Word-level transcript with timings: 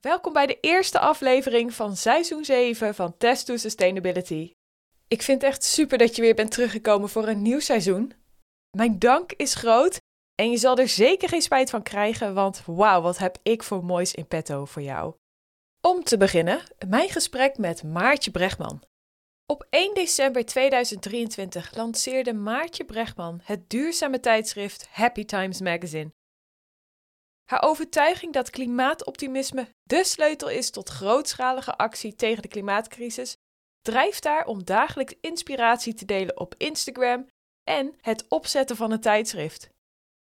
Welkom 0.00 0.32
bij 0.32 0.46
de 0.46 0.60
eerste 0.60 0.98
aflevering 0.98 1.74
van 1.74 1.96
seizoen 1.96 2.44
7 2.44 2.94
van 2.94 3.16
Test 3.16 3.46
to 3.46 3.56
Sustainability. 3.56 4.52
Ik 5.08 5.22
vind 5.22 5.42
het 5.42 5.50
echt 5.50 5.64
super 5.64 5.98
dat 5.98 6.16
je 6.16 6.22
weer 6.22 6.34
bent 6.34 6.50
teruggekomen 6.50 7.08
voor 7.08 7.28
een 7.28 7.42
nieuw 7.42 7.60
seizoen. 7.60 8.12
Mijn 8.76 8.98
dank 8.98 9.32
is 9.32 9.54
groot 9.54 9.98
en 10.34 10.50
je 10.50 10.56
zal 10.56 10.76
er 10.76 10.88
zeker 10.88 11.28
geen 11.28 11.42
spijt 11.42 11.70
van 11.70 11.82
krijgen, 11.82 12.34
want 12.34 12.62
wauw, 12.66 13.00
wat 13.00 13.18
heb 13.18 13.38
ik 13.42 13.62
voor 13.62 13.84
moois 13.84 14.14
in 14.14 14.26
petto 14.26 14.64
voor 14.64 14.82
jou. 14.82 15.14
Om 15.80 16.04
te 16.04 16.16
beginnen, 16.16 16.62
mijn 16.88 17.08
gesprek 17.08 17.58
met 17.58 17.82
Maartje 17.82 18.30
Bregman. 18.30 18.82
Op 19.46 19.66
1 19.70 19.94
december 19.94 20.44
2023 20.44 21.74
lanceerde 21.74 22.32
Maartje 22.32 22.84
Bregman 22.84 23.40
het 23.44 23.70
duurzame 23.70 24.20
tijdschrift 24.20 24.88
Happy 24.90 25.24
Times 25.24 25.60
Magazine. 25.60 26.10
Haar 27.50 27.62
overtuiging 27.62 28.32
dat 28.32 28.50
klimaatoptimisme 28.50 29.68
de 29.82 30.04
sleutel 30.04 30.48
is 30.48 30.70
tot 30.70 30.88
grootschalige 30.88 31.76
actie 31.76 32.14
tegen 32.14 32.42
de 32.42 32.48
klimaatcrisis 32.48 33.36
drijft 33.82 34.24
haar 34.24 34.46
om 34.46 34.64
dagelijks 34.64 35.14
inspiratie 35.20 35.94
te 35.94 36.04
delen 36.04 36.40
op 36.40 36.54
Instagram 36.56 37.26
en 37.64 37.94
het 38.00 38.28
opzetten 38.28 38.76
van 38.76 38.90
een 38.90 39.00
tijdschrift. 39.00 39.68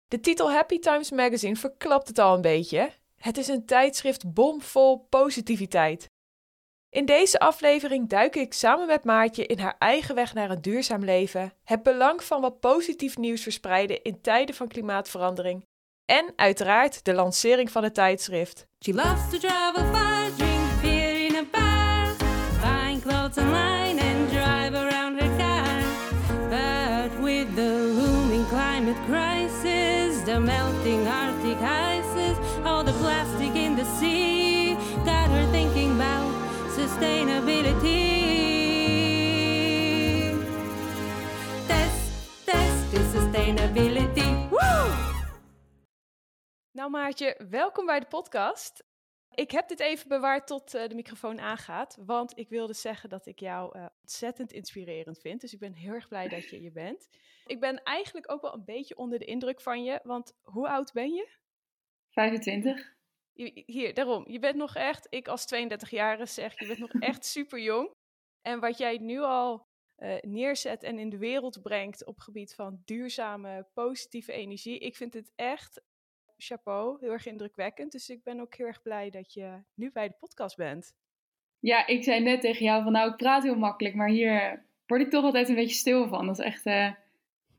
De 0.08 0.20
titel 0.20 0.52
Happy 0.52 0.80
Times 0.80 1.12
Magazine 1.12 1.56
verklapt 1.56 2.08
het 2.08 2.20
al 2.20 2.36
een 2.36 2.42
beetje. 2.42 2.92
Het 3.16 3.38
is 3.38 3.48
een 3.48 3.66
tijdschrift 3.66 4.34
bomvol 4.34 4.98
positiviteit. 5.10 6.06
In 6.90 7.06
deze 7.06 7.40
aflevering 7.40 8.10
duik 8.10 8.36
ik 8.36 8.54
samen 8.54 8.88
met 8.88 9.04
Maartje 9.04 9.46
in 9.46 9.60
haar 9.60 9.76
eigen 9.80 10.16
weg 10.16 10.34
naar 10.34 10.50
een 10.50 10.62
duurzaam 10.62 11.04
leven, 11.04 11.54
het 11.64 11.84
belang 11.84 12.24
van 12.24 12.42
wat 12.42 12.60
positief 12.60 13.18
nieuws 13.18 13.42
verspreiden 13.42 14.04
in 14.04 14.22
tijden 14.22 14.56
van 14.56 14.68
klimaatverandering 14.68 15.68
en 16.10 16.34
uiteraard 16.36 17.06
de 17.06 17.14
lancering 17.14 17.72
van 17.72 17.84
het 17.84 17.94
tijdschrift. 17.94 18.68
She 18.80 18.94
loves 18.94 19.30
to 19.30 19.38
travel 19.38 19.84
far, 19.94 20.30
drink 20.38 20.82
beer 20.82 21.26
in 21.26 21.36
a 21.36 21.44
bar, 21.52 22.08
buying 22.62 23.02
clothes 23.02 23.38
online 23.38 24.02
and 24.02 24.30
drive 24.30 24.74
around 24.74 25.20
her 25.20 25.38
car. 25.38 25.82
But 26.50 27.22
with 27.22 27.56
the 27.56 27.94
looming 27.98 28.48
climate 28.48 28.98
crisis, 29.06 30.24
the 30.24 30.40
melting 30.40 31.08
Arctic 31.08 31.62
ices, 31.62 32.38
all 32.66 32.84
the 32.84 32.94
plastic 32.94 33.56
in 33.56 33.76
the 33.76 33.86
sea, 34.00 34.76
got 35.06 35.30
her 35.30 35.46
thinking 35.52 35.92
about 35.96 36.34
sustainability. 36.78 38.18
Test, 41.68 42.12
test 42.46 42.92
to 42.92 43.00
sustainability. 43.00 44.29
Nou 46.80 46.92
Maartje, 46.92 47.46
welkom 47.50 47.86
bij 47.86 48.00
de 48.00 48.06
podcast. 48.06 48.84
Ik 49.36 49.52
heb 49.52 49.68
dit 49.68 49.80
even 49.80 50.08
bewaard 50.08 50.48
tot 50.48 50.74
eh, 50.74 50.88
de 50.88 50.96
microfoon 50.96 51.40
aangaat, 51.40 51.98
want 52.06 52.38
ik 52.38 52.50
wilde 52.50 52.74
zeggen 52.74 53.10
dat 53.10 53.26
ik 53.26 53.40
jou 53.40 53.78
eh, 53.78 53.86
ontzettend 54.02 54.52
inspirerend 54.52 55.20
vind. 55.20 55.42
Dus 55.42 55.54
ik 55.54 55.60
ben 55.60 55.74
heel 55.74 55.94
erg 55.94 56.08
blij 56.08 56.28
dat 56.28 56.50
je 56.50 56.58
hier 56.58 56.72
bent. 56.72 57.08
Ik 57.46 57.60
ben 57.60 57.84
eigenlijk 57.84 58.32
ook 58.32 58.42
wel 58.42 58.54
een 58.54 58.66
beetje 58.66 58.98
onder 58.98 59.20
de 59.20 59.26
indruk 59.26 59.62
van 59.62 59.84
je, 59.84 60.00
want 60.04 60.34
hoe 60.42 60.70
oud 60.70 60.94
ben 60.94 61.14
je? 61.14 61.30
25. 62.10 62.96
Je- 63.34 63.64
Hier, 63.66 63.94
daarom. 63.94 64.30
Je 64.30 64.40
bent 64.40 64.56
nog 64.56 64.76
echt, 64.76 65.08
ik 65.10 65.28
als 65.28 65.46
32-jarige 65.56 66.26
zeg, 66.26 66.60
je 66.60 66.68
bent 66.68 66.80
nog 66.80 66.92
echt 67.12 67.26
super 67.26 67.60
jong. 67.60 67.92
En 68.42 68.60
wat 68.60 68.78
jij 68.78 68.98
nu 68.98 69.20
al 69.20 69.68
eh, 69.96 70.22
neerzet 70.22 70.84
en 70.84 71.00
in 71.00 71.10
de 71.10 71.18
wereld 71.18 71.62
brengt 71.62 72.06
op 72.06 72.20
gebied 72.20 72.56
van 72.56 72.82
duurzame, 72.86 73.68
positieve 73.74 74.32
energie, 74.32 74.80
ik 74.80 74.96
vind 74.96 75.14
het 75.14 75.32
echt, 75.36 75.82
chapeau, 76.42 76.98
heel 77.00 77.12
erg 77.12 77.26
indrukwekkend. 77.26 77.92
Dus 77.92 78.10
ik 78.10 78.24
ben 78.24 78.40
ook 78.40 78.56
heel 78.56 78.68
erg 78.68 78.82
blij 78.82 79.10
dat 79.10 79.34
je 79.34 79.62
nu 79.74 79.92
bij 79.92 80.08
de 80.08 80.16
podcast 80.20 80.58
bent. 80.58 80.94
Ja, 81.60 81.88
ik 81.88 82.04
zei 82.04 82.20
net 82.20 82.42
tegen 82.42 82.66
jou 82.66 82.84
van 82.84 82.92
nou, 82.92 83.10
ik 83.10 83.18
praat 83.18 83.44
heel 83.44 83.56
makkelijk, 83.56 83.96
maar 83.96 84.10
hier 84.10 84.64
word 84.86 85.02
ik 85.02 85.10
toch 85.10 85.24
altijd 85.24 85.50
een 85.50 85.56
beetje 85.56 85.76
stil 85.76 86.08
van. 86.08 86.26
Dat 86.26 86.40
is 86.40 86.46
echt, 86.46 86.66
eh, 86.66 86.94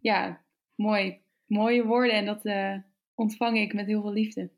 ja, 0.01 0.41
mooi. 0.75 1.21
Mooie 1.47 1.85
woorden 1.85 2.15
en 2.15 2.25
dat 2.25 2.45
eh, 2.45 2.77
ontvang 3.15 3.59
ik 3.59 3.73
met 3.73 3.87
heel 3.87 4.01
veel 4.01 4.13
liefde. 4.13 4.51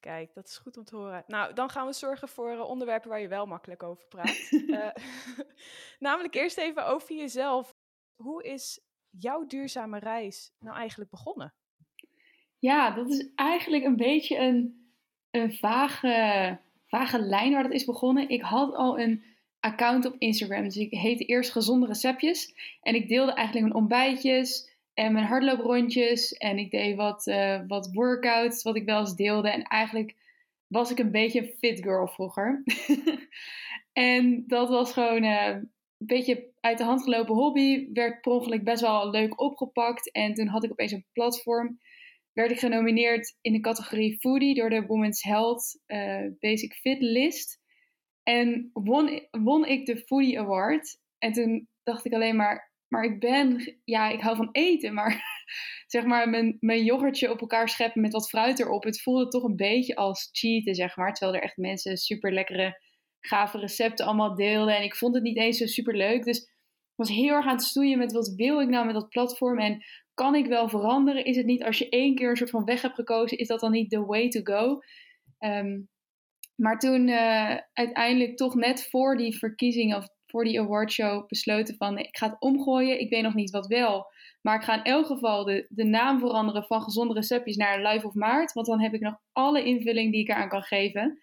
Kijk, 0.00 0.34
dat 0.34 0.46
is 0.48 0.58
goed 0.58 0.76
om 0.76 0.84
te 0.84 0.96
horen. 0.96 1.24
Nou, 1.26 1.54
dan 1.54 1.70
gaan 1.70 1.86
we 1.86 1.92
zorgen 1.92 2.28
voor 2.28 2.50
eh, 2.50 2.60
onderwerpen 2.60 3.10
waar 3.10 3.20
je 3.20 3.28
wel 3.28 3.46
makkelijk 3.46 3.82
over 3.82 4.06
praat. 4.08 4.50
Namelijk 5.98 6.34
eerst 6.34 6.58
even 6.58 6.86
over 6.86 7.16
jezelf. 7.16 7.74
Hoe 8.16 8.42
is 8.44 8.80
jouw 9.10 9.46
duurzame 9.46 9.98
reis 9.98 10.52
nou 10.58 10.76
eigenlijk 10.76 11.10
begonnen? 11.10 11.54
Ja, 12.62 12.90
dat 12.90 13.10
is 13.10 13.28
eigenlijk 13.34 13.84
een 13.84 13.96
beetje 13.96 14.38
een, 14.38 14.86
een 15.30 15.52
vage, 15.52 16.58
vage 16.86 17.18
lijn 17.18 17.52
waar 17.52 17.62
dat 17.62 17.72
is 17.72 17.84
begonnen. 17.84 18.28
Ik 18.28 18.42
had 18.42 18.74
al 18.74 19.00
een 19.00 19.24
account 19.60 20.06
op 20.06 20.14
Instagram, 20.18 20.62
dus 20.62 20.76
ik 20.76 20.90
heette 20.90 21.24
eerst 21.24 21.50
Gezonde 21.50 21.86
Receptjes. 21.86 22.54
En 22.82 22.94
ik 22.94 23.08
deelde 23.08 23.32
eigenlijk 23.32 23.66
mijn 23.66 23.78
ontbijtjes 23.78 24.76
en 24.94 25.12
mijn 25.12 25.24
hardlooprondjes. 25.24 26.32
En 26.32 26.58
ik 26.58 26.70
deed 26.70 26.96
wat, 26.96 27.26
eh, 27.26 27.60
wat 27.66 27.90
workouts, 27.92 28.62
wat 28.62 28.76
ik 28.76 28.84
wel 28.84 29.00
eens 29.00 29.16
deelde. 29.16 29.50
En 29.50 29.62
eigenlijk 29.62 30.14
was 30.66 30.90
ik 30.90 30.98
een 30.98 31.10
beetje 31.10 31.54
fit 31.58 31.82
girl 31.82 32.06
vroeger. 32.06 32.62
en 33.92 34.44
dat 34.46 34.68
was 34.68 34.92
gewoon 34.92 35.22
eh, 35.22 35.46
een 35.46 35.70
beetje 35.98 36.50
uit 36.60 36.78
de 36.78 36.84
hand 36.84 37.02
gelopen 37.02 37.34
hobby. 37.34 37.88
Werd 37.92 38.20
per 38.20 38.32
ongeluk 38.32 38.64
best 38.64 38.80
wel 38.80 39.10
leuk 39.10 39.40
opgepakt. 39.40 40.10
En 40.10 40.34
toen 40.34 40.46
had 40.46 40.64
ik 40.64 40.70
opeens 40.70 40.92
een 40.92 41.06
platform 41.12 41.78
werd 42.32 42.50
ik 42.50 42.58
genomineerd 42.58 43.36
in 43.40 43.52
de 43.52 43.60
categorie 43.60 44.18
Foodie 44.20 44.54
door 44.54 44.70
de 44.70 44.86
Women's 44.86 45.22
Health 45.22 45.80
eh, 45.86 46.26
Basic 46.38 46.74
Fit 46.74 47.02
List. 47.02 47.60
En 48.22 48.70
won, 48.72 49.26
won 49.30 49.66
ik 49.66 49.86
de 49.86 49.96
Foodie 49.96 50.40
Award. 50.40 50.98
En 51.18 51.32
toen 51.32 51.68
dacht 51.82 52.04
ik 52.04 52.12
alleen 52.12 52.36
maar, 52.36 52.72
maar 52.88 53.04
ik 53.04 53.20
ben, 53.20 53.76
ja, 53.84 54.08
ik 54.08 54.20
hou 54.20 54.36
van 54.36 54.48
eten, 54.52 54.94
maar 54.94 55.22
zeg 55.86 56.04
maar 56.04 56.28
mijn, 56.28 56.56
mijn 56.60 56.84
yoghurtje 56.84 57.30
op 57.30 57.40
elkaar 57.40 57.68
scheppen 57.68 58.00
met 58.00 58.12
wat 58.12 58.28
fruit 58.28 58.60
erop. 58.60 58.84
Het 58.84 59.02
voelde 59.02 59.28
toch 59.28 59.42
een 59.42 59.56
beetje 59.56 59.96
als 59.96 60.28
cheaten, 60.32 60.74
zeg 60.74 60.96
maar. 60.96 61.12
Terwijl 61.12 61.38
er 61.38 61.44
echt 61.44 61.56
mensen 61.56 61.96
super 61.96 62.32
lekkere, 62.32 62.80
gave 63.20 63.58
recepten 63.58 64.06
allemaal 64.06 64.34
deelden. 64.34 64.76
En 64.76 64.82
ik 64.82 64.96
vond 64.96 65.14
het 65.14 65.22
niet 65.22 65.38
eens 65.38 65.58
zo 65.58 65.66
super 65.66 65.96
leuk. 65.96 66.24
Dus 66.24 66.51
was 67.06 67.16
heel 67.16 67.34
erg 67.34 67.46
aan 67.46 67.56
het 67.56 67.62
stoeien 67.62 67.98
met 67.98 68.12
wat 68.12 68.32
wil 68.36 68.60
ik 68.60 68.68
nou 68.68 68.86
met 68.86 68.94
dat 68.94 69.08
platform. 69.08 69.58
En 69.58 69.84
kan 70.14 70.34
ik 70.34 70.46
wel 70.46 70.68
veranderen? 70.68 71.24
Is 71.24 71.36
het 71.36 71.46
niet 71.46 71.64
als 71.64 71.78
je 71.78 71.88
één 71.88 72.14
keer 72.14 72.30
een 72.30 72.36
soort 72.36 72.50
van 72.50 72.64
weg 72.64 72.82
hebt 72.82 72.94
gekozen, 72.94 73.38
is 73.38 73.46
dat 73.46 73.60
dan 73.60 73.70
niet 73.70 73.90
the 73.90 74.04
way 74.04 74.28
to 74.28 74.40
go? 74.42 74.80
Ehm, 75.38 75.80
maar 76.54 76.78
toen 76.78 77.08
uh, 77.08 77.56
uiteindelijk 77.72 78.36
toch 78.36 78.54
net 78.54 78.88
voor 78.90 79.16
die 79.16 79.38
verkiezing 79.38 79.94
of 79.94 80.06
voor 80.26 80.44
die 80.44 80.60
awardshow 80.60 81.26
besloten 81.26 81.76
van 81.76 81.98
ik 81.98 82.16
ga 82.16 82.28
het 82.28 82.40
omgooien. 82.40 83.00
Ik 83.00 83.10
weet 83.10 83.22
nog 83.22 83.34
niet 83.34 83.50
wat 83.50 83.66
wel. 83.66 84.06
Maar 84.40 84.56
ik 84.56 84.62
ga 84.62 84.74
in 84.74 84.82
elk 84.82 85.06
geval 85.06 85.44
de, 85.44 85.66
de 85.68 85.84
naam 85.84 86.18
veranderen 86.18 86.64
van 86.64 86.82
gezonde 86.82 87.14
receptjes 87.14 87.56
naar 87.56 87.82
Live 87.82 88.06
of 88.06 88.14
Maart. 88.14 88.52
Want 88.52 88.66
dan 88.66 88.80
heb 88.80 88.94
ik 88.94 89.00
nog 89.00 89.14
alle 89.32 89.64
invulling 89.64 90.12
die 90.12 90.20
ik 90.20 90.28
eraan 90.28 90.48
kan 90.48 90.62
geven. 90.62 91.22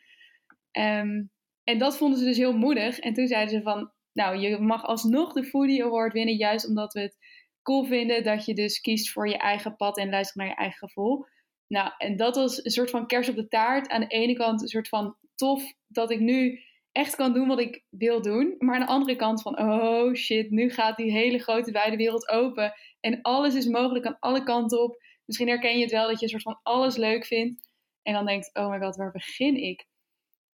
Um, 0.71 1.31
en 1.63 1.77
dat 1.77 1.97
vonden 1.97 2.19
ze 2.19 2.25
dus 2.25 2.37
heel 2.37 2.57
moedig. 2.57 2.99
En 2.99 3.13
toen 3.13 3.27
zeiden 3.27 3.53
ze 3.53 3.61
van 3.61 3.91
nou 4.13 4.37
je 4.37 4.59
mag 4.59 4.83
alsnog 4.83 5.33
de 5.33 5.43
Foodie 5.43 5.83
Award 5.83 6.13
winnen. 6.13 6.35
Juist 6.35 6.67
omdat 6.67 6.93
we 6.93 6.99
het 6.99 7.17
cool 7.61 7.85
vinden 7.85 8.23
dat 8.23 8.45
je 8.45 8.53
dus 8.53 8.79
kiest 8.79 9.11
voor 9.11 9.27
je 9.27 9.37
eigen 9.37 9.75
pad 9.75 9.97
en 9.97 10.09
luistert 10.09 10.37
naar 10.37 10.47
je 10.47 10.55
eigen 10.55 10.87
gevoel. 10.87 11.25
Nou, 11.67 11.91
en 11.97 12.17
dat 12.17 12.35
was 12.35 12.63
een 12.65 12.71
soort 12.71 12.89
van 12.89 13.07
kers 13.07 13.29
op 13.29 13.35
de 13.35 13.47
taart. 13.47 13.89
Aan 13.89 14.01
de 14.01 14.07
ene 14.07 14.33
kant 14.33 14.61
een 14.61 14.67
soort 14.67 14.87
van 14.87 15.15
tof 15.35 15.73
dat 15.87 16.11
ik 16.11 16.19
nu 16.19 16.59
echt 16.91 17.15
kan 17.15 17.33
doen 17.33 17.47
wat 17.47 17.59
ik 17.59 17.83
wil 17.89 18.21
doen. 18.21 18.55
Maar 18.57 18.75
aan 18.75 18.85
de 18.85 18.91
andere 18.91 19.15
kant 19.15 19.41
van, 19.41 19.59
oh 19.59 20.13
shit, 20.13 20.51
nu 20.51 20.69
gaat 20.69 20.97
die 20.97 21.11
hele 21.11 21.39
grote 21.39 21.71
wijde 21.71 21.97
wereld 21.97 22.29
open. 22.29 22.73
En 22.99 23.21
alles 23.21 23.55
is 23.55 23.67
mogelijk 23.67 24.05
aan 24.05 24.19
alle 24.19 24.43
kanten 24.43 24.83
op. 24.83 25.03
Misschien 25.25 25.47
herken 25.47 25.75
je 25.75 25.81
het 25.81 25.91
wel 25.91 26.07
dat 26.07 26.19
je 26.19 26.23
een 26.23 26.29
soort 26.29 26.43
van 26.43 26.59
alles 26.63 26.95
leuk 26.95 27.25
vindt. 27.25 27.67
En 28.01 28.13
dan 28.13 28.25
denkt, 28.25 28.49
oh 28.53 28.69
my 28.69 28.79
god, 28.79 28.95
waar 28.95 29.11
begin 29.11 29.55
ik? 29.55 29.87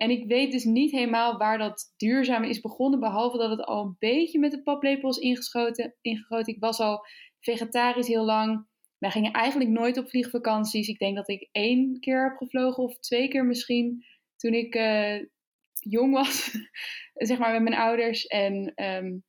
En 0.02 0.10
ik 0.10 0.26
weet 0.26 0.52
dus 0.52 0.64
niet 0.64 0.90
helemaal 0.90 1.38
waar 1.38 1.58
dat 1.58 1.94
duurzame 1.96 2.48
is 2.48 2.60
begonnen, 2.60 3.00
behalve 3.00 3.38
dat 3.38 3.50
het 3.50 3.64
al 3.64 3.84
een 3.84 3.96
beetje 3.98 4.38
met 4.38 4.50
de 4.50 4.62
paplepel 4.62 5.08
is 5.08 5.16
ingeschoten, 5.16 5.94
ingegoten. 6.00 6.54
Ik 6.54 6.60
was 6.60 6.80
al 6.80 7.06
vegetarisch 7.40 8.06
heel 8.06 8.24
lang. 8.24 8.66
Wij 8.98 9.10
gingen 9.10 9.32
eigenlijk 9.32 9.70
nooit 9.70 9.98
op 9.98 10.08
vliegvakanties. 10.08 10.88
Ik 10.88 10.98
denk 10.98 11.16
dat 11.16 11.28
ik 11.28 11.48
één 11.52 12.00
keer 12.00 12.28
heb 12.28 12.36
gevlogen 12.36 12.82
of 12.82 12.98
twee 12.98 13.28
keer 13.28 13.44
misschien 13.44 14.04
toen 14.36 14.52
ik 14.52 14.74
uh, 14.74 15.24
jong 15.72 16.12
was, 16.12 16.58
zeg 17.14 17.38
maar 17.38 17.52
met 17.52 17.62
mijn 17.62 17.82
ouders. 17.82 18.26
En 18.26 18.54
um, 18.84 19.24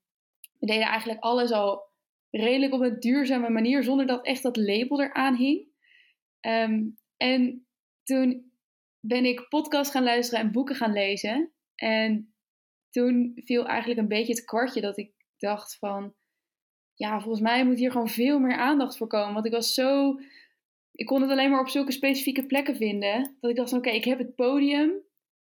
we 0.59 0.65
deden 0.65 0.87
eigenlijk 0.87 1.23
alles 1.23 1.51
al 1.51 1.91
redelijk 2.29 2.73
op 2.73 2.81
een 2.81 2.99
duurzame 2.99 3.49
manier, 3.49 3.83
zonder 3.83 4.05
dat 4.05 4.25
echt 4.25 4.43
dat 4.43 4.57
label 4.57 5.01
eraan 5.01 5.35
hing. 5.35 5.67
Um, 6.41 6.97
en 7.17 7.67
toen 8.03 8.52
ben 9.05 9.25
ik 9.25 9.47
podcast 9.50 9.91
gaan 9.91 10.03
luisteren 10.03 10.39
en 10.39 10.51
boeken 10.51 10.75
gaan 10.75 10.94
lezen. 10.94 11.51
En 11.75 12.33
toen 12.89 13.31
viel 13.35 13.65
eigenlijk 13.65 14.00
een 14.00 14.07
beetje 14.07 14.33
het 14.33 14.45
kwartje 14.45 14.81
dat 14.81 14.97
ik 14.97 15.11
dacht 15.38 15.77
van... 15.77 16.13
Ja, 16.94 17.19
volgens 17.21 17.44
mij 17.44 17.65
moet 17.65 17.77
hier 17.77 17.91
gewoon 17.91 18.09
veel 18.09 18.39
meer 18.39 18.57
aandacht 18.57 18.97
voor 18.97 19.07
komen. 19.07 19.33
Want 19.33 19.45
ik 19.45 19.51
was 19.51 19.73
zo... 19.73 20.19
Ik 20.91 21.05
kon 21.05 21.21
het 21.21 21.31
alleen 21.31 21.50
maar 21.50 21.59
op 21.59 21.69
zulke 21.69 21.91
specifieke 21.91 22.45
plekken 22.45 22.75
vinden. 22.75 23.38
Dat 23.39 23.50
ik 23.50 23.55
dacht 23.55 23.69
van 23.69 23.77
oké, 23.77 23.89
ik 23.89 24.03
heb 24.03 24.17
het 24.17 24.35
podium. 24.35 24.91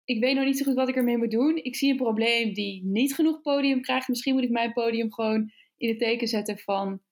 ik 0.04 0.20
weet 0.20 0.34
nog 0.34 0.44
niet 0.44 0.58
zo 0.58 0.64
goed 0.64 0.74
wat 0.74 0.88
ik 0.88 0.96
ermee 0.96 1.18
moet 1.18 1.30
doen. 1.30 1.56
Ik 1.56 1.76
zie 1.76 1.90
een 1.90 1.96
probleem 1.96 2.52
die 2.52 2.84
niet 2.84 3.14
genoeg 3.14 3.40
podium 3.40 3.80
krijgt. 3.80 4.08
Misschien 4.08 4.34
moet 4.34 4.44
ik 4.44 4.50
mijn 4.50 4.72
podium 4.72 5.12
gewoon 5.12 5.52
in 5.76 5.88
het 5.88 5.98
teken 5.98 6.28
zetten 6.28 6.58
van 6.58 7.02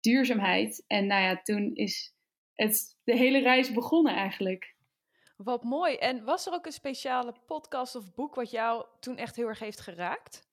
duurzaamheid. 0.00 0.84
En 0.86 1.06
nou 1.06 1.22
ja, 1.22 1.42
toen 1.42 1.74
is 1.74 2.14
het, 2.54 2.98
de 3.04 3.16
hele 3.16 3.38
reis 3.38 3.72
begonnen 3.72 4.14
eigenlijk. 4.14 4.78
Wat 5.44 5.62
mooi. 5.62 5.94
En 5.94 6.24
was 6.24 6.46
er 6.46 6.52
ook 6.52 6.66
een 6.66 6.72
speciale 6.72 7.34
podcast 7.46 7.96
of 7.96 8.14
boek 8.14 8.34
wat 8.34 8.50
jou 8.50 8.84
toen 9.00 9.16
echt 9.16 9.36
heel 9.36 9.48
erg 9.48 9.58
heeft 9.58 9.80
geraakt? 9.80 10.48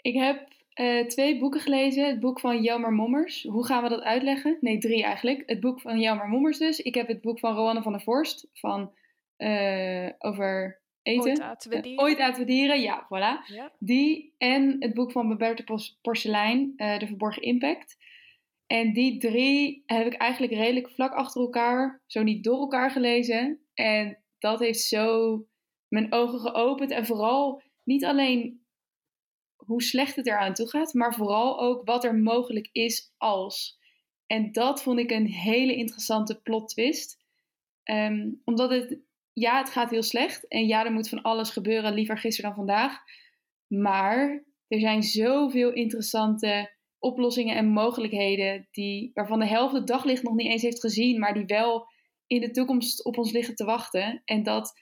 Ik 0.00 0.14
heb 0.14 0.48
uh, 0.74 1.06
twee 1.06 1.38
boeken 1.38 1.60
gelezen. 1.60 2.06
Het 2.06 2.20
boek 2.20 2.40
van 2.40 2.62
Jelmer 2.62 2.92
Mommers. 2.92 3.42
Hoe 3.42 3.66
gaan 3.66 3.82
we 3.82 3.88
dat 3.88 4.02
uitleggen? 4.02 4.56
Nee, 4.60 4.78
drie 4.78 5.02
eigenlijk. 5.02 5.42
Het 5.46 5.60
boek 5.60 5.80
van 5.80 6.00
Jelmer 6.00 6.28
Mommers 6.28 6.58
dus. 6.58 6.80
Ik 6.80 6.94
heb 6.94 7.08
het 7.08 7.20
boek 7.20 7.38
van 7.38 7.54
Rowanne 7.54 7.82
van 7.82 7.92
der 7.92 8.00
Vorst 8.02 8.48
van, 8.52 8.92
uh, 9.38 10.08
over 10.18 10.80
eten. 11.02 11.22
Ooit 11.30 11.40
aten 11.40 11.70
we 11.70 11.76
Uh, 11.76 11.82
dieren. 11.82 12.04
Ooit 12.04 12.18
aten 12.18 12.40
we 12.40 12.46
dieren, 12.46 12.80
ja, 12.80 13.04
voilà. 13.04 13.54
Ja. 13.54 13.72
Die 13.78 14.34
en 14.38 14.76
het 14.78 14.94
boek 14.94 15.12
van 15.12 15.54
Pos- 15.64 15.98
Porcelein, 16.02 16.72
eh, 16.76 16.98
De 16.98 17.06
Verborgen 17.06 17.42
Impact. 17.42 17.98
En 18.66 18.92
die 18.92 19.18
drie 19.18 19.82
heb 19.86 20.06
ik 20.06 20.14
eigenlijk 20.14 20.52
redelijk 20.52 20.90
vlak 20.90 21.12
achter 21.12 21.40
elkaar, 21.40 22.00
zo 22.06 22.22
niet 22.22 22.44
door 22.44 22.58
elkaar 22.58 22.90
gelezen. 22.90 23.58
En 23.80 24.18
dat 24.38 24.58
heeft 24.58 24.80
zo 24.80 25.38
mijn 25.88 26.12
ogen 26.12 26.40
geopend. 26.40 26.90
En 26.90 27.06
vooral 27.06 27.62
niet 27.82 28.04
alleen 28.04 28.64
hoe 29.56 29.82
slecht 29.82 30.16
het 30.16 30.26
eraan 30.26 30.54
toe 30.54 30.68
gaat, 30.68 30.94
maar 30.94 31.14
vooral 31.14 31.60
ook 31.60 31.84
wat 31.84 32.04
er 32.04 32.14
mogelijk 32.14 32.68
is 32.72 33.14
als. 33.16 33.78
En 34.26 34.52
dat 34.52 34.82
vond 34.82 34.98
ik 34.98 35.10
een 35.10 35.26
hele 35.26 35.74
interessante 35.74 36.40
plot 36.40 36.68
twist. 36.68 37.18
Ehm, 37.82 38.30
omdat 38.44 38.70
het, 38.70 38.98
ja, 39.32 39.58
het 39.58 39.70
gaat 39.70 39.90
heel 39.90 40.02
slecht. 40.02 40.48
En 40.48 40.66
ja, 40.66 40.84
er 40.84 40.92
moet 40.92 41.08
van 41.08 41.22
alles 41.22 41.50
gebeuren, 41.50 41.94
liever 41.94 42.18
gisteren 42.18 42.50
dan 42.50 42.66
vandaag. 42.66 42.98
Maar 43.66 44.44
er 44.68 44.80
zijn 44.80 45.02
zoveel 45.02 45.72
interessante 45.72 46.70
oplossingen 46.98 47.56
en 47.56 47.68
mogelijkheden 47.68 48.68
die, 48.70 49.10
waarvan 49.14 49.38
de 49.38 49.46
helft 49.46 49.74
het 49.74 49.86
daglicht 49.86 50.22
nog 50.22 50.34
niet 50.34 50.50
eens 50.50 50.62
heeft 50.62 50.80
gezien, 50.80 51.18
maar 51.18 51.34
die 51.34 51.46
wel 51.46 51.88
in 52.30 52.40
de 52.40 52.50
toekomst 52.50 53.04
op 53.04 53.18
ons 53.18 53.32
liggen 53.32 53.54
te 53.54 53.64
wachten. 53.64 54.22
En 54.24 54.42
dat, 54.42 54.72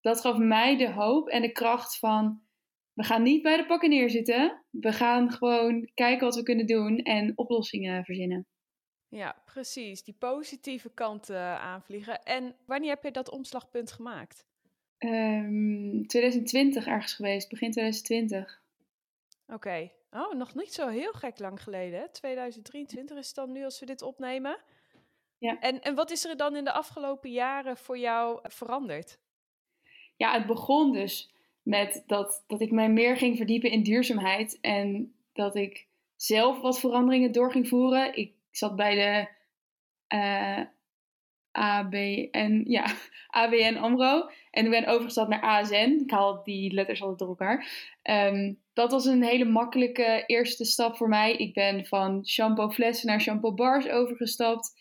dat 0.00 0.20
gaf 0.20 0.36
mij 0.36 0.76
de 0.76 0.90
hoop 0.92 1.28
en 1.28 1.42
de 1.42 1.52
kracht 1.52 1.98
van, 1.98 2.42
we 2.92 3.02
gaan 3.02 3.22
niet 3.22 3.42
bij 3.42 3.56
de 3.56 3.66
pakken 3.66 3.90
neerzitten. 3.90 4.64
We 4.70 4.92
gaan 4.92 5.30
gewoon 5.32 5.90
kijken 5.94 6.24
wat 6.24 6.36
we 6.36 6.42
kunnen 6.42 6.66
doen 6.66 6.98
en 6.98 7.32
oplossingen 7.38 8.04
verzinnen. 8.04 8.46
ja, 9.08 9.42
precies. 9.44 10.02
Die 10.04 10.14
positieve 10.18 10.90
kant 10.94 11.30
eh, 11.30 11.54
aanvliegen. 11.54 12.22
En 12.22 12.56
wanneer 12.66 12.90
heb 12.90 13.02
je 13.02 13.10
dat 13.10 13.30
omslagpunt 13.30 13.92
gemaakt? 13.92 14.46
Ehm 14.98 16.02
2020 16.06 16.86
ergens 16.86 17.14
geweest, 17.14 17.48
begin 17.48 17.70
2020. 17.70 18.62
Oké. 19.46 19.90
Oh, 20.10 20.34
nog 20.34 20.54
niet 20.54 20.72
zo 20.72 20.88
heel 20.88 21.12
gek 21.12 21.38
lang 21.38 21.62
geleden. 21.62 22.00
hè? 22.00 22.08
2023 22.08 23.18
is 23.18 23.26
het 23.26 23.36
dan 23.36 23.52
nu 23.52 23.64
als 23.64 23.80
we 23.80 23.86
dit 23.86 24.02
opnemen. 24.02 24.58
Ja. 25.40 25.58
En, 25.60 25.80
en 25.80 25.94
wat 25.94 26.10
is 26.10 26.24
er 26.24 26.36
dan 26.36 26.56
in 26.56 26.64
de 26.64 26.72
afgelopen 26.72 27.30
jaren 27.30 27.76
voor 27.76 27.98
jou 27.98 28.40
veranderd? 28.42 29.18
ja, 30.20 30.32
het 30.32 30.46
begon 30.46 30.92
dus 30.92 31.30
met 31.62 32.04
dat, 32.06 32.44
dat 32.46 32.60
ik 32.60 32.70
mij 32.70 32.90
meer 32.90 33.16
ging 33.16 33.36
verdiepen 33.36 33.70
in 33.70 33.82
duurzaamheid. 33.82 34.58
En 34.60 35.14
dat 35.32 35.56
ik 35.56 35.86
zelf 36.16 36.60
wat 36.60 36.80
veranderingen 36.80 37.32
door 37.32 37.50
ging 37.50 37.68
voeren. 37.68 38.16
Ik 38.16 38.32
zat 38.50 38.76
bij 38.76 38.94
de 38.94 39.28
eh 40.06 40.60
ABN, 41.52 42.62
ja, 42.66 42.84
ABN 43.40 43.76
AMRO. 43.76 44.28
En 44.50 44.64
ik 44.64 44.70
ben 44.70 44.86
overgestapt 44.86 45.28
naar 45.28 45.42
ASN. 45.42 46.00
Ik 46.02 46.10
haal 46.10 46.42
die 46.44 46.72
letters 46.72 47.00
altijd 47.00 47.18
door 47.18 47.28
elkaar. 47.28 47.88
Ehm, 48.02 48.54
dat 48.72 48.90
was 48.90 49.04
een 49.04 49.22
hele 49.22 49.44
makkelijke 49.44 50.24
eerste 50.26 50.64
stap 50.64 50.96
voor 50.96 51.08
mij. 51.08 51.36
Ik 51.36 51.54
ben 51.54 51.86
van 51.86 52.26
shampoo 52.26 52.70
flessen 52.70 53.06
naar 53.06 53.20
shampoo 53.20 53.54
bars 53.54 53.88
overgestapt. 53.88 54.74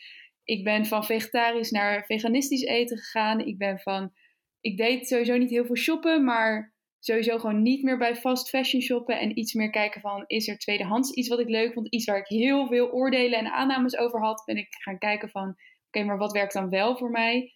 Ik 0.49 0.63
ben 0.63 0.85
van 0.85 1.03
vegetarisch 1.03 1.71
naar 1.71 2.05
veganistisch 2.05 2.63
eten 2.63 2.97
gegaan. 2.97 3.39
Ik 3.39 3.57
ben 3.57 3.79
van 3.79 4.11
ik 4.59 4.77
deed 4.77 5.07
sowieso 5.07 5.37
niet 5.37 5.49
heel 5.49 5.65
veel 5.65 5.77
shoppen, 5.77 6.23
maar 6.23 6.75
sowieso 6.99 7.37
gewoon 7.37 7.61
niet 7.61 7.83
meer 7.83 7.97
bij 7.97 8.15
fast 8.15 8.49
fashion 8.49 8.81
shoppen 8.81 9.19
en 9.19 9.39
iets 9.39 9.53
meer 9.53 9.69
kijken 9.69 10.01
van 10.01 10.23
is 10.27 10.47
er 10.47 10.57
tweedehands 10.57 11.11
iets 11.11 11.27
wat 11.27 11.39
ik 11.39 11.49
leuk 11.49 11.73
vond, 11.73 11.87
iets 11.87 12.05
waar 12.05 12.17
ik 12.17 12.27
heel 12.27 12.67
veel 12.67 12.91
oordelen 12.91 13.39
en 13.39 13.51
aannames 13.51 13.97
over 13.97 14.19
had, 14.19 14.43
ben 14.45 14.57
ik 14.57 14.67
gaan 14.69 14.97
kijken 14.97 15.29
van 15.29 15.55
oké, 15.87 16.05
maar 16.05 16.17
wat 16.17 16.31
werkt 16.31 16.53
dan 16.53 16.69
wel 16.69 16.97
voor 16.97 17.11
mij? 17.11 17.53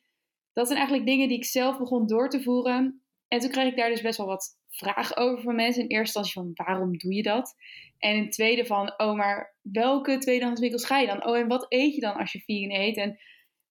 Dat 0.52 0.66
zijn 0.68 0.78
eigenlijk 0.80 1.08
dingen 1.10 1.28
die 1.28 1.38
ik 1.38 1.46
zelf 1.46 1.78
begon 1.78 2.08
door 2.08 2.30
te 2.30 2.44
voeren 2.44 3.04
en 3.28 3.40
toen 3.40 3.52
kreeg 3.52 3.68
ik 3.72 3.78
daar 3.78 3.90
dus 3.90 4.02
best 4.02 4.18
wel 4.18 4.28
wat 4.28 4.58
vragen 4.76 5.18
over 5.18 5.44
van 5.44 5.56
mensen. 5.56 5.84
In 5.84 5.90
eerste 5.90 6.18
instantie 6.18 6.54
van 6.54 6.66
waarom 6.66 6.98
doe 6.98 7.14
je 7.14 7.24
dat? 7.24 7.56
En 7.98 8.16
in 8.16 8.30
tweede 8.30 8.66
van 8.66 8.94
oh, 8.98 9.16
maar 9.16 9.56
welke 9.62 10.18
tweedehands 10.18 10.62
winkels 10.62 10.86
ga 10.86 11.00
je 11.00 11.08
dan? 11.08 11.26
Oh, 11.26 11.38
en 11.38 11.48
wat 11.48 11.66
eet 11.70 11.96
je 11.96 12.02
dan 12.02 12.16
als 12.16 12.32
je 12.32 12.40
vegan 12.40 12.72
eet? 12.72 12.98
En 12.98 13.20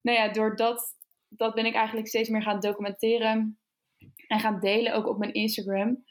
nou 0.00 0.18
ja, 0.18 0.28
door 0.28 0.56
dat 0.56 1.00
dat 1.36 1.54
ben 1.54 1.66
ik 1.66 1.74
eigenlijk 1.74 2.08
steeds 2.08 2.28
meer 2.28 2.42
gaan 2.42 2.60
documenteren 2.60 3.58
en 4.26 4.40
gaan 4.40 4.60
delen, 4.60 4.94
ook 4.94 5.06
op 5.06 5.18
mijn 5.18 5.32
Instagram. 5.32 6.04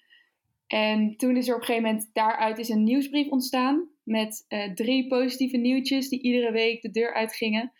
En 0.68 1.16
toen 1.18 1.38
is 1.38 1.48
er 1.48 1.56
op 1.56 1.60
een 1.60 1.66
gegeven 1.66 1.90
moment 1.90 2.10
daaruit 2.14 2.58
is 2.58 2.70
een 2.70 2.84
nieuwsbrief 2.84 3.30
ontstaan 3.30 3.90
met 4.04 4.46
eh, 4.48 4.74
drie 4.74 5.08
positieve 5.08 5.58
nieuwtjes 5.58 6.10
die 6.10 6.22
iedere 6.22 6.52
week 6.52 6.82
de 6.82 6.92
deur 6.92 7.14
uitgingen. 7.14 7.72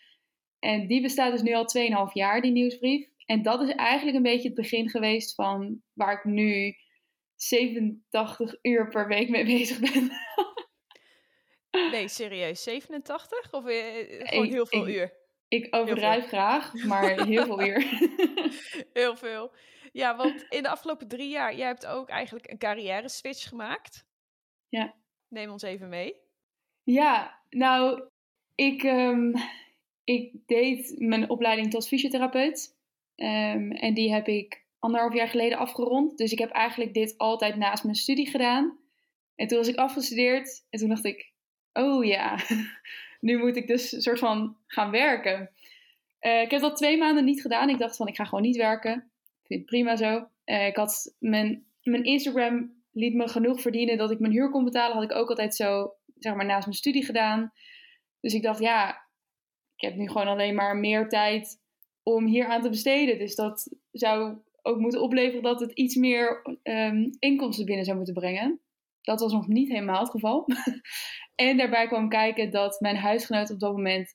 En 0.58 0.86
die 0.86 1.02
bestaat 1.02 1.32
dus 1.32 1.42
nu 1.42 1.54
al 1.54 2.08
2,5 2.08 2.12
jaar, 2.12 2.40
die 2.40 2.52
nieuwsbrief. 2.52 3.08
En 3.26 3.42
dat 3.42 3.62
is 3.62 3.74
eigenlijk 3.74 4.16
een 4.16 4.22
beetje 4.22 4.48
het 4.48 4.56
begin 4.56 4.90
geweest 4.90 5.34
van 5.34 5.82
waar 5.92 6.12
ik 6.12 6.24
nu 6.24 6.74
87 7.46 8.58
uur 8.62 8.88
per 8.88 9.08
week 9.08 9.28
mee 9.28 9.44
bezig 9.44 9.78
ben. 9.92 10.10
Nee, 11.90 12.08
serieus, 12.08 12.62
87? 12.62 13.52
Of 13.52 13.66
eh, 13.66 13.84
gewoon 14.28 14.44
Ik- 14.44 14.52
heel 14.52 14.66
veel 14.66 14.88
ik- 14.88 14.94
uur? 14.94 15.12
Ik 15.48 15.74
overdrijf 15.74 16.26
graag, 16.26 16.74
maar 16.84 17.26
heel 17.26 17.44
veel 17.44 17.62
uur. 17.62 17.84
Heel 18.92 19.16
veel. 19.16 19.52
Ja, 19.92 20.16
want 20.16 20.46
in 20.48 20.62
de 20.62 20.68
afgelopen 20.68 21.08
drie 21.08 21.28
jaar, 21.28 21.54
jij 21.56 21.66
hebt 21.66 21.86
ook 21.86 22.08
eigenlijk 22.08 22.50
een 22.50 22.58
carrière 22.58 23.08
switch 23.08 23.48
gemaakt. 23.48 24.06
Ja. 24.68 24.94
Neem 25.28 25.50
ons 25.50 25.62
even 25.62 25.88
mee. 25.88 26.14
Ja, 26.82 27.40
nou, 27.50 28.02
ik, 28.54 28.82
ehm, 28.82 29.32
ik 30.04 30.32
deed 30.46 30.94
mijn 30.98 31.30
opleiding 31.30 31.70
tot 31.70 31.88
fysiotherapeut. 31.88 32.76
Ehm, 33.14 33.70
en 33.70 33.94
die 33.94 34.12
heb 34.12 34.26
ik 34.28 34.61
anderhalf 34.82 35.14
jaar 35.14 35.28
geleden 35.28 35.58
afgerond. 35.58 36.18
Dus 36.18 36.32
ik 36.32 36.38
heb 36.38 36.50
eigenlijk 36.50 36.94
dit 36.94 37.18
altijd 37.18 37.56
naast 37.56 37.84
mijn 37.84 37.96
studie 37.96 38.30
gedaan. 38.30 38.78
En 39.34 39.46
toen 39.46 39.58
was 39.58 39.68
ik 39.68 39.76
afgestudeerd 39.76 40.64
en 40.70 40.78
toen 40.78 40.88
dacht 40.88 41.04
ik, 41.04 41.32
oh 41.72 42.04
ja, 42.04 42.38
nu 43.20 43.38
moet 43.38 43.56
ik 43.56 43.66
dus 43.66 43.92
een 43.92 44.02
soort 44.02 44.18
van 44.18 44.56
gaan 44.66 44.90
werken. 44.90 45.50
Eh, 46.18 46.40
ik 46.40 46.50
heb 46.50 46.60
dat 46.60 46.76
twee 46.76 46.98
maanden 46.98 47.24
niet 47.24 47.40
gedaan. 47.40 47.68
Ik 47.68 47.78
dacht 47.78 47.96
van, 47.96 48.06
ik 48.06 48.16
ga 48.16 48.24
gewoon 48.24 48.42
niet 48.42 48.56
werken. 48.56 48.92
Ik 49.40 49.46
vind 49.46 49.60
het 49.60 49.68
prima 49.68 49.96
zo. 49.96 50.28
Eh, 50.44 50.66
ik 50.66 50.76
had 50.76 51.16
mijn, 51.18 51.64
mijn 51.82 52.04
Instagram 52.04 52.82
liet 52.92 53.14
me 53.14 53.28
genoeg 53.28 53.60
verdienen 53.60 53.98
dat 53.98 54.10
ik 54.10 54.18
mijn 54.18 54.32
huur 54.32 54.50
kon 54.50 54.64
betalen. 54.64 54.94
Had 54.94 55.10
ik 55.10 55.16
ook 55.16 55.28
altijd 55.28 55.54
zo, 55.54 55.94
zeg 56.18 56.34
maar, 56.34 56.46
naast 56.46 56.66
mijn 56.66 56.78
studie 56.78 57.04
gedaan. 57.04 57.52
Dus 58.20 58.34
ik 58.34 58.42
dacht, 58.42 58.60
ja, 58.60 58.90
ik 59.76 59.88
heb 59.88 59.94
nu 59.94 60.08
gewoon 60.08 60.28
alleen 60.28 60.54
maar 60.54 60.76
meer 60.76 61.08
tijd 61.08 61.60
om 62.02 62.26
hier 62.26 62.46
aan 62.46 62.62
te 62.62 62.68
besteden. 62.68 63.18
Dus 63.18 63.34
dat 63.34 63.76
zou 63.92 64.36
ook 64.62 64.78
moeten 64.78 65.02
opleveren 65.02 65.42
dat 65.42 65.60
het 65.60 65.72
iets 65.72 65.94
meer 65.94 66.58
ehm, 66.62 67.10
inkomsten 67.18 67.64
binnen 67.64 67.84
zou 67.84 67.96
moeten 67.96 68.14
brengen. 68.14 68.60
Dat 69.00 69.20
was 69.20 69.32
nog 69.32 69.48
niet 69.48 69.68
helemaal 69.68 70.00
het 70.00 70.10
geval. 70.10 70.46
en 71.34 71.56
daarbij 71.56 71.86
kwam 71.86 72.08
kijken 72.08 72.50
dat 72.50 72.80
mijn 72.80 72.96
huisgenoot 72.96 73.50
op 73.50 73.60
dat 73.60 73.72
moment 73.72 74.14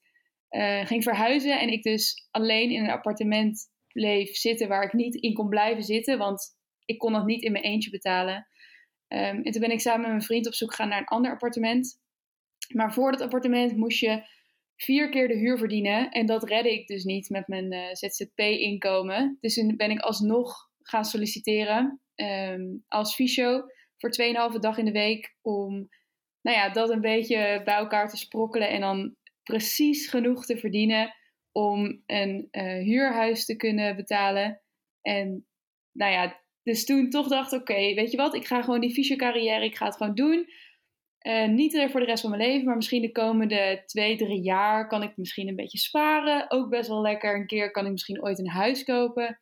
eh, 0.49 0.85
ging 0.85 1.03
verhuizen. 1.03 1.59
En 1.59 1.69
ik 1.69 1.83
dus 1.83 2.27
alleen 2.31 2.69
in 2.69 2.83
een 2.83 2.89
appartement 2.89 3.69
bleef 3.87 4.35
zitten 4.35 4.67
waar 4.67 4.83
ik 4.83 4.93
niet 4.93 5.15
in 5.15 5.33
kon 5.33 5.49
blijven 5.49 5.83
zitten. 5.83 6.17
Want 6.17 6.55
ik 6.85 6.97
kon 6.97 7.13
dat 7.13 7.25
niet 7.25 7.41
in 7.41 7.51
mijn 7.51 7.63
eentje 7.63 7.89
betalen. 7.89 8.47
Ehm, 9.07 9.41
en 9.41 9.51
toen 9.51 9.61
ben 9.61 9.71
ik 9.71 9.79
samen 9.79 10.01
met 10.01 10.09
mijn 10.09 10.21
vriend 10.21 10.47
op 10.47 10.53
zoek 10.53 10.69
gegaan 10.69 10.89
naar 10.89 10.99
een 10.99 11.05
ander 11.05 11.31
appartement. 11.31 11.99
Maar 12.73 12.93
voor 12.93 13.11
dat 13.11 13.21
appartement 13.21 13.75
moest 13.75 13.99
je 13.99 14.23
vier 14.77 15.09
keer 15.09 15.27
de 15.27 15.37
huur 15.37 15.57
verdienen. 15.57 16.11
En 16.11 16.25
dat 16.25 16.43
redde 16.43 16.71
ik 16.71 16.87
dus 16.87 17.03
niet 17.03 17.29
met 17.29 17.47
mijn 17.47 17.71
eh, 17.71 17.93
ZZP-inkomen. 17.93 19.37
Dus 19.39 19.53
toen 19.53 19.75
ben 19.75 19.91
ik 19.91 19.99
alsnog 19.99 20.69
gaan 20.81 21.05
solliciteren 21.05 22.01
ehm, 22.15 22.61
als 22.87 23.15
fysio 23.15 23.63
voor 23.97 24.11
2,5 24.53 24.59
dag 24.59 24.77
in 24.77 24.85
de 24.85 24.91
week. 24.91 25.35
Om 25.41 25.89
nou 26.41 26.57
ja, 26.57 26.69
dat 26.69 26.89
een 26.89 27.01
beetje 27.01 27.61
bij 27.63 27.75
elkaar 27.75 28.09
te 28.09 28.17
sprokkelen. 28.17 28.69
En 28.69 28.81
dan 28.81 29.15
precies 29.43 30.07
genoeg 30.07 30.45
te 30.45 30.57
verdienen 30.57 31.13
om 31.51 32.03
een 32.05 32.47
eh, 32.51 32.83
huurhuis 32.83 33.45
te 33.45 33.55
kunnen 33.55 33.95
betalen. 33.95 34.61
En 35.01 35.47
nou 35.91 36.11
ja, 36.11 36.41
dus 36.63 36.85
toen 36.85 37.09
toch 37.09 37.27
dacht 37.27 37.53
oké, 37.53 37.93
weet 37.93 38.11
je 38.11 38.17
wat, 38.17 38.35
ik 38.35 38.47
ga 38.47 38.61
gewoon 38.61 38.79
die 38.79 38.93
fysio-carrière, 38.93 39.65
ik 39.65 39.75
ga 39.75 39.85
het 39.85 39.95
gewoon 39.95 40.15
doen. 40.15 40.47
Eh, 41.27 41.47
niet 41.47 41.73
er 41.73 41.89
voor 41.89 41.99
de 41.99 42.05
rest 42.05 42.21
van 42.21 42.29
mijn 42.29 42.41
leven, 42.41 42.65
maar 42.65 42.75
misschien 42.75 43.01
de 43.01 43.11
komende 43.11 43.83
twee, 43.85 44.17
drie 44.17 44.41
jaar 44.41 44.87
kan 44.87 45.03
ik 45.03 45.17
misschien 45.17 45.47
een 45.47 45.55
beetje 45.55 45.77
sparen. 45.77 46.51
Ook 46.51 46.69
best 46.69 46.87
wel 46.87 47.01
lekker. 47.01 47.35
Een 47.35 47.47
keer 47.47 47.71
kan 47.71 47.85
ik 47.85 47.91
misschien 47.91 48.23
ooit 48.23 48.39
een 48.39 48.49
huis 48.49 48.83
kopen. 48.83 49.39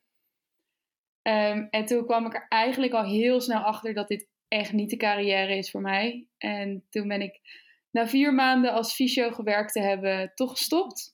Ehm, 1.22 1.68
en 1.70 1.86
toen 1.86 2.06
kwam 2.06 2.26
ik 2.26 2.34
er 2.34 2.46
eigenlijk 2.50 2.94
al 2.94 3.04
heel 3.04 3.42
snel 3.42 3.60
achter 3.60 3.94
dat 3.94 4.08
dit 4.08 4.28
echt 4.48 4.74
niet 4.74 4.90
de 4.90 4.98
carrière 4.98 5.58
is 5.58 5.72
voor 5.72 5.82
mij. 5.82 6.28
En 6.38 6.86
toen 6.90 7.08
ben 7.08 7.22
ik 7.22 7.40
na 7.92 8.08
vier 8.08 8.34
maanden 8.34 8.74
als 8.74 8.94
fysio 8.94 9.32
gewerkt 9.32 9.74
te 9.74 9.82
hebben 9.82 10.32
toch 10.36 10.52
gestopt. 10.52 11.14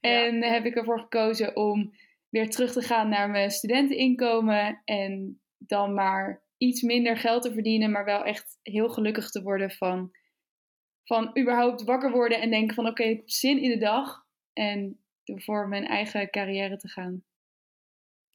en 0.00 0.42
heb 0.42 0.64
ik 0.64 0.74
ervoor 0.74 1.00
gekozen 1.00 1.56
om 1.56 1.92
weer 2.28 2.50
terug 2.50 2.72
te 2.72 2.82
gaan 2.82 3.08
naar 3.08 3.30
mijn 3.30 3.50
studenteninkomen. 3.50 4.82
En 4.84 5.40
dan 5.58 5.94
maar 5.94 6.45
iets 6.56 6.82
minder 6.82 7.16
geld 7.16 7.42
te 7.42 7.52
verdienen, 7.52 7.90
maar 7.90 8.04
wel 8.04 8.24
echt 8.24 8.58
heel 8.62 8.88
gelukkig 8.88 9.30
te 9.30 9.42
worden 9.42 9.70
van, 9.70 10.10
van 11.04 11.38
überhaupt 11.38 11.82
wakker 11.82 12.10
worden 12.10 12.40
en 12.40 12.50
denken 12.50 12.74
van 12.74 12.86
oké, 12.86 13.02
ik 13.02 13.16
heb 13.16 13.30
zin 13.30 13.62
in 13.62 13.70
de 13.70 13.78
dag. 13.78 14.24
En 14.52 15.00
voor 15.34 15.68
mijn 15.68 15.86
eigen 15.86 16.30
carrière 16.30 16.76
te 16.76 16.88
gaan. 16.88 17.24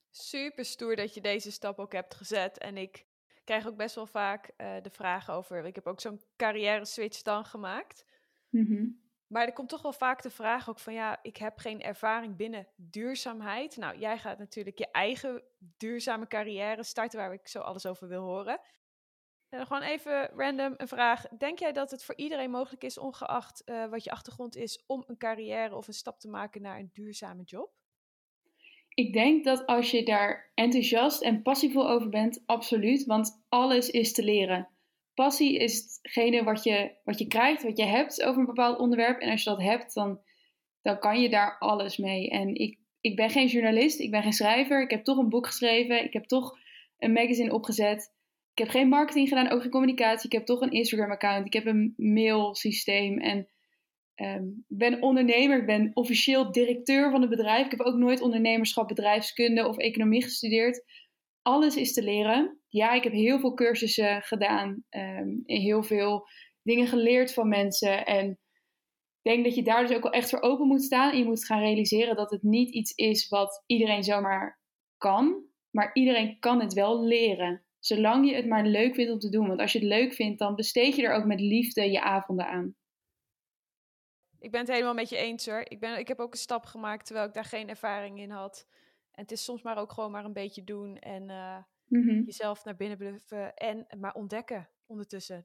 Super 0.09 0.65
stoer 0.65 0.95
dat 0.95 1.13
je 1.13 1.21
deze 1.21 1.51
stap 1.51 1.79
ook 1.79 1.93
hebt 1.93 2.15
gezet. 2.15 2.57
En 2.57 2.77
ik 2.77 3.05
krijg 3.43 3.67
ook 3.67 3.77
best 3.77 3.95
wel 3.95 4.07
vaak 4.07 4.51
uh, 4.57 4.81
de 4.81 4.89
vraag 4.89 5.29
over. 5.29 5.65
Ik 5.65 5.75
heb 5.75 5.87
ook 5.87 6.01
zo'n 6.01 6.21
carrière 6.35 6.85
switch 6.85 7.21
dan 7.21 7.45
gemaakt. 7.45 8.05
Mm 8.49 9.09
Maar 9.31 9.45
er 9.45 9.53
komt 9.53 9.69
toch 9.69 9.81
wel 9.81 9.93
vaak 9.93 10.21
de 10.21 10.29
vraag 10.29 10.69
ook 10.69 10.79
van 10.79 10.93
ja, 10.93 11.19
ik 11.21 11.37
heb 11.37 11.57
geen 11.57 11.81
ervaring 11.81 12.35
binnen 12.35 12.67
duurzaamheid. 12.75 13.77
Nou, 13.77 13.97
jij 13.97 14.17
gaat 14.17 14.37
natuurlijk 14.37 14.77
je 14.77 14.91
eigen 14.91 15.43
duurzame 15.77 16.27
carrière 16.27 16.83
starten 16.83 17.19
waar 17.19 17.33
ik 17.33 17.47
zo 17.47 17.59
alles 17.59 17.85
over 17.85 18.07
wil 18.07 18.23
horen. 18.23 18.59
En 19.49 19.65
gewoon 19.67 19.81
even 19.81 20.29
random 20.35 20.73
een 20.77 20.87
vraag. 20.87 21.27
Denk 21.37 21.59
jij 21.59 21.71
dat 21.71 21.91
het 21.91 22.03
voor 22.03 22.15
iedereen 22.15 22.51
mogelijk 22.51 22.83
is, 22.83 22.97
ongeacht 22.97 23.61
uh, 23.65 23.89
wat 23.89 24.03
je 24.03 24.11
achtergrond 24.11 24.55
is, 24.55 24.83
om 24.87 25.03
een 25.07 25.17
carrière 25.17 25.75
of 25.75 25.87
een 25.87 25.93
stap 25.93 26.19
te 26.19 26.29
maken 26.29 26.61
naar 26.61 26.79
een 26.79 26.89
duurzame 26.93 27.43
job? 27.43 27.71
Ik 28.93 29.13
denk 29.13 29.43
dat 29.43 29.65
als 29.65 29.91
je 29.91 30.03
daar 30.03 30.51
enthousiast 30.53 31.21
en 31.21 31.41
passievol 31.41 31.89
over 31.89 32.09
bent, 32.09 32.43
absoluut. 32.45 33.05
Want 33.05 33.43
alles 33.49 33.89
is 33.89 34.13
te 34.13 34.23
leren. 34.23 34.69
Passie 35.13 35.57
is 35.57 35.99
hetgene 36.01 36.43
wat 36.43 36.63
je, 36.63 36.95
wat 37.03 37.19
je 37.19 37.27
krijgt, 37.27 37.63
wat 37.63 37.77
je 37.77 37.85
hebt 37.85 38.23
over 38.23 38.39
een 38.39 38.45
bepaald 38.45 38.79
onderwerp. 38.79 39.19
En 39.19 39.31
als 39.31 39.43
je 39.43 39.49
dat 39.49 39.61
hebt, 39.61 39.93
dan, 39.93 40.19
dan 40.81 40.99
kan 40.99 41.21
je 41.21 41.29
daar 41.29 41.57
alles 41.59 41.97
mee. 41.97 42.29
En 42.29 42.55
ik, 42.55 42.79
ik 43.01 43.15
ben 43.15 43.29
geen 43.29 43.47
journalist, 43.47 43.99
ik 43.99 44.11
ben 44.11 44.23
geen 44.23 44.33
schrijver. 44.33 44.81
Ik 44.81 44.89
heb 44.89 45.03
toch 45.03 45.17
een 45.17 45.29
boek 45.29 45.45
geschreven. 45.45 46.03
Ik 46.03 46.13
heb 46.13 46.23
toch 46.23 46.57
een 46.97 47.11
magazine 47.11 47.53
opgezet. 47.53 48.13
Ik 48.51 48.57
heb 48.57 48.69
geen 48.69 48.87
marketing 48.87 49.27
gedaan, 49.27 49.49
ook 49.49 49.61
geen 49.61 49.71
communicatie. 49.71 50.25
Ik 50.25 50.37
heb 50.37 50.45
toch 50.45 50.61
een 50.61 50.71
Instagram-account. 50.71 51.45
Ik 51.45 51.53
heb 51.53 51.65
een 51.65 51.93
mailsysteem. 51.97 53.19
En 53.19 53.47
um, 54.15 54.65
ben 54.67 55.01
ondernemer. 55.01 55.59
Ik 55.59 55.65
ben 55.65 55.91
officieel 55.93 56.51
directeur 56.51 57.11
van 57.11 57.21
het 57.21 57.29
bedrijf. 57.29 57.65
Ik 57.65 57.71
heb 57.71 57.81
ook 57.81 57.95
nooit 57.95 58.21
ondernemerschap, 58.21 58.87
bedrijfskunde 58.87 59.67
of 59.67 59.77
economie 59.77 60.23
gestudeerd. 60.23 60.83
Alles 61.41 61.75
is 61.75 61.93
te 61.93 62.03
leren. 62.03 62.59
Ja, 62.67 62.91
ik 62.91 63.03
heb 63.03 63.13
heel 63.13 63.39
veel 63.39 63.53
cursussen 63.53 64.21
gedaan. 64.21 64.69
Um, 64.69 65.43
en 65.45 65.61
heel 65.61 65.83
veel 65.83 66.27
dingen 66.61 66.87
geleerd 66.87 67.33
van 67.33 67.47
mensen. 67.47 68.05
En 68.05 68.29
ik 69.21 69.31
denk 69.31 69.43
dat 69.43 69.55
je 69.55 69.63
daar 69.63 69.87
dus 69.87 69.95
ook 69.95 70.03
wel 70.03 70.11
echt 70.11 70.29
voor 70.29 70.41
open 70.41 70.67
moet 70.67 70.83
staan. 70.83 71.11
En 71.11 71.17
je 71.17 71.25
moet 71.25 71.45
gaan 71.45 71.59
realiseren 71.59 72.15
dat 72.15 72.31
het 72.31 72.43
niet 72.43 72.73
iets 72.73 72.91
is 72.91 73.27
wat 73.27 73.63
iedereen 73.65 74.03
zomaar 74.03 74.59
kan. 74.97 75.45
Maar 75.69 75.89
iedereen 75.93 76.39
kan 76.39 76.61
het 76.61 76.73
wel 76.73 77.03
leren. 77.03 77.65
Zolang 77.79 78.29
je 78.29 78.35
het 78.35 78.47
maar 78.47 78.65
leuk 78.65 78.95
vindt 78.95 79.11
om 79.11 79.19
te 79.19 79.29
doen. 79.29 79.47
Want 79.47 79.59
als 79.59 79.71
je 79.71 79.79
het 79.79 79.87
leuk 79.87 80.13
vindt, 80.13 80.39
dan 80.39 80.55
besteed 80.55 80.95
je 80.95 81.03
er 81.03 81.13
ook 81.13 81.25
met 81.25 81.39
liefde 81.39 81.91
je 81.91 82.01
avonden 82.01 82.47
aan. 82.47 82.75
Ik 84.39 84.51
ben 84.51 84.59
het 84.59 84.69
helemaal 84.69 84.93
met 84.93 85.09
je 85.09 85.17
eens 85.17 85.45
hoor. 85.45 85.65
Ik, 85.67 85.79
ben, 85.79 85.99
ik 85.99 86.07
heb 86.07 86.19
ook 86.19 86.31
een 86.31 86.39
stap 86.39 86.65
gemaakt 86.65 87.05
terwijl 87.05 87.27
ik 87.27 87.33
daar 87.33 87.45
geen 87.45 87.69
ervaring 87.69 88.19
in 88.19 88.29
had. 88.29 88.67
En 89.21 89.27
het 89.27 89.35
is 89.35 89.43
soms 89.43 89.61
maar 89.61 89.77
ook 89.77 89.91
gewoon 89.91 90.11
maar 90.11 90.25
een 90.25 90.33
beetje 90.33 90.63
doen 90.63 90.97
en 90.97 91.29
uh, 91.29 91.57
mm-hmm. 91.87 92.23
jezelf 92.25 92.63
naar 92.63 92.75
binnen 92.75 92.97
bluffen 92.97 93.53
en 93.53 93.87
maar 93.99 94.13
ontdekken 94.13 94.69
ondertussen. 94.85 95.43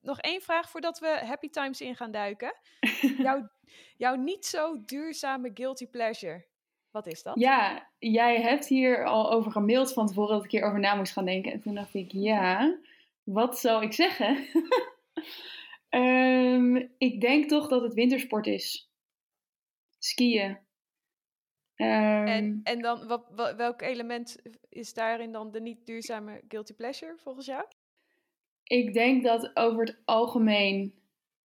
Nog 0.00 0.20
één 0.20 0.40
vraag 0.40 0.70
voordat 0.70 0.98
we 0.98 1.06
Happy 1.06 1.48
Times 1.48 1.80
in 1.80 1.96
gaan 1.96 2.10
duiken. 2.10 2.54
jouw, 3.26 3.48
jouw 3.96 4.14
niet 4.14 4.46
zo 4.46 4.84
duurzame 4.84 5.50
guilty 5.54 5.86
pleasure. 5.86 6.46
Wat 6.90 7.06
is 7.06 7.22
dat? 7.22 7.38
Ja, 7.38 7.90
jij 7.98 8.40
hebt 8.40 8.66
hier 8.66 9.04
al 9.04 9.30
over 9.32 9.52
gemaild 9.52 9.92
van 9.92 10.06
tevoren 10.06 10.34
dat 10.34 10.44
ik 10.44 10.50
hier 10.50 10.64
over 10.64 10.80
na 10.80 10.94
moest 10.94 11.12
gaan 11.12 11.24
denken. 11.24 11.52
En 11.52 11.60
toen 11.60 11.74
dacht 11.74 11.94
ik, 11.94 12.12
ja, 12.12 12.78
wat 13.22 13.58
zou 13.58 13.84
ik 13.84 13.92
zeggen? 13.92 14.46
um, 15.90 16.76
ik 17.08 17.20
denk 17.20 17.48
toch 17.48 17.68
dat 17.68 17.82
het 17.82 17.94
wintersport 17.94 18.46
is. 18.46 18.90
Skiën. 19.98 20.66
Um, 21.80 22.26
en, 22.26 22.60
en 22.62 22.80
dan, 22.80 23.06
wat, 23.06 23.24
wat, 23.34 23.54
welk 23.56 23.82
element 23.82 24.36
is 24.68 24.94
daarin 24.94 25.32
dan 25.32 25.50
de 25.50 25.60
niet 25.60 25.86
duurzame 25.86 26.40
guilty 26.48 26.74
pleasure 26.74 27.14
volgens 27.16 27.46
jou? 27.46 27.64
Ik 28.64 28.92
denk 28.92 29.22
dat 29.22 29.50
over 29.56 29.84
het 29.84 29.98
algemeen 30.04 30.94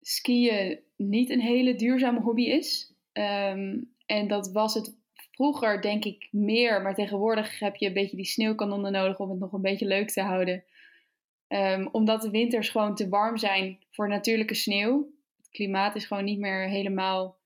skiën 0.01 0.79
niet 0.95 1.29
een 1.29 1.41
hele 1.41 1.75
duurzame 1.75 2.19
hobby 2.19 2.43
is. 2.43 2.93
Um, 3.13 3.93
en 4.05 4.27
dat 4.27 4.51
was 4.51 4.73
het 4.73 4.95
vroeger 5.31 5.81
denk 5.81 6.05
ik 6.05 6.27
meer, 6.31 6.81
maar 6.81 6.95
tegenwoordig 6.95 7.59
heb 7.59 7.75
je 7.75 7.87
een 7.87 7.93
beetje 7.93 8.15
die 8.15 8.25
sneeuwkanonnen 8.25 8.91
nodig 8.91 9.19
om 9.19 9.29
het 9.29 9.39
nog 9.39 9.53
een 9.53 9.61
beetje 9.61 9.85
leuk 9.85 10.09
te 10.09 10.21
houden. 10.21 10.63
Um, 11.47 11.89
omdat 11.91 12.21
de 12.21 12.29
winters 12.29 12.69
gewoon 12.69 12.95
te 12.95 13.09
warm 13.09 13.37
zijn 13.37 13.79
voor 13.89 14.07
natuurlijke 14.07 14.55
sneeuw. 14.55 15.11
Het 15.37 15.49
klimaat 15.49 15.95
is 15.95 16.05
gewoon 16.05 16.23
niet 16.23 16.39
meer 16.39 16.67
helemaal 16.67 17.37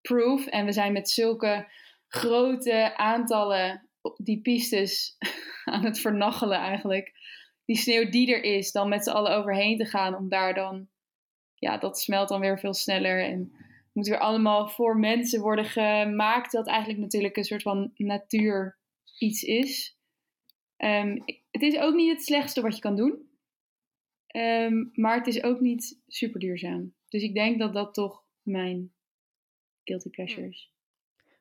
wintersportproof. 0.00 0.46
En 0.46 0.64
we 0.64 0.72
zijn 0.72 0.92
met 0.92 1.10
zulke 1.10 1.68
grote 2.08 2.96
aantallen 2.96 3.88
die 4.16 4.40
pistes 4.40 5.16
aan 5.64 5.84
het 5.84 6.00
vernachelen 6.00 6.58
eigenlijk. 6.58 7.12
Die 7.64 7.76
sneeuw 7.76 8.10
die 8.10 8.34
er 8.34 8.42
is, 8.42 8.72
dan 8.72 8.88
met 8.88 9.04
z'n 9.04 9.10
allen 9.10 9.36
overheen 9.36 9.78
te 9.78 9.84
gaan 9.84 10.16
om 10.16 10.28
daar 10.28 10.54
dan... 10.54 10.88
Ja, 11.54 11.78
dat 11.78 12.00
smelt 12.00 12.28
dan 12.28 12.40
weer 12.40 12.58
veel 12.58 12.74
sneller 12.74 13.24
en 13.24 13.52
moet 13.92 14.08
weer 14.08 14.18
allemaal 14.18 14.68
voor 14.68 14.96
mensen 14.96 15.40
worden 15.40 15.64
gemaakt. 15.64 16.52
Dat 16.52 16.66
eigenlijk 16.66 16.98
natuurlijk 16.98 17.36
een 17.36 17.44
soort 17.44 17.62
van 17.62 17.92
natuur 17.96 18.78
iets 19.18 19.42
is. 19.42 19.98
Um, 20.76 21.24
het 21.50 21.62
is 21.62 21.78
ook 21.78 21.94
niet 21.94 22.10
het 22.10 22.22
slechtste 22.22 22.60
wat 22.60 22.74
je 22.74 22.80
kan 22.80 22.96
doen. 22.96 23.28
Um, 24.36 24.90
maar 24.94 25.16
het 25.16 25.26
is 25.26 25.42
ook 25.42 25.60
niet 25.60 26.00
super 26.06 26.40
duurzaam. 26.40 26.94
Dus 27.08 27.22
ik 27.22 27.34
denk 27.34 27.58
dat 27.58 27.74
dat 27.74 27.94
toch 27.94 28.24
mijn 28.42 28.92
guilty 29.84 30.10
pleasure 30.10 30.48
is. 30.48 30.72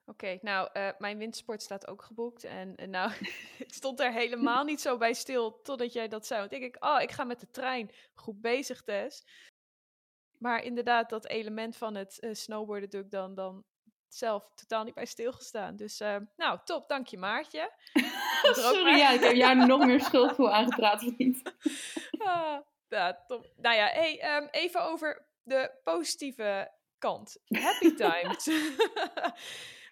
Oké, 0.05 0.25
okay, 0.25 0.39
nou, 0.41 0.69
uh, 0.73 0.89
mijn 0.97 1.17
wintersport 1.17 1.61
staat 1.61 1.87
ook 1.87 2.01
geboekt. 2.01 2.43
En, 2.43 2.75
en 2.75 2.89
nou, 2.89 3.11
ik 3.65 3.73
stond 3.73 3.99
er 3.99 4.13
helemaal 4.13 4.63
niet 4.63 4.81
zo 4.81 4.97
bij 4.97 5.13
stil 5.13 5.61
totdat 5.61 5.93
jij 5.93 6.07
dat 6.07 6.25
zei. 6.25 6.39
Want 6.39 6.53
ik 6.53 6.59
denk, 6.59 6.85
oh, 6.85 7.01
ik 7.01 7.11
ga 7.11 7.23
met 7.23 7.39
de 7.39 7.49
trein. 7.51 7.91
Goed 8.13 8.41
bezig, 8.41 8.83
Tess. 8.83 9.25
Maar 10.37 10.63
inderdaad, 10.63 11.09
dat 11.09 11.27
element 11.27 11.77
van 11.77 11.95
het 11.95 12.17
uh, 12.19 12.33
snowboarden 12.33 12.89
doe 12.89 13.01
ik 13.01 13.11
dan, 13.11 13.35
dan 13.35 13.65
zelf 14.07 14.51
totaal 14.55 14.83
niet 14.83 14.93
bij 14.93 15.05
stilgestaan. 15.05 15.75
Dus 15.75 16.01
uh, 16.01 16.15
nou, 16.35 16.59
top, 16.63 16.87
dank 16.87 17.07
je 17.07 17.17
Maartje. 17.17 17.71
Sorry, 18.41 18.97
ja, 18.97 19.09
ik 19.09 19.19
heb 19.19 19.35
jou 19.35 19.65
nog 19.65 19.85
meer 19.85 20.01
schuldgevoel 20.01 20.53
aangepraat 20.53 21.03
of 21.03 21.17
niet? 21.17 21.53
ah, 22.17 22.59
top. 23.27 23.51
Nou 23.55 23.75
ja, 23.75 23.85
hey, 23.85 24.37
um, 24.37 24.47
even 24.51 24.83
over 24.83 25.27
de 25.43 25.71
positieve 25.83 26.71
kant. 26.99 27.37
Happy 27.47 27.93
times. 27.93 28.47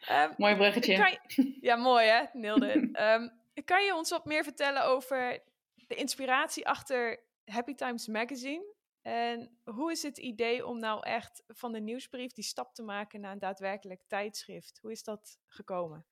um, 0.09 0.33
mooi 0.43 0.55
bruggetje. 0.55 1.19
Je, 1.27 1.57
ja, 1.67 1.75
mooi 1.75 2.07
hè, 2.07 2.23
Nilde. 2.33 2.73
um, 3.15 3.31
kan 3.65 3.85
je 3.85 3.95
ons 3.95 4.09
wat 4.09 4.25
meer 4.25 4.43
vertellen 4.43 4.85
over 4.85 5.39
de 5.87 5.95
inspiratie 5.95 6.67
achter 6.67 7.19
Happy 7.45 7.73
Times 7.73 8.07
Magazine? 8.07 8.75
En 9.01 9.57
hoe 9.63 9.91
is 9.91 10.03
het 10.03 10.17
idee 10.17 10.65
om 10.65 10.79
nou 10.79 11.03
echt 11.03 11.43
van 11.47 11.71
de 11.71 11.79
nieuwsbrief 11.79 12.31
die 12.31 12.43
stap 12.43 12.73
te 12.73 12.83
maken 12.83 13.19
naar 13.19 13.31
een 13.31 13.39
daadwerkelijk 13.39 14.01
tijdschrift? 14.07 14.79
Hoe 14.81 14.91
is 14.91 15.03
dat 15.03 15.39
gekomen? 15.47 16.05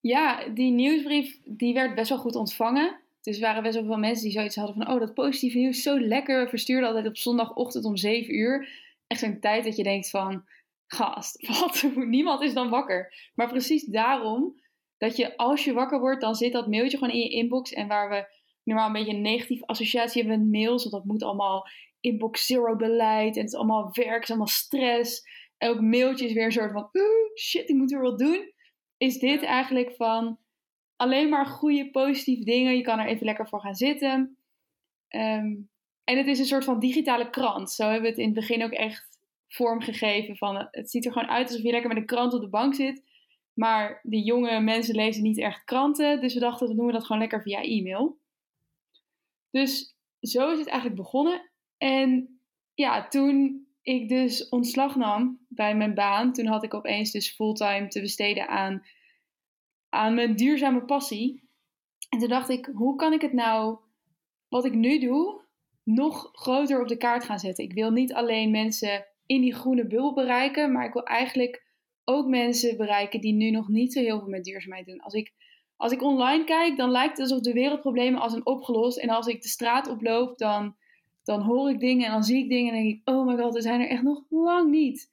Ja, 0.00 0.48
die 0.48 0.70
nieuwsbrief 0.70 1.40
die 1.44 1.74
werd 1.74 1.94
best 1.94 2.08
wel 2.08 2.18
goed 2.18 2.34
ontvangen. 2.34 3.00
Dus 3.20 3.36
er 3.36 3.42
waren 3.42 3.62
best 3.62 3.74
wel 3.74 3.84
veel 3.84 3.96
mensen 3.96 4.24
die 4.24 4.32
zoiets 4.32 4.56
hadden 4.56 4.74
van... 4.76 4.94
oh, 4.94 5.00
dat 5.00 5.14
positieve 5.14 5.58
nieuws 5.58 5.76
is 5.76 5.82
zo 5.82 6.00
lekker. 6.00 6.42
We 6.42 6.48
verstuurden 6.48 6.88
altijd 6.88 7.06
op 7.06 7.16
zondagochtend 7.16 7.84
om 7.84 7.96
7 7.96 8.34
uur. 8.34 8.68
Echt 9.06 9.20
zo'n 9.20 9.40
tijd 9.40 9.64
dat 9.64 9.76
je 9.76 9.82
denkt 9.82 10.10
van... 10.10 10.44
gast, 10.86 11.46
wat? 11.60 11.90
Niemand 11.94 12.42
is 12.42 12.54
dan 12.54 12.70
wakker. 12.70 13.30
Maar 13.34 13.48
precies 13.48 13.84
daarom 13.84 14.62
dat 14.98 15.16
je 15.16 15.36
als 15.36 15.64
je 15.64 15.72
wakker 15.72 16.00
wordt... 16.00 16.20
dan 16.20 16.34
zit 16.34 16.52
dat 16.52 16.68
mailtje 16.68 16.98
gewoon 16.98 17.14
in 17.14 17.20
je 17.20 17.30
inbox. 17.30 17.72
En 17.72 17.88
waar 17.88 18.08
we 18.08 18.26
normaal 18.62 18.86
een 18.86 18.92
beetje 18.92 19.12
een 19.12 19.22
negatieve 19.22 19.66
associatie 19.66 20.22
hebben 20.22 20.40
met 20.40 20.50
mails... 20.60 20.82
want 20.82 20.94
dat 20.94 21.04
moet 21.04 21.22
allemaal 21.22 21.66
inbox 22.00 22.46
zero 22.46 22.76
beleid. 22.76 23.34
En 23.34 23.40
het 23.42 23.52
is 23.52 23.58
allemaal 23.58 23.88
werk, 23.92 24.14
het 24.14 24.22
is 24.22 24.28
allemaal 24.28 24.46
stress. 24.46 25.22
Elk 25.56 25.80
mailtje 25.80 26.26
is 26.26 26.32
weer 26.32 26.44
een 26.44 26.52
soort 26.52 26.72
van, 26.72 26.88
shit, 27.38 27.68
ik 27.68 27.76
moet 27.76 27.90
weer 27.90 28.00
wat 28.00 28.18
doen. 28.18 28.52
Is 28.96 29.18
dit 29.18 29.42
eigenlijk 29.42 29.94
van 29.96 30.38
alleen 30.96 31.28
maar 31.28 31.46
goede, 31.46 31.90
positieve 31.90 32.44
dingen. 32.44 32.76
Je 32.76 32.82
kan 32.82 32.98
er 32.98 33.06
even 33.06 33.26
lekker 33.26 33.48
voor 33.48 33.60
gaan 33.60 33.74
zitten. 33.74 34.38
Um, 35.08 35.70
en 36.04 36.16
het 36.16 36.26
is 36.26 36.38
een 36.38 36.44
soort 36.44 36.64
van 36.64 36.78
digitale 36.78 37.30
krant. 37.30 37.70
Zo 37.70 37.82
hebben 37.82 38.02
we 38.02 38.08
het 38.08 38.18
in 38.18 38.24
het 38.24 38.34
begin 38.34 38.64
ook 38.64 38.70
echt 38.70 39.18
vormgegeven. 39.48 40.36
Van, 40.36 40.68
het 40.70 40.90
ziet 40.90 41.04
er 41.04 41.12
gewoon 41.12 41.28
uit 41.28 41.48
alsof 41.48 41.62
je 41.62 41.70
lekker 41.70 41.88
met 41.88 41.98
een 41.98 42.06
krant 42.06 42.32
op 42.32 42.40
de 42.40 42.48
bank 42.48 42.74
zit. 42.74 43.02
Maar 43.54 44.00
die 44.02 44.24
jonge 44.24 44.60
mensen 44.60 44.94
lezen 44.94 45.22
niet 45.22 45.38
echt 45.38 45.64
kranten. 45.64 46.20
Dus 46.20 46.34
we 46.34 46.40
dachten, 46.40 46.66
dan 46.66 46.76
doen 46.76 46.86
we 46.86 46.92
dat 46.92 47.04
gewoon 47.04 47.20
lekker 47.20 47.42
via 47.42 47.62
e-mail. 47.62 48.18
Dus 49.50 49.96
zo 50.20 50.50
is 50.50 50.58
het 50.58 50.68
eigenlijk 50.68 51.00
begonnen. 51.00 51.50
En 51.78 52.38
ja, 52.74 53.08
toen 53.08 53.66
ik 53.82 54.08
dus 54.08 54.48
ontslag 54.48 54.96
nam 54.96 55.46
bij 55.48 55.76
mijn 55.76 55.94
baan, 55.94 56.32
toen 56.32 56.46
had 56.46 56.64
ik 56.64 56.74
opeens 56.74 57.10
dus 57.10 57.34
fulltime 57.34 57.88
te 57.88 58.00
besteden 58.00 58.48
aan, 58.48 58.86
aan 59.88 60.14
mijn 60.14 60.36
duurzame 60.36 60.84
passie. 60.84 61.48
En 62.08 62.18
toen 62.18 62.28
dacht 62.28 62.48
ik, 62.48 62.70
hoe 62.74 62.96
kan 62.96 63.12
ik 63.12 63.20
het 63.20 63.32
nou, 63.32 63.78
wat 64.48 64.64
ik 64.64 64.74
nu 64.74 64.98
doe, 64.98 65.43
nog 65.84 66.28
groter 66.32 66.80
op 66.80 66.88
de 66.88 66.96
kaart 66.96 67.24
gaan 67.24 67.38
zetten? 67.38 67.64
Ik 67.64 67.72
wil 67.72 67.90
niet 67.90 68.12
alleen 68.14 68.50
mensen 68.50 69.06
in 69.26 69.40
die 69.40 69.54
groene 69.54 69.86
bubbel 69.86 70.14
bereiken, 70.14 70.72
maar 70.72 70.84
ik 70.84 70.92
wil 70.92 71.04
eigenlijk 71.04 71.64
ook 72.04 72.26
mensen 72.26 72.76
bereiken 72.76 73.20
die 73.20 73.32
nu 73.32 73.50
nog 73.50 73.68
niet 73.68 73.92
zo 73.92 74.00
heel 74.00 74.18
veel 74.18 74.28
met 74.28 74.44
duurzaamheid 74.44 74.86
doen. 74.86 75.00
Als 75.00 75.14
ik, 75.14 75.32
als 75.76 75.92
ik 75.92 76.02
online 76.02 76.44
kijk, 76.44 76.76
dan 76.76 76.90
lijkt 76.90 77.18
het 77.18 77.30
alsof 77.30 77.40
de 77.40 77.52
wereldproblemen 77.52 78.20
al 78.20 78.30
zijn 78.30 78.46
opgelost. 78.46 78.98
En 78.98 79.08
als 79.08 79.26
ik 79.26 79.42
de 79.42 79.48
straat 79.48 79.88
oploop, 79.88 80.38
dan, 80.38 80.76
dan 81.22 81.40
hoor 81.40 81.70
ik 81.70 81.80
dingen 81.80 82.06
en 82.06 82.12
dan 82.12 82.24
zie 82.24 82.42
ik 82.42 82.48
dingen 82.48 82.74
en 82.74 82.82
denk 82.82 82.94
ik, 82.94 83.08
oh 83.08 83.26
my 83.26 83.36
god, 83.36 83.54
we 83.54 83.62
zijn 83.62 83.80
er 83.80 83.88
echt 83.88 84.02
nog 84.02 84.22
lang 84.28 84.70
niet. 84.70 85.10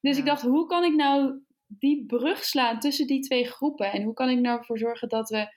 Dus 0.00 0.18
ik 0.18 0.24
dacht, 0.24 0.42
hoe 0.42 0.66
kan 0.66 0.84
ik 0.84 0.94
nou 0.94 1.40
die 1.66 2.06
brug 2.06 2.44
slaan 2.44 2.78
tussen 2.78 3.06
die 3.06 3.20
twee 3.20 3.44
groepen? 3.44 3.92
En 3.92 4.02
hoe 4.02 4.14
kan 4.14 4.30
ik 4.30 4.38
nou 4.38 4.58
ervoor 4.58 4.78
zorgen 4.78 5.08
dat 5.08 5.28
we, 5.28 5.54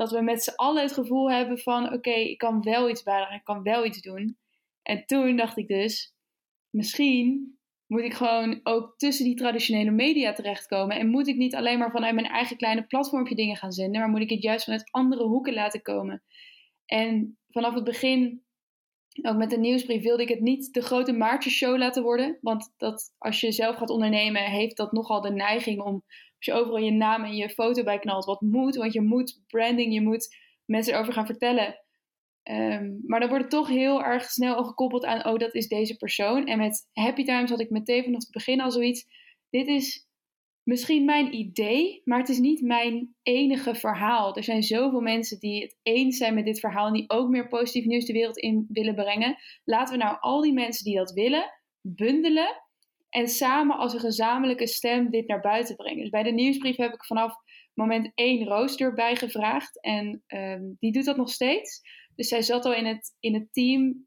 dat 0.00 0.10
we 0.10 0.22
met 0.22 0.42
z'n 0.42 0.54
allen 0.56 0.82
het 0.82 0.92
gevoel 0.92 1.30
hebben 1.30 1.58
van, 1.58 1.92
oké, 1.92 2.10
ik 2.10 2.38
kan 2.38 2.62
wel 2.62 2.90
iets 2.90 3.02
bijdragen, 3.02 3.36
ik 3.36 3.44
kan 3.44 3.62
wel 3.62 3.84
iets 3.84 4.00
doen. 4.00 4.38
En 4.82 5.06
toen 5.06 5.36
dacht 5.36 5.56
ik 5.56 5.68
dus, 5.68 6.14
misschien 6.70 7.58
moet 7.86 8.02
ik 8.02 8.14
gewoon 8.14 8.60
ook 8.62 8.94
tussen 8.96 9.24
die 9.24 9.34
traditionele 9.34 9.90
media 9.90 10.32
terechtkomen. 10.32 10.96
En 10.96 11.08
moet 11.08 11.28
ik 11.28 11.36
niet 11.36 11.54
alleen 11.54 11.78
maar 11.78 11.90
vanuit 11.90 12.14
mijn 12.14 12.26
eigen 12.26 12.56
kleine 12.56 12.86
platformpje 12.86 13.34
dingen 13.34 13.56
gaan 13.56 13.72
zenden, 13.72 14.00
maar 14.00 14.10
moet 14.10 14.20
ik 14.20 14.30
het 14.30 14.42
juist 14.42 14.64
vanuit 14.64 14.90
andere 14.90 15.24
hoeken 15.24 15.54
laten 15.54 15.82
komen. 15.82 16.22
En 16.86 17.38
vanaf 17.48 17.74
het 17.74 17.84
begin, 17.84 18.42
ook 19.22 19.36
met 19.36 19.50
de 19.50 19.58
nieuwsbrief, 19.58 20.02
wilde 20.02 20.22
ik 20.22 20.28
het 20.28 20.40
niet 20.40 20.72
de 20.72 20.82
grote 20.82 21.12
Maartje-show 21.12 21.78
laten 21.78 22.02
worden. 22.02 22.38
Want 22.40 22.74
dat, 22.76 23.14
als 23.18 23.40
je 23.40 23.52
zelf 23.52 23.76
gaat 23.76 23.90
ondernemen, 23.90 24.42
heeft 24.42 24.76
dat 24.76 24.92
nogal 24.92 25.20
de 25.20 25.32
neiging 25.32 25.80
om, 25.80 26.04
als 26.40 26.56
je 26.56 26.62
overal 26.62 26.84
je 26.84 26.90
naam 26.90 27.24
en 27.24 27.36
je 27.36 27.50
foto 27.50 27.82
bij 27.82 27.98
knalt, 27.98 28.24
wat 28.24 28.40
moet. 28.40 28.76
Want 28.76 28.92
je 28.92 29.00
moet 29.00 29.42
branding, 29.46 29.92
je 29.92 30.00
moet 30.00 30.36
mensen 30.64 30.94
erover 30.94 31.12
gaan 31.12 31.26
vertellen. 31.26 31.80
Um, 32.50 33.00
maar 33.06 33.20
dan 33.20 33.28
wordt 33.28 33.44
het 33.44 33.52
toch 33.52 33.68
heel 33.68 34.02
erg 34.02 34.30
snel 34.30 34.54
al 34.54 34.64
gekoppeld 34.64 35.04
aan, 35.04 35.26
oh, 35.26 35.38
dat 35.38 35.54
is 35.54 35.68
deze 35.68 35.96
persoon. 35.96 36.46
En 36.46 36.58
met 36.58 36.88
Happy 36.92 37.24
Times 37.24 37.50
had 37.50 37.60
ik 37.60 37.70
meteen 37.70 38.04
vanaf 38.04 38.22
het 38.22 38.30
begin 38.30 38.60
al 38.60 38.70
zoiets. 38.70 39.06
Dit 39.50 39.66
is 39.66 40.08
misschien 40.62 41.04
mijn 41.04 41.34
idee, 41.34 42.00
maar 42.04 42.18
het 42.18 42.28
is 42.28 42.38
niet 42.38 42.60
mijn 42.60 43.14
enige 43.22 43.74
verhaal. 43.74 44.36
Er 44.36 44.44
zijn 44.44 44.62
zoveel 44.62 45.00
mensen 45.00 45.38
die 45.38 45.62
het 45.62 45.78
eens 45.82 46.16
zijn 46.16 46.34
met 46.34 46.44
dit 46.44 46.60
verhaal 46.60 46.86
en 46.86 46.92
die 46.92 47.10
ook 47.10 47.28
meer 47.28 47.48
positief 47.48 47.84
nieuws 47.84 48.04
de 48.04 48.12
wereld 48.12 48.38
in 48.38 48.66
willen 48.68 48.94
brengen. 48.94 49.36
Laten 49.64 49.98
we 49.98 50.04
nou 50.04 50.16
al 50.20 50.40
die 50.40 50.52
mensen 50.52 50.84
die 50.84 50.96
dat 50.96 51.12
willen, 51.12 51.50
bundelen 51.80 52.62
en 53.10 53.28
samen 53.28 53.76
als 53.76 53.92
een 53.92 54.00
gezamenlijke 54.00 54.66
stem 54.66 55.10
dit 55.10 55.28
naar 55.28 55.40
buiten 55.40 55.76
brengen. 55.76 56.00
Dus 56.00 56.10
bij 56.10 56.22
de 56.22 56.32
nieuwsbrief 56.32 56.76
heb 56.76 56.92
ik 56.92 57.04
vanaf 57.04 57.34
moment 57.74 58.12
één 58.14 58.46
rooster 58.46 58.94
bijgevraagd 58.94 59.80
en 59.80 60.24
um, 60.26 60.76
die 60.78 60.92
doet 60.92 61.04
dat 61.04 61.16
nog 61.16 61.30
steeds. 61.30 61.80
Dus 62.14 62.28
zij 62.28 62.42
zat 62.42 62.64
al 62.64 62.74
in 62.74 62.86
het, 62.86 63.16
in 63.20 63.34
het 63.34 63.52
team. 63.52 64.06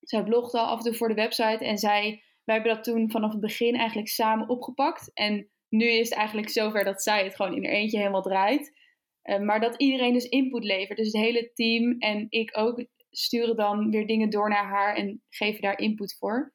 Zij 0.00 0.22
blogde 0.22 0.58
al 0.58 0.66
af 0.66 0.78
en 0.78 0.84
toe 0.84 0.94
voor 0.94 1.08
de 1.08 1.14
website. 1.14 1.64
En 1.64 1.78
zij, 1.78 2.22
wij 2.44 2.54
hebben 2.54 2.74
dat 2.74 2.84
toen 2.84 3.10
vanaf 3.10 3.32
het 3.32 3.40
begin 3.40 3.74
eigenlijk 3.74 4.08
samen 4.08 4.48
opgepakt. 4.48 5.10
En 5.14 5.50
nu 5.68 5.86
is 5.86 6.08
het 6.08 6.18
eigenlijk 6.18 6.48
zover 6.48 6.84
dat 6.84 7.02
zij 7.02 7.24
het 7.24 7.36
gewoon 7.36 7.56
in 7.56 7.64
haar 7.64 7.72
eentje 7.72 7.98
helemaal 7.98 8.22
draait. 8.22 8.80
Uh, 9.24 9.38
maar 9.38 9.60
dat 9.60 9.76
iedereen 9.76 10.12
dus 10.12 10.28
input 10.28 10.64
levert. 10.64 10.98
Dus 10.98 11.12
het 11.12 11.22
hele 11.22 11.50
team 11.52 11.98
en 11.98 12.26
ik 12.28 12.58
ook 12.58 12.86
sturen 13.10 13.56
dan 13.56 13.90
weer 13.90 14.06
dingen 14.06 14.30
door 14.30 14.48
naar 14.48 14.66
haar 14.66 14.96
en 14.96 15.22
geven 15.28 15.62
daar 15.62 15.78
input 15.78 16.16
voor. 16.18 16.54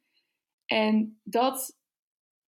En 0.66 1.20
dat, 1.24 1.77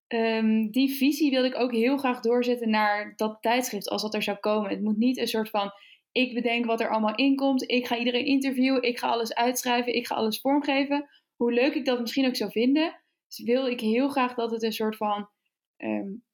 um, 0.09 0.71
die 0.71 0.91
visie 0.91 1.31
wilde 1.31 1.49
ik 1.49 1.59
ook 1.59 1.73
heel 1.73 1.97
graag 1.97 2.21
doorzetten 2.21 2.71
naar 2.71 3.13
dat 3.17 3.39
tijdschrift 3.41 3.89
als 3.89 4.03
dat 4.03 4.15
er 4.15 4.23
zou 4.23 4.39
komen. 4.39 4.71
Het 4.71 4.83
moet 4.83 4.97
niet 4.97 5.19
een 5.19 5.29
soort 5.29 5.51
van 5.51 5.73
ik 6.13 6.35
bedenk 6.35 6.65
wat 6.65 6.81
er 6.81 6.91
allemaal 6.91 7.15
in 7.15 7.37
komt. 7.37 7.71
Ik 7.71 7.87
ga 7.87 7.99
iedereen 7.99 8.25
interviewen. 8.25 8.83
Ik 8.83 8.99
ga 8.99 9.09
alles 9.09 9.35
uitschrijven. 9.35 9.95
Ik 9.95 10.07
ga 10.07 10.15
alles 10.15 10.41
vormgeven. 10.41 11.09
Hoe 11.37 11.53
leuk 11.53 11.75
ik 11.75 11.85
dat 11.85 12.01
misschien 12.01 12.27
ook 12.27 12.37
zou 12.37 12.51
vinden, 12.51 13.01
wil 13.37 13.67
ik 13.67 13.81
heel 13.81 14.09
graag 14.09 14.35
dat 14.35 14.51
het 14.51 14.63
een 14.63 14.73
soort 14.73 14.97
van 14.97 15.29
um, 15.77 16.25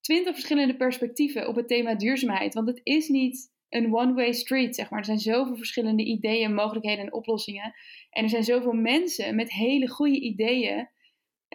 twintig 0.00 0.32
verschillende 0.32 0.76
perspectieven 0.76 1.48
op 1.48 1.56
het 1.56 1.68
thema 1.68 1.94
duurzaamheid. 1.94 2.54
Want 2.54 2.68
het 2.68 2.80
is 2.82 3.08
niet 3.08 3.52
een 3.68 3.94
one-way 3.94 4.32
street, 4.32 4.74
zeg 4.74 4.90
maar. 4.90 4.98
Er 4.98 5.04
zijn 5.04 5.18
zoveel 5.18 5.56
verschillende 5.56 6.04
ideeën, 6.04 6.54
mogelijkheden 6.54 7.04
en 7.04 7.12
oplossingen. 7.12 7.74
En 8.10 8.22
er 8.22 8.28
zijn 8.28 8.44
zoveel 8.44 8.72
mensen 8.72 9.34
met 9.34 9.52
hele 9.52 9.88
goede 9.88 10.20
ideeën, 10.20 10.88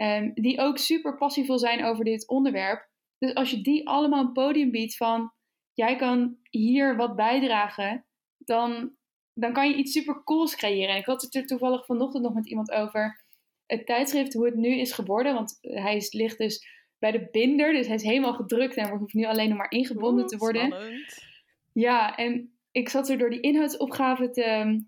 um, 0.02 0.32
die 0.34 0.60
ook 0.60 0.78
super 0.78 1.18
passievol 1.18 1.60
zijn 1.60 1.86
over 1.86 2.06
dit 2.06 2.28
onderwerp. 2.28 2.90
Dus 3.18 3.34
als 3.34 3.52
je 3.52 3.62
die 3.62 3.88
allemaal 3.88 4.26
een 4.26 4.32
podium 4.32 4.72
biedt 4.72 4.98
van 4.98 5.32
jij 5.74 5.96
kan 5.96 6.38
hier 6.50 6.96
wat 6.96 7.16
bijdragen, 7.16 8.06
dan, 8.38 8.96
dan 9.34 9.54
kan 9.54 9.70
je 9.70 9.76
iets 9.76 9.92
super 9.92 10.24
cools 10.24 10.56
creëren. 10.56 10.90
En 10.90 11.00
ik 11.00 11.06
had 11.06 11.22
het 11.22 11.36
er 11.36 11.46
toevallig 11.46 11.86
vanochtend 11.86 12.24
nog 12.24 12.34
met 12.34 12.50
iemand 12.50 12.72
over. 12.72 13.26
Het 13.66 13.86
tijdschrift, 13.86 14.34
hoe 14.34 14.46
het 14.46 14.56
nu 14.56 14.80
is 14.80 14.92
geworden. 14.92 15.34
Want 15.34 15.58
hij 15.62 15.96
is, 15.96 16.14
ligt 16.14 16.38
dus 16.38 16.68
bij 17.00 17.12
de 17.12 17.28
binder. 17.32 17.74
Dus 17.74 17.88
hij 17.88 17.96
is 17.96 18.04
helemaal 18.04 18.34
gedrukt 18.34 18.76
en 18.76 18.98
hoeft 18.98 19.14
nu 19.14 19.26
alleen 19.26 19.50
nog 19.50 19.58
maar 19.58 19.72
ingebonden 19.72 20.20
Oeh, 20.20 20.28
te 20.28 20.38
worden. 20.38 20.66
Spannend. 20.66 21.26
Ja, 21.74 22.16
en 22.16 22.58
ik 22.72 22.90
zat 22.90 23.10
er 23.10 23.18
door 23.18 23.30
die 23.30 23.40
inhoudsopgave 23.40 24.30
te, 24.30 24.80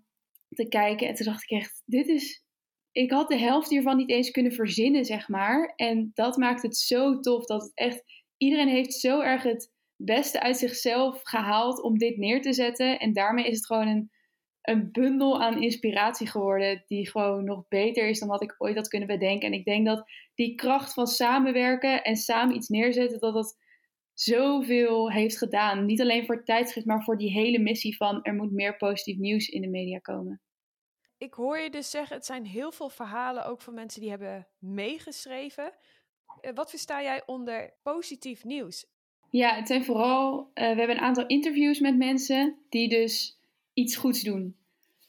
te 0.48 0.68
kijken. 0.68 1.08
En 1.08 1.14
toen 1.14 1.26
dacht 1.26 1.42
ik 1.42 1.50
echt, 1.50 1.82
dit 1.86 2.08
is... 2.08 2.44
Ik 2.92 3.10
had 3.10 3.28
de 3.28 3.38
helft 3.38 3.70
hiervan 3.70 3.96
niet 3.96 4.10
eens 4.10 4.30
kunnen 4.30 4.52
verzinnen, 4.52 5.04
zeg 5.04 5.28
maar. 5.28 5.72
En 5.76 6.10
dat 6.14 6.36
maakt 6.36 6.62
het 6.62 6.76
zo 6.76 7.20
tof 7.20 7.44
dat 7.46 7.62
het 7.62 7.72
echt... 7.74 8.02
Iedereen 8.36 8.68
heeft 8.68 8.94
zo 8.94 9.20
erg 9.20 9.42
het 9.42 9.72
beste 9.96 10.40
uit 10.40 10.56
zichzelf 10.56 11.20
gehaald 11.22 11.82
om 11.82 11.98
dit 11.98 12.16
neer 12.16 12.42
te 12.42 12.52
zetten. 12.52 12.98
En 12.98 13.12
daarmee 13.12 13.46
is 13.46 13.56
het 13.56 13.66
gewoon 13.66 13.88
een, 13.88 14.10
een 14.62 14.88
bundel 14.92 15.42
aan 15.42 15.62
inspiratie 15.62 16.26
geworden 16.26 16.84
die 16.86 17.10
gewoon 17.10 17.44
nog 17.44 17.68
beter 17.68 18.08
is 18.08 18.18
dan 18.18 18.28
wat 18.28 18.42
ik 18.42 18.54
ooit 18.58 18.76
had 18.76 18.88
kunnen 18.88 19.08
bedenken. 19.08 19.48
En 19.48 19.58
ik 19.58 19.64
denk 19.64 19.86
dat 19.86 20.10
die 20.34 20.54
kracht 20.54 20.92
van 20.92 21.06
samenwerken 21.06 22.02
en 22.02 22.16
samen 22.16 22.54
iets 22.54 22.68
neerzetten, 22.68 23.20
dat 23.20 23.34
dat 23.34 23.56
zoveel 24.14 25.10
heeft 25.10 25.38
gedaan. 25.38 25.86
Niet 25.86 26.00
alleen 26.00 26.26
voor 26.26 26.34
het 26.34 26.46
tijdschrift, 26.46 26.86
maar 26.86 27.02
voor 27.02 27.18
die 27.18 27.30
hele 27.30 27.58
missie 27.58 27.96
van 27.96 28.22
er 28.22 28.34
moet 28.34 28.52
meer 28.52 28.76
positief 28.76 29.18
nieuws 29.18 29.48
in 29.48 29.60
de 29.60 29.68
media 29.68 29.98
komen. 29.98 30.40
Ik 31.20 31.34
hoor 31.34 31.58
je 31.58 31.70
dus 31.70 31.90
zeggen, 31.90 32.16
het 32.16 32.26
zijn 32.26 32.44
heel 32.46 32.72
veel 32.72 32.88
verhalen 32.88 33.44
ook 33.46 33.60
van 33.60 33.74
mensen 33.74 34.00
die 34.00 34.10
hebben 34.10 34.46
meegeschreven. 34.58 35.72
Eh, 36.40 36.50
Wat 36.54 36.70
versta 36.70 37.02
jij 37.02 37.22
onder 37.26 37.72
positief 37.82 38.44
nieuws? 38.44 38.86
Ja, 39.30 39.54
het 39.54 39.66
zijn 39.66 39.84
vooral. 39.84 40.38
uh, 40.38 40.44
we 40.54 40.60
hebben 40.62 40.90
een 40.90 41.02
aantal 41.02 41.26
interviews 41.26 41.80
met 41.80 41.96
mensen 41.96 42.56
die 42.68 42.88
dus 42.88 43.38
iets 43.74 43.96
goeds 43.96 44.22
doen. 44.22 44.56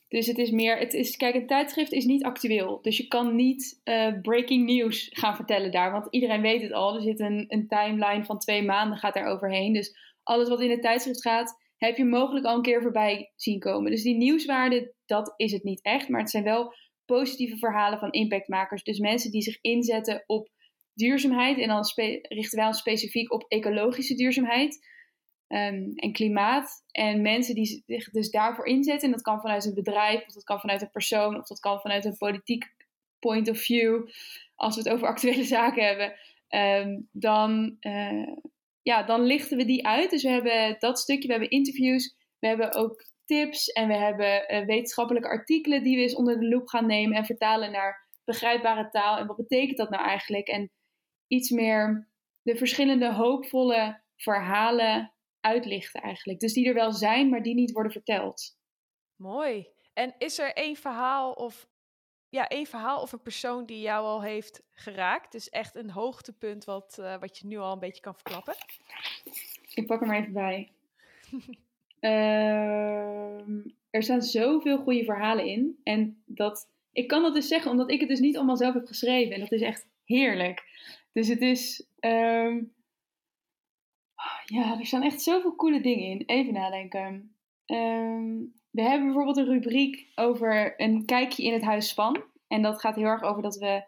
Dus 0.07 0.27
het 0.27 0.37
is 0.37 0.51
meer. 0.51 0.77
Het 0.77 0.93
is, 0.93 1.17
kijk, 1.17 1.35
een 1.35 1.47
tijdschrift 1.47 1.91
is 1.91 2.05
niet 2.05 2.23
actueel. 2.23 2.79
Dus 2.81 2.97
je 2.97 3.07
kan 3.07 3.35
niet 3.35 3.79
eh, 3.83 4.13
breaking 4.21 4.65
news 4.65 5.09
gaan 5.11 5.35
vertellen 5.35 5.71
daar. 5.71 5.91
Want 5.91 6.07
iedereen 6.09 6.41
weet 6.41 6.61
het 6.61 6.71
al. 6.71 6.95
Er 6.95 7.01
zit 7.01 7.19
een, 7.19 7.45
een 7.47 7.67
timeline 7.67 8.25
van 8.25 8.39
twee 8.39 8.63
maanden 8.63 8.97
gaat 8.97 9.13
daar 9.13 9.27
overheen. 9.27 9.73
Dus 9.73 9.95
alles 10.23 10.49
wat 10.49 10.61
in 10.61 10.69
het 10.69 10.81
tijdschrift 10.81 11.21
gaat, 11.21 11.60
heb 11.87 11.97
je 11.97 12.05
mogelijk 12.05 12.45
al 12.45 12.55
een 12.55 12.61
keer 12.61 12.81
voorbij 12.81 13.31
zien 13.35 13.59
komen. 13.59 13.91
Dus 13.91 14.03
die 14.03 14.15
nieuwswaarde, 14.15 14.93
dat 15.05 15.33
is 15.37 15.51
het 15.51 15.63
niet 15.63 15.81
echt. 15.81 16.09
Maar 16.09 16.19
het 16.19 16.29
zijn 16.29 16.43
wel 16.43 16.73
positieve 17.05 17.57
verhalen 17.57 17.99
van 17.99 18.11
impactmakers. 18.11 18.83
Dus 18.83 18.99
mensen 18.99 19.31
die 19.31 19.41
zich 19.41 19.57
inzetten 19.61 20.23
op 20.25 20.49
duurzaamheid. 20.93 21.59
En 21.59 21.67
dan 21.67 21.83
richten 22.21 22.57
wij 22.57 22.67
ons 22.67 22.77
specifiek 22.77 23.33
op 23.33 23.45
ecologische 23.47 24.15
duurzaamheid 24.15 24.87
ehm, 25.47 25.91
en 25.95 26.11
klimaat. 26.11 26.83
En 26.91 27.21
mensen 27.21 27.55
die 27.55 27.83
zich 27.85 28.09
dus 28.09 28.29
daarvoor 28.29 28.65
inzetten. 28.65 29.07
En 29.07 29.13
dat 29.13 29.23
kan 29.23 29.41
vanuit 29.41 29.65
een 29.65 29.73
bedrijf, 29.73 30.25
of 30.27 30.33
dat 30.33 30.43
kan 30.43 30.59
vanuit 30.59 30.81
een 30.81 30.91
persoon, 30.91 31.37
of 31.37 31.47
dat 31.47 31.59
kan 31.59 31.79
vanuit 31.79 32.05
een 32.05 32.17
politiek 32.17 32.73
point 33.19 33.49
of 33.49 33.57
view. 33.57 34.07
Als 34.55 34.75
we 34.75 34.81
het 34.81 34.91
over 34.91 35.07
actuele 35.13 35.43
zaken 35.43 35.85
hebben. 35.85 36.13
ehm, 36.47 36.99
dan, 37.11 37.77
eh, 37.79 38.33
ja, 38.81 39.03
dan 39.03 39.21
lichten 39.21 39.57
we 39.57 39.65
die 39.65 39.87
uit. 39.87 40.09
Dus 40.09 40.23
we 40.23 40.29
hebben 40.29 40.75
dat 40.79 40.99
stukje, 40.99 41.27
we 41.27 41.33
hebben 41.33 41.49
interviews. 41.49 42.15
We 42.39 42.47
hebben 42.47 42.73
ook 42.73 43.05
tips 43.25 43.67
en 43.67 43.87
we 43.87 43.95
hebben 43.95 44.47
eh, 44.47 44.65
wetenschappelijke 44.65 45.27
artikelen 45.27 45.83
die 45.83 45.95
we 45.95 46.01
eens 46.01 46.15
onder 46.15 46.39
de 46.39 46.47
loep 46.47 46.67
gaan 46.67 46.85
nemen 46.85 47.17
en 47.17 47.25
vertalen 47.25 47.71
naar 47.71 48.09
begrijpbare 48.23 48.89
taal. 48.89 49.17
En 49.17 49.27
wat 49.27 49.35
betekent 49.35 49.77
dat 49.77 49.89
nou 49.89 50.03
eigenlijk? 50.03 50.47
En 50.47 50.71
iets 51.27 51.49
meer 51.49 52.09
de 52.41 52.55
verschillende 52.55 53.13
hoopvolle 53.13 54.01
verhalen 54.15 55.13
uitlichten 55.39 56.01
eigenlijk. 56.01 56.39
Dus 56.39 56.53
die 56.53 56.67
er 56.67 56.73
wel 56.73 56.91
zijn, 56.91 57.29
maar 57.29 57.41
die 57.41 57.53
niet 57.53 57.71
worden 57.71 57.91
verteld. 57.91 58.57
Mooi. 59.15 59.67
En 59.93 60.15
is 60.17 60.39
er 60.39 60.53
één 60.53 60.75
verhaal 60.75 61.31
of 61.31 61.69
ja, 62.31 62.47
één 62.47 62.65
verhaal 62.65 63.01
of 63.01 63.11
een 63.11 63.21
persoon 63.21 63.65
die 63.65 63.81
jou 63.81 64.05
al 64.05 64.21
heeft 64.23 64.63
geraakt? 64.71 65.31
Dus 65.31 65.49
echt 65.49 65.75
een 65.75 65.89
hoogtepunt 65.89 66.65
wat, 66.65 66.97
eh, 66.97 67.19
wat 67.19 67.37
je 67.37 67.47
nu 67.47 67.57
al 67.57 67.73
een 67.73 67.79
beetje 67.79 68.01
kan 68.01 68.15
verklappen. 68.15 68.55
Ik 69.73 69.87
pak 69.87 69.99
hem 69.99 70.09
er 70.09 70.19
even 70.19 70.33
bij. 70.33 70.69
Ehm, 71.99 73.59
er 73.89 74.03
staan 74.03 74.21
zoveel 74.21 74.77
goede 74.77 75.03
verhalen 75.03 75.45
in. 75.45 75.79
En 75.83 76.23
dat, 76.25 76.67
ik 76.91 77.07
kan 77.07 77.21
dat 77.21 77.33
dus 77.33 77.47
zeggen 77.47 77.71
omdat 77.71 77.91
ik 77.91 77.99
het 77.99 78.09
dus 78.09 78.19
niet 78.19 78.37
allemaal 78.37 78.57
zelf 78.57 78.73
heb 78.73 78.85
geschreven. 78.85 79.33
En 79.33 79.39
dat 79.39 79.51
is 79.51 79.61
echt 79.61 79.87
heerlijk. 80.05 80.63
Dus 81.11 81.27
het 81.27 81.41
is... 81.41 81.87
ehm, 81.99 82.63
ja, 84.45 84.79
er 84.79 84.85
staan 84.85 85.03
echt 85.03 85.21
zoveel 85.21 85.55
coole 85.55 85.81
dingen 85.81 86.05
in. 86.05 86.23
Even 86.25 86.53
nadenken. 86.53 87.35
Ehm, 87.65 88.37
we 88.71 88.81
hebben 88.81 89.05
bijvoorbeeld 89.05 89.37
een 89.37 89.53
rubriek 89.53 90.11
over 90.15 90.81
een 90.81 91.05
kijkje 91.05 91.43
in 91.43 91.53
het 91.53 91.63
huis 91.63 91.89
Span. 91.89 92.23
En 92.47 92.61
dat 92.61 92.79
gaat 92.79 92.95
heel 92.95 93.05
erg 93.05 93.23
over 93.23 93.41
dat 93.41 93.55
we 93.57 93.83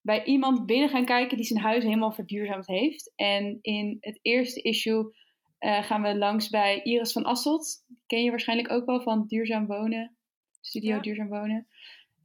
bij 0.00 0.24
iemand 0.24 0.66
binnen 0.66 0.88
gaan 0.88 1.04
kijken 1.04 1.36
die 1.36 1.46
zijn 1.46 1.60
huis 1.60 1.84
helemaal 1.84 2.12
verduurzaamd 2.12 2.66
heeft. 2.66 3.12
En 3.16 3.58
in 3.62 3.96
het 4.00 4.18
eerste 4.22 4.62
issue 4.62 5.14
eh, 5.58 5.82
gaan 5.82 6.02
we 6.02 6.16
langs 6.16 6.48
bij 6.48 6.82
Iris 6.82 7.12
van 7.12 7.24
Asselt. 7.24 7.84
Die 7.86 7.98
ken 8.06 8.24
je 8.24 8.30
waarschijnlijk 8.30 8.70
ook 8.70 8.86
wel 8.86 9.00
van 9.00 9.26
Duurzaam 9.26 9.66
Wonen. 9.66 10.16
Studio 10.60 10.94
Ja. 10.94 11.00
Duurzaam 11.00 11.28
Wonen. 11.28 11.66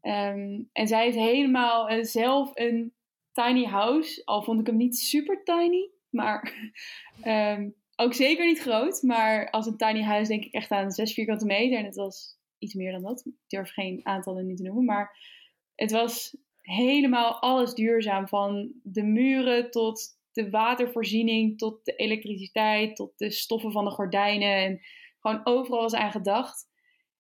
Ehm, 0.02 0.62
en 0.72 0.88
zij 0.88 1.04
heeft 1.04 1.18
helemaal 1.18 2.06
zelf 2.06 2.52
een 2.54 2.94
tiny 3.32 3.66
house. 3.66 4.22
Al 4.26 4.44
vond 4.44 4.60
ik 4.60 4.68
hem 4.68 4.78
niet 4.78 4.98
super 4.98 5.44
tiny. 5.44 5.90
Maar 6.10 6.54
ehm, 7.22 7.70
ook 8.02 8.14
zeker 8.14 8.46
niet 8.46 8.60
groot. 8.60 9.02
Maar 9.02 9.50
als 9.50 9.66
een 9.66 9.78
tiny 9.78 10.02
house 10.02 10.32
denk 10.32 10.46
ik 10.46 10.54
echt 10.54 10.72
aan 10.72 10.92
6 10.92 11.14
vierkante 11.14 11.46
meter. 11.46 11.78
En 11.78 11.86
het 11.86 11.96
was 11.96 12.38
iets 12.58 12.74
meer 12.74 12.92
dan 12.92 13.02
dat. 13.02 13.26
Ik 13.26 13.34
durf 13.48 13.72
geen 13.72 14.00
aantallen 14.04 14.46
nu 14.46 14.56
te 14.56 14.64
noemen. 14.64 14.86
Maar 14.86 15.18
het 15.76 15.92
was 15.92 16.38
helemaal 16.62 17.42
alles 17.42 17.74
duurzaam. 17.74 18.28
Van 18.28 18.72
de 18.84 19.04
muren 19.04 19.72
tot 19.72 20.20
de 20.32 20.50
watervoorziening, 20.50 21.58
tot 21.58 21.86
de 21.86 21.96
elektriciteit, 21.96 22.96
tot 22.96 23.18
de 23.18 23.32
stoffen 23.32 23.72
van 23.72 23.86
de 23.86 23.92
gordijnen. 23.92 24.56
En 24.56 24.80
gewoon 25.20 25.42
overal 25.44 25.82
was 25.82 25.94
aan 25.94 26.12
gedacht. 26.12 26.70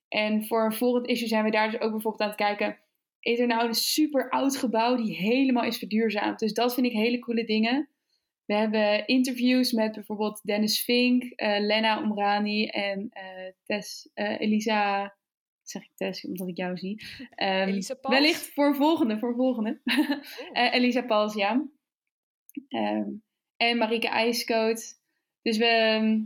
En 0.07 0.47
voor 0.47 0.65
een 0.65 0.73
volgend 0.73 1.07
issue 1.07 1.27
zijn 1.27 1.43
we 1.43 1.51
daar 1.51 1.71
dus 1.71 1.79
ook 1.79 1.91
bijvoorbeeld 1.91 2.21
aan 2.21 2.27
het 2.27 2.37
kijken. 2.37 2.79
Is 3.19 3.39
er 3.39 3.47
nou 3.47 3.67
een 3.67 3.73
super 3.73 4.29
oud 4.29 4.57
gebouw 4.57 4.95
die 4.95 5.15
helemaal 5.15 5.63
is 5.63 5.77
verduurzaamd? 5.77 6.39
Dus 6.39 6.53
dat 6.53 6.73
vind 6.73 6.85
ik 6.85 6.91
hele 6.91 7.19
coole 7.19 7.45
dingen. 7.45 7.89
We 8.45 8.53
hebben 8.53 9.07
interviews 9.07 9.71
met 9.71 9.91
bijvoorbeeld 9.91 10.41
Dennis 10.43 10.83
Vink, 10.83 11.23
eh, 11.23 11.59
Lena 11.59 12.01
Omrani 12.01 12.65
en 12.65 13.09
eh, 13.09 13.51
Tess, 13.63 14.09
eh, 14.13 14.39
Elisa. 14.39 15.15
Zeg 15.61 15.83
ik 15.83 15.91
Tess, 15.95 16.25
omdat 16.25 16.47
ik 16.47 16.57
jou 16.57 16.77
zie. 16.77 17.03
Ehm, 17.29 17.67
Elisa 17.67 17.93
Pals? 17.95 18.15
Wellicht 18.15 18.53
voor 18.53 18.75
volgende, 18.75 19.19
voor 19.19 19.35
volgende. 19.35 19.81
Eh, 20.53 20.73
Elisa 20.73 21.01
Pals, 21.01 21.33
ja. 21.33 21.67
Ehm, 22.67 23.09
en 23.57 23.77
Marieke 23.77 24.07
IJskoot. 24.07 24.99
Dus 25.41 25.57
we, 25.57 26.25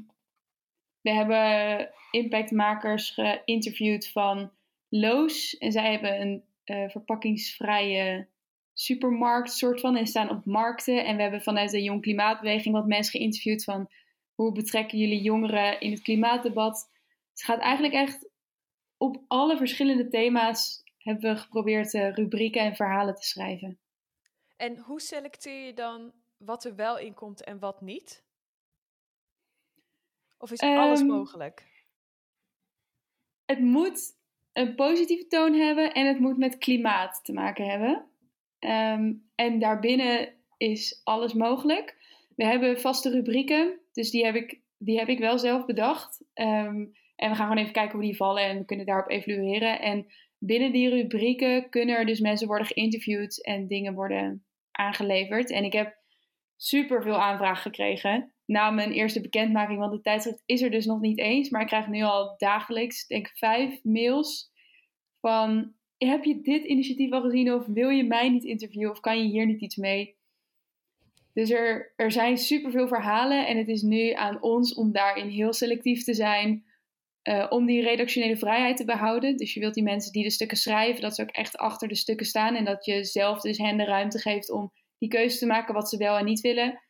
we 1.01 1.11
hebben 1.11 1.89
impactmakers 2.11 3.09
geïnterviewd 3.09 4.07
van 4.11 4.51
Loos. 4.89 5.57
En 5.57 5.71
zij 5.71 5.91
hebben 5.91 6.21
een 6.21 6.43
verpakkingsvrije 6.89 8.27
supermarkt 8.75 9.51
soort 9.51 9.79
van. 9.79 9.95
En 9.95 10.07
staan 10.07 10.29
op 10.29 10.45
markten. 10.45 11.05
En 11.05 11.15
we 11.15 11.21
hebben 11.21 11.41
vanuit 11.41 11.71
de 11.71 11.83
Jong 11.83 12.01
Klimaatbeweging 12.01 12.75
wat 12.75 12.87
mensen 12.87 13.19
geïnterviewd 13.19 13.63
van... 13.63 13.89
Hoe 14.35 14.51
betrekken 14.51 14.97
jullie 14.97 15.21
jongeren 15.21 15.79
in 15.79 15.91
het 15.91 16.01
klimaatdebat? 16.01 16.89
Het 17.31 17.43
gaat 17.43 17.59
eigenlijk 17.59 17.93
echt 17.93 18.29
op 18.97 19.23
alle 19.27 19.57
verschillende 19.57 20.07
thema's 20.07 20.83
hebben 20.97 21.33
we 21.33 21.39
geprobeerd 21.39 21.93
eh, 21.93 22.13
rubrieken 22.13 22.61
en 22.61 22.75
verhalen 22.75 23.15
te 23.15 23.25
schrijven. 23.25 23.79
En 24.55 24.77
hoe 24.77 25.01
selecteer 25.01 25.65
je 25.65 25.73
dan 25.73 26.13
wat 26.37 26.63
er 26.63 26.75
wel 26.75 26.97
in 26.97 27.13
komt 27.13 27.43
en 27.43 27.59
wat 27.59 27.81
niet? 27.81 28.23
Of 30.37 30.51
is 30.51 30.59
alles 30.59 30.99
Ehm, 30.99 31.09
mogelijk? 31.09 31.65
Het 33.45 33.59
moet 33.59 34.17
een 34.53 34.75
positieve 34.75 35.27
toon 35.27 35.53
hebben 35.53 35.93
en 35.93 36.07
het 36.07 36.19
moet 36.19 36.37
met 36.37 36.57
klimaat 36.57 37.19
te 37.23 37.33
maken 37.33 37.69
hebben. 37.69 38.09
Ehm, 38.65 39.13
en 39.35 39.59
daarbinnen 39.59 40.33
is 40.57 41.01
alles 41.03 41.33
mogelijk. 41.33 41.97
We 42.35 42.45
hebben 42.45 42.79
vaste 42.79 43.09
rubrieken, 43.09 43.79
dus 43.91 44.11
die 44.11 44.25
heb 44.25 44.35
ik, 44.35 44.61
die 44.77 44.97
heb 44.97 45.07
ik 45.07 45.19
wel 45.19 45.39
zelf 45.39 45.65
bedacht. 45.65 46.25
Ehm, 46.33 46.85
en 47.15 47.29
we 47.29 47.35
gaan 47.35 47.47
gewoon 47.47 47.57
even 47.57 47.73
kijken 47.73 47.91
hoe 47.91 48.07
die 48.07 48.15
vallen 48.15 48.43
en 48.43 48.57
we 48.57 48.65
kunnen 48.65 48.85
daarop 48.85 49.09
evalueren. 49.09 49.81
En 49.81 50.05
binnen 50.37 50.71
die 50.71 50.89
rubrieken 50.89 51.69
kunnen 51.69 51.95
er 51.95 52.05
dus 52.05 52.19
mensen 52.19 52.47
worden 52.47 52.67
geïnterviewd 52.67 53.45
en 53.45 53.67
dingen 53.67 53.93
worden 53.93 54.45
aangeleverd. 54.71 55.51
En 55.51 55.63
ik 55.63 55.73
heb 55.73 55.95
super 56.55 57.03
veel 57.03 57.21
aanvragen 57.21 57.61
gekregen 57.61 58.33
na 58.45 58.69
mijn 58.69 58.91
eerste 58.91 59.21
bekendmaking, 59.21 59.79
want 59.79 59.91
de 59.91 60.01
tijdschrift 60.01 60.43
is 60.45 60.61
er 60.61 60.71
dus 60.71 60.85
nog 60.85 60.99
niet 60.99 61.19
eens. 61.19 61.49
Maar 61.49 61.61
ik 61.61 61.67
krijg 61.67 61.87
nu 61.87 62.01
al 62.01 62.33
dagelijks, 62.37 63.07
denk 63.07 63.27
ik, 63.27 63.37
vijf 63.37 63.83
mails 63.83 64.51
van... 65.19 65.73
Heb 65.97 66.23
je 66.23 66.41
dit 66.41 66.63
initiatief 66.65 67.11
al 67.11 67.21
gezien 67.21 67.53
of 67.53 67.65
wil 67.65 67.89
je 67.89 68.03
mij 68.03 68.29
niet 68.29 68.43
interviewen 68.43 68.91
of 68.91 68.99
kan 68.99 69.17
je 69.21 69.29
hier 69.29 69.45
niet 69.45 69.61
iets 69.61 69.75
mee? 69.75 70.15
Dus 71.33 71.49
er, 71.49 71.93
er 71.95 72.11
zijn 72.11 72.37
superveel 72.37 72.87
verhalen 72.87 73.47
en 73.47 73.57
het 73.57 73.67
is 73.67 73.81
nu 73.81 74.11
aan 74.11 74.41
ons 74.41 74.73
om 74.73 74.91
daarin 74.91 75.27
heel 75.27 75.53
selectief 75.53 76.03
te 76.03 76.13
zijn. 76.13 76.65
eh, 77.21 77.45
om 77.49 77.65
die 77.65 77.81
redactionele 77.81 78.37
vrijheid 78.37 78.77
te 78.77 78.85
behouden. 78.85 79.37
Dus 79.37 79.53
je 79.53 79.59
wilt 79.59 79.73
die 79.73 79.83
mensen 79.83 80.11
die 80.11 80.23
de 80.23 80.29
stukken 80.29 80.57
schrijven, 80.57 81.01
dat 81.01 81.15
ze 81.15 81.21
ook 81.21 81.29
echt 81.29 81.57
achter 81.57 81.87
de 81.87 81.95
stukken 81.95 82.25
staan. 82.25 82.55
En 82.55 82.65
dat 82.65 82.85
je 82.85 83.03
zelf 83.03 83.41
dus 83.41 83.57
hen 83.57 83.77
de 83.77 83.83
ruimte 83.83 84.19
geeft 84.19 84.51
om 84.51 84.71
die 84.97 85.09
keuze 85.09 85.37
te 85.37 85.45
maken 85.45 85.73
wat 85.73 85.89
ze 85.89 85.97
wel 85.97 86.17
en 86.17 86.25
niet 86.25 86.41
willen. 86.41 86.81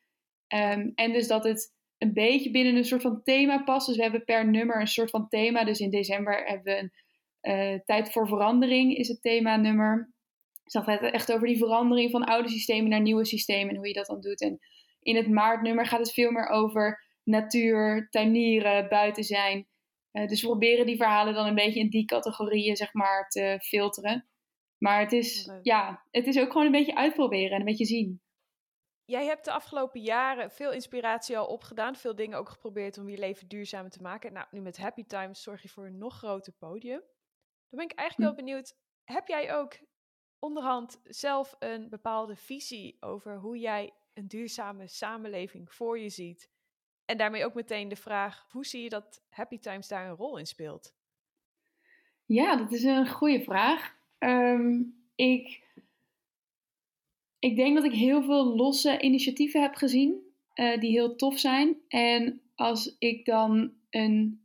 Ehm, 0.47 0.91
en 0.95 1.13
dus 1.13 1.27
dat 1.27 1.43
het 1.43 1.73
een 1.97 2.13
beetje 2.13 2.51
binnen 2.51 2.75
een 2.75 2.85
soort 2.85 3.01
van 3.01 3.23
thema 3.23 3.63
past. 3.63 3.87
Dus 3.87 3.95
we 3.95 4.01
hebben 4.01 4.23
per 4.25 4.49
nummer 4.49 4.79
een 4.79 4.87
soort 4.87 5.09
van 5.09 5.27
thema. 5.29 5.63
Dus 5.63 5.79
in 5.79 5.89
december 5.89 6.45
hebben 6.45 6.73
we 6.73 6.79
een 6.79 6.91
eh, 7.45 7.79
Tijd 7.85 8.11
voor 8.11 8.27
Verandering 8.27 8.95
is 8.97 9.07
het 9.07 9.21
thema 9.21 9.55
nummer. 9.55 10.13
Dus 10.63 10.73
dat 10.73 10.83
gaat 10.83 11.01
echt 11.01 11.33
over 11.33 11.47
die 11.47 11.57
verandering 11.57 12.11
van 12.11 12.23
oude 12.23 12.49
systemen 12.49 12.89
naar 12.89 13.01
nieuwe 13.01 13.25
systemen 13.25 13.69
en 13.69 13.75
hoe 13.75 13.87
je 13.87 13.93
dat 13.93 14.05
dan 14.05 14.21
doet. 14.21 14.41
En 14.41 14.59
in 14.99 15.15
het 15.15 15.29
maartnummer 15.29 15.85
gaat 15.85 15.99
het 15.99 16.13
veel 16.13 16.31
meer 16.31 16.47
over 16.47 17.03
natuur, 17.23 18.07
tuinieren, 18.09 18.89
buiten 18.89 19.23
zijn. 19.23 19.67
Eh, 20.11 20.27
dus 20.27 20.41
we 20.41 20.47
proberen 20.47 20.85
die 20.85 20.97
verhalen 20.97 21.33
dan 21.33 21.47
een 21.47 21.55
beetje 21.55 21.79
in 21.79 21.89
die 21.89 22.05
categorieën 22.05 22.75
zeg 22.75 22.93
maar 22.93 23.27
te 23.29 23.59
filteren. 23.61 24.27
Maar 24.77 24.99
het 24.99 25.11
is, 25.11 25.45
Leuk. 25.45 25.59
ja, 25.63 26.03
het 26.11 26.27
is 26.27 26.39
ook 26.39 26.51
gewoon 26.51 26.65
een 26.65 26.71
beetje 26.71 26.95
uitproberen 26.95 27.51
en 27.51 27.59
een 27.59 27.65
beetje 27.65 27.85
zien. 27.85 28.21
Jij 29.05 29.25
hebt 29.25 29.45
de 29.45 29.51
afgelopen 29.51 30.01
jaren 30.01 30.51
veel 30.51 30.71
inspiratie 30.71 31.37
al 31.37 31.47
opgedaan, 31.47 31.95
veel 31.95 32.15
dingen 32.15 32.37
ook 32.37 32.49
geprobeerd 32.49 32.97
om 32.97 33.09
je 33.09 33.17
leven 33.17 33.47
duurzamer 33.47 33.91
te 33.91 34.01
maken. 34.01 34.33
Nou, 34.33 34.47
nu 34.51 34.61
met 34.61 34.77
Happy 34.77 35.03
Times 35.03 35.41
zorg 35.41 35.61
je 35.61 35.69
voor 35.69 35.85
een 35.85 35.97
nog 35.97 36.17
groter 36.17 36.53
podium. 36.53 37.01
Dan 37.69 37.79
ben 37.79 37.89
ik 37.89 37.97
eigenlijk 37.97 38.29
Hm. 38.29 38.35
wel 38.35 38.45
benieuwd, 38.45 38.75
heb 39.03 39.27
jij 39.27 39.55
ook 39.55 39.77
onderhand 40.39 40.99
zelf 41.03 41.55
een 41.59 41.89
bepaalde 41.89 42.35
visie 42.35 42.97
over 42.99 43.37
hoe 43.37 43.57
jij 43.57 43.93
een 44.13 44.27
duurzame 44.27 44.87
samenleving 44.87 45.73
voor 45.73 45.99
je 45.99 46.09
ziet? 46.09 46.49
En 47.05 47.17
daarmee 47.17 47.45
ook 47.45 47.53
meteen 47.53 47.87
de 47.87 47.95
vraag, 47.95 48.47
hoe 48.51 48.65
zie 48.65 48.83
je 48.83 48.89
dat 48.89 49.23
Happy 49.29 49.59
Times 49.59 49.87
daar 49.87 50.09
een 50.09 50.15
rol 50.15 50.37
in 50.37 50.45
speelt? 50.45 50.93
Ja, 52.25 52.55
dat 52.55 52.71
is 52.71 52.83
een 52.83 53.09
goede 53.09 53.43
vraag. 53.43 53.95
Ehm, 54.17 54.81
ik, 55.15 55.63
ik 57.39 57.55
denk 57.55 57.75
dat 57.75 57.85
ik 57.85 57.91
heel 57.93 58.23
veel 58.23 58.55
losse 58.55 59.01
initiatieven 59.01 59.61
heb 59.61 59.75
gezien 59.75 60.33
eh, 60.53 60.79
die 60.79 60.91
heel 60.91 61.15
tof 61.15 61.39
zijn. 61.39 61.81
En 61.87 62.41
als 62.55 62.95
ik 62.99 63.25
dan 63.25 63.73
een 63.89 64.44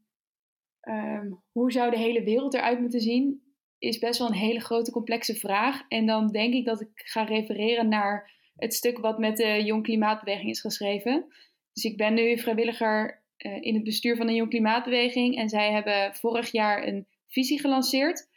ehm, 0.90 1.30
hoe 1.52 1.72
zou 1.72 1.90
de 1.90 1.98
hele 1.98 2.22
wereld 2.22 2.54
eruit 2.54 2.80
moeten 2.80 3.00
zien, 3.00 3.42
is 3.78 3.98
best 3.98 4.18
wel 4.18 4.28
een 4.28 4.34
hele 4.34 4.60
grote 4.60 4.90
complexe 4.90 5.34
vraag. 5.34 5.82
En 5.88 6.06
dan 6.06 6.26
denk 6.26 6.54
ik 6.54 6.64
dat 6.64 6.80
ik 6.80 6.90
ga 6.94 7.22
refereren 7.22 7.88
naar 7.88 8.30
het 8.56 8.74
stuk 8.74 8.98
wat 8.98 9.18
met 9.18 9.36
de 9.36 9.64
Jong 9.64 9.82
Klimaatbeweging 9.82 10.50
is 10.50 10.60
geschreven. 10.60 11.26
Dus 11.72 11.84
ik 11.84 11.96
ben 11.96 12.14
nu 12.14 12.38
vrijwilliger 12.38 13.22
eh, 13.36 13.56
in 13.60 13.74
het 13.74 13.84
bestuur 13.84 14.16
van 14.16 14.26
de 14.26 14.34
Jong 14.34 14.50
Klimaatbeweging. 14.50 15.36
En 15.36 15.48
zij 15.48 15.72
hebben 15.72 16.14
vorig 16.14 16.52
jaar 16.52 16.86
een 16.86 17.06
visie 17.28 17.60
gelanceerd. 17.60 18.28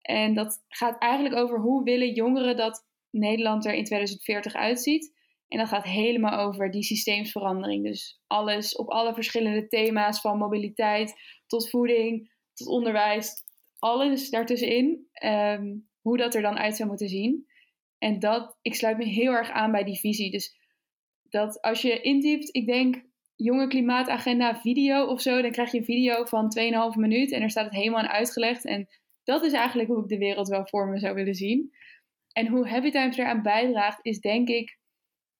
En 0.00 0.34
dat 0.34 0.64
gaat 0.68 0.98
eigenlijk 0.98 1.34
over 1.34 1.58
hoe 1.58 1.84
willen 1.84 2.12
jongeren 2.12 2.56
dat 2.56 2.86
Nederland 3.10 3.66
er 3.66 3.74
in 3.74 3.84
2040 3.84 4.54
uitziet. 4.54 5.12
En 5.52 5.58
dat 5.58 5.68
gaat 5.68 5.84
helemaal 5.84 6.38
over 6.38 6.70
die 6.70 6.82
systeemsverandering. 6.82 7.84
Dus 7.84 8.20
alles 8.26 8.76
op 8.76 8.88
alle 8.88 9.14
verschillende 9.14 9.66
thema's, 9.66 10.20
van 10.20 10.38
mobiliteit 10.38 11.14
tot 11.46 11.70
voeding, 11.70 12.32
tot 12.54 12.66
onderwijs, 12.66 13.34
alles 13.78 14.30
daartussenin. 14.30 15.06
ehm, 15.12 15.76
hoe 16.00 16.16
dat 16.16 16.34
er 16.34 16.42
dan 16.42 16.58
uit 16.58 16.76
zou 16.76 16.88
moeten 16.88 17.08
zien. 17.08 17.46
En 17.98 18.18
dat, 18.18 18.56
ik 18.62 18.74
sluit 18.74 18.98
me 18.98 19.04
heel 19.04 19.32
erg 19.32 19.50
aan 19.50 19.70
bij 19.70 19.84
die 19.84 19.98
visie. 19.98 20.30
Dus 20.30 20.56
dat 21.22 21.60
als 21.60 21.82
je 21.82 22.00
intypt, 22.00 22.54
ik 22.54 22.66
denk 22.66 23.04
jonge 23.36 23.66
klimaatagenda 23.66 24.60
video 24.60 25.06
of 25.06 25.20
zo, 25.20 25.42
dan 25.42 25.50
krijg 25.50 25.72
je 25.72 25.78
een 25.78 25.84
video 25.84 26.24
van 26.24 26.52
2,5 26.94 26.98
minuut 26.98 27.32
en 27.32 27.42
er 27.42 27.50
staat 27.50 27.64
het 27.64 27.74
helemaal 27.74 28.00
aan 28.00 28.08
uitgelegd. 28.08 28.64
En 28.64 28.88
dat 29.24 29.44
is 29.44 29.52
eigenlijk 29.52 29.88
hoe 29.88 30.02
ik 30.02 30.08
de 30.08 30.18
wereld 30.18 30.48
wel 30.48 30.66
voor 30.66 30.88
me 30.88 30.98
zou 30.98 31.14
willen 31.14 31.34
zien. 31.34 31.70
En 32.32 32.46
hoe 32.46 32.90
Times 32.90 33.16
eraan 33.16 33.42
bijdraagt, 33.42 33.98
is 34.02 34.20
denk 34.20 34.48
ik 34.48 34.80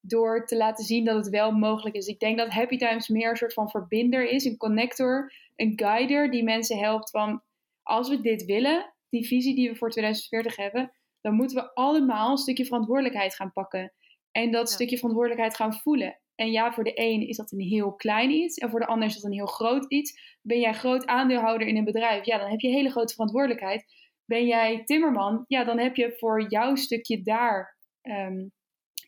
door 0.03 0.47
te 0.47 0.57
laten 0.57 0.85
zien 0.85 1.05
dat 1.05 1.17
het 1.17 1.29
wel 1.29 1.53
mogelijk 1.53 1.97
is. 1.97 2.07
Ik 2.07 2.19
denk 2.19 2.38
dat 2.38 2.49
Happy 2.49 2.77
Times 2.77 3.09
meer 3.09 3.31
een 3.31 3.37
soort 3.37 3.53
van 3.53 3.71
verbinder 3.71 4.29
is, 4.31 4.45
een 4.45 4.57
connector, 4.57 5.33
een 5.57 5.73
guider 5.77 6.31
die 6.31 6.43
mensen 6.45 6.79
helpt 6.79 7.11
van 7.11 7.43
als 7.83 8.09
we 8.09 8.21
dit 8.21 8.45
willen, 8.45 8.93
die 9.09 9.27
visie 9.27 9.55
die 9.55 9.69
we 9.71 9.77
voor 9.77 9.91
2040 9.91 10.57
hebben, 10.57 10.93
dan 11.21 11.35
moeten 11.35 11.57
we 11.57 11.75
allemaal 11.75 12.31
een 12.31 12.37
stukje 12.37 12.65
verantwoordelijkheid 12.65 13.35
gaan 13.35 13.53
pakken. 13.53 13.93
En 14.33 14.51
dat 14.51 14.69
Ja. 14.69 14.75
stukje 14.75 14.97
verantwoordelijkheid 14.97 15.57
gaan 15.57 15.75
voelen. 15.75 16.21
En 16.35 16.51
ja, 16.51 16.73
voor 16.73 16.85
de 16.85 16.93
een 16.95 17.29
is 17.29 17.37
dat 17.37 17.53
een 17.53 17.61
heel 17.61 17.93
klein 17.93 18.31
iets. 18.31 18.59
En 18.59 18.71
voor 18.71 18.81
de 18.81 18.87
ander 18.87 19.09
is 19.09 19.15
dat 19.15 19.25
een 19.25 19.33
heel 19.33 19.47
groot 19.47 19.85
iets. 19.88 20.37
Ben 20.43 20.61
jij 20.61 20.73
groot 20.75 21.07
aandeelhouder 21.07 21.67
in 21.67 21.77
een 21.77 21.85
bedrijf? 21.85 22.25
Ja, 22.25 22.38
dan 22.38 22.51
heb 22.51 22.61
je 22.61 22.69
hele 22.69 22.91
grote 22.91 23.12
verantwoordelijkheid. 23.12 23.85
Ben 24.25 24.47
jij 24.47 24.85
timmerman? 24.85 25.45
Ja, 25.49 25.65
dan 25.65 25.79
heb 25.79 25.97
je 25.97 26.17
voor 26.19 26.49
jouw 26.49 26.75
stukje 26.75 27.23
daar 27.23 27.77
ehm, 28.03 28.47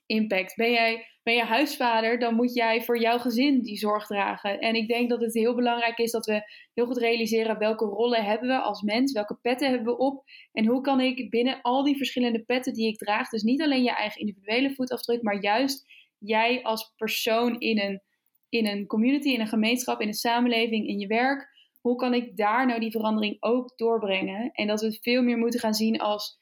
impact. 0.07 0.57
Ben 0.57 0.71
jij, 0.71 1.07
ben 1.23 1.35
jij 1.35 1.45
huisvader? 1.45 2.19
Dan 2.19 2.35
moet 2.35 2.55
jij 2.55 2.83
voor 2.83 3.01
jouw 3.01 3.19
gezin 3.19 3.61
die 3.63 3.77
zorg 3.77 4.07
dragen. 4.07 4.61
En 4.61 4.75
ik 4.75 4.89
denk 4.89 5.09
dat 5.11 5.21
het 5.21 5.35
heel 5.35 5.55
belangrijk 5.55 5.99
is 5.99 6.11
dat 6.11 6.27
we 6.27 6.43
heel 6.75 6.87
goed 6.87 6.99
realiseren 6.99 7.59
welke 7.59 7.85
rollen 7.85 8.25
hebben 8.25 8.49
we 8.49 8.61
als 8.61 8.83
mens, 8.83 9.13
welke 9.13 9.39
petten 9.43 9.69
hebben 9.69 9.87
we 9.87 9.99
op 9.99 10.25
en 10.53 10.67
hoe 10.67 10.81
kan 10.81 11.01
ik 11.01 11.31
binnen 11.31 11.61
al 11.63 11.85
die 11.85 11.97
verschillende 11.97 12.45
petten 12.45 12.73
die 12.73 12.89
ik 12.89 12.99
draag, 12.99 13.29
dus 13.29 13.43
niet 13.43 13.63
alleen 13.63 13.83
je 13.83 13.95
eigen 13.95 14.21
individuele 14.21 14.75
voetafdruk, 14.75 15.23
maar 15.23 15.43
juist 15.43 15.85
jij 16.19 16.63
als 16.63 16.93
persoon 16.97 17.61
in 17.61 17.81
een, 17.81 18.03
in 18.49 18.67
een 18.67 18.87
community, 18.87 19.29
in 19.29 19.41
een 19.41 19.47
gemeenschap, 19.47 20.01
in 20.01 20.09
een 20.09 20.15
samenleving, 20.15 20.89
in 20.89 20.99
je 20.99 21.07
werk, 21.07 21.53
hoe 21.81 21.97
kan 21.97 22.15
ik 22.15 22.37
daar 22.37 22.67
nou 22.67 22.81
die 22.81 22.91
verandering 22.91 23.37
ook 23.41 23.77
doorbrengen? 23.77 24.51
En 24.53 24.67
dat 24.67 24.81
we 24.81 24.87
het 24.87 24.99
veel 25.01 25.23
meer 25.23 25.39
moeten 25.39 25.61
gaan 25.61 25.75
zien 25.75 26.01
als 26.01 26.39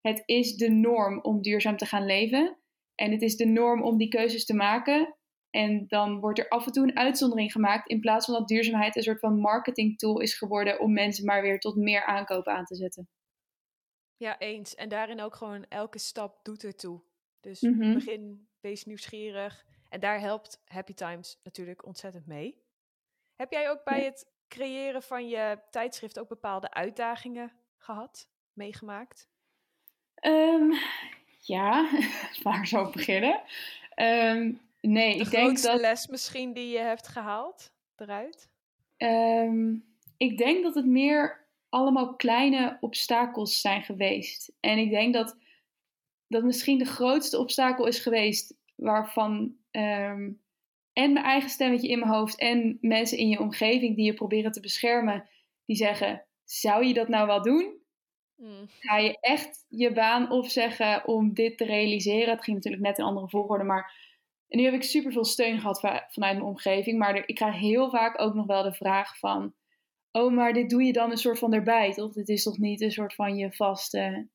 het 0.00 0.22
is 0.26 0.56
de 0.56 0.70
norm 0.70 1.20
om 1.20 1.42
duurzaam 1.42 1.76
te 1.76 1.86
gaan 1.86 2.06
leven. 2.06 2.58
En 2.94 3.10
het 3.12 3.22
is 3.22 3.36
de 3.36 3.46
norm 3.46 3.82
om 3.82 3.96
die 3.96 4.08
keuzes 4.08 4.44
te 4.44 4.54
maken. 4.54 5.16
En 5.50 5.86
dan 5.88 6.20
wordt 6.20 6.38
er 6.38 6.48
af 6.48 6.66
en 6.66 6.72
toe 6.72 6.82
een 6.84 6.96
uitzondering 6.96 7.52
gemaakt. 7.52 7.88
In 7.88 8.00
plaats 8.00 8.24
van 8.26 8.34
dat 8.34 8.48
duurzaamheid 8.48 8.96
een 8.96 9.02
soort 9.02 9.20
van 9.20 9.38
marketing 9.38 9.98
tool 9.98 10.20
is 10.20 10.34
geworden 10.38 10.80
om 10.80 10.92
mensen 10.92 11.24
maar 11.24 11.42
weer 11.42 11.58
tot 11.58 11.76
meer 11.76 12.04
aankopen 12.04 12.52
aan 12.52 12.64
te 12.64 12.74
zetten. 12.76 13.08
Ja, 14.16 14.38
eens. 14.38 14.74
En 14.74 14.88
daarin 14.88 15.20
ook 15.20 15.34
gewoon 15.34 15.64
elke 15.68 15.98
stap 15.98 16.44
doet 16.44 16.64
ertoe. 16.64 17.00
Dus 17.40 17.60
Mhm. 17.60 17.94
begin, 17.94 18.48
wees 18.60 18.84
nieuwsgierig. 18.84 19.64
En 19.88 20.00
daar 20.00 20.20
helpt 20.20 20.62
Happy 20.64 20.94
Times 20.94 21.40
natuurlijk 21.42 21.86
ontzettend 21.86 22.26
mee. 22.26 22.62
Heb 23.36 23.52
jij 23.52 23.70
ook 23.70 23.84
bij 23.84 23.98
Ja. 23.98 24.04
het 24.04 24.32
creëren 24.48 25.02
van 25.02 25.28
je 25.28 25.58
tijdschrift 25.70 26.18
ook 26.18 26.28
bepaalde 26.28 26.70
uitdagingen 26.70 27.52
gehad, 27.76 28.28
meegemaakt? 28.52 29.28
Ehm, 30.14 30.70
ja, 31.46 31.88
waar 32.42 32.66
zou 32.66 32.86
ik 32.86 32.92
beginnen? 32.92 33.40
Ehm, 33.94 34.52
nee, 34.80 35.16
De 35.16 35.24
ik 35.24 35.30
denk 35.30 35.62
dat. 35.62 35.80
les 35.80 36.06
misschien 36.06 36.52
die 36.52 36.68
je 36.68 36.78
hebt 36.78 37.08
gehaald 37.08 37.72
eruit? 37.96 38.48
Ehm, 38.96 39.74
ik 40.16 40.38
denk 40.38 40.62
dat 40.62 40.74
het 40.74 40.86
meer 40.86 41.46
allemaal 41.68 42.14
kleine 42.14 42.76
obstakels 42.80 43.60
zijn 43.60 43.82
geweest. 43.82 44.52
En 44.60 44.78
ik 44.78 44.90
denk 44.90 45.14
dat 45.14 45.36
dat 46.28 46.42
misschien 46.42 46.78
de 46.78 46.84
grootste 46.84 47.38
obstakel 47.38 47.86
is 47.86 47.98
geweest 47.98 48.54
waarvan 48.74 49.56
ehm, 49.70 50.30
en 50.92 51.12
mijn 51.12 51.24
eigen 51.24 51.50
stemmetje 51.50 51.88
in 51.88 51.98
mijn 51.98 52.10
hoofd 52.10 52.38
en 52.38 52.78
mensen 52.80 53.18
in 53.18 53.28
je 53.28 53.40
omgeving 53.40 53.96
die 53.96 54.04
je 54.04 54.14
proberen 54.14 54.52
te 54.52 54.60
beschermen, 54.60 55.28
die 55.66 55.76
zeggen: 55.76 56.24
zou 56.44 56.84
je 56.84 56.94
dat 56.94 57.08
nou 57.08 57.26
wel 57.26 57.42
doen? 57.42 57.82
Mm, 58.36 58.68
Ga 58.80 58.96
je 58.96 59.18
echt 59.20 59.64
je 59.68 59.92
baan 59.92 60.30
opzeggen 60.30 61.06
om 61.06 61.34
dit 61.34 61.58
te 61.58 61.64
realiseren? 61.64 62.34
Het 62.34 62.44
ging 62.44 62.56
natuurlijk 62.56 62.82
net 62.82 62.98
in 62.98 63.04
andere 63.04 63.28
volgorde, 63.28 63.64
maar 63.64 64.02
en 64.48 64.58
nu 64.60 64.64
heb 64.64 64.74
ik 64.74 64.82
superveel 64.82 65.24
steun 65.24 65.60
gehad 65.60 65.80
va- 65.80 66.06
vanuit 66.10 66.34
mijn 66.34 66.46
omgeving. 66.48 66.98
Maar 66.98 67.16
ik 67.26 67.34
krijg 67.34 67.54
heel 67.54 67.90
vaak 67.90 68.20
ook 68.20 68.34
nog 68.34 68.46
wel 68.46 68.62
de 68.62 68.72
vraag 68.72 69.18
van... 69.18 69.54
Oh, 70.12 70.32
maar 70.32 70.52
dit 70.52 70.70
doe 70.70 70.82
je 70.82 70.92
dan 70.92 71.10
een 71.10 71.16
soort 71.16 71.38
van 71.38 71.52
erbij, 71.52 71.92
toch? 71.92 72.12
Dit 72.12 72.28
is 72.28 72.42
toch 72.42 72.58
niet 72.58 72.80
een 72.80 72.90
soort 72.92 73.14
van 73.14 73.36
je 73.36 73.52
vaste... 73.52 74.28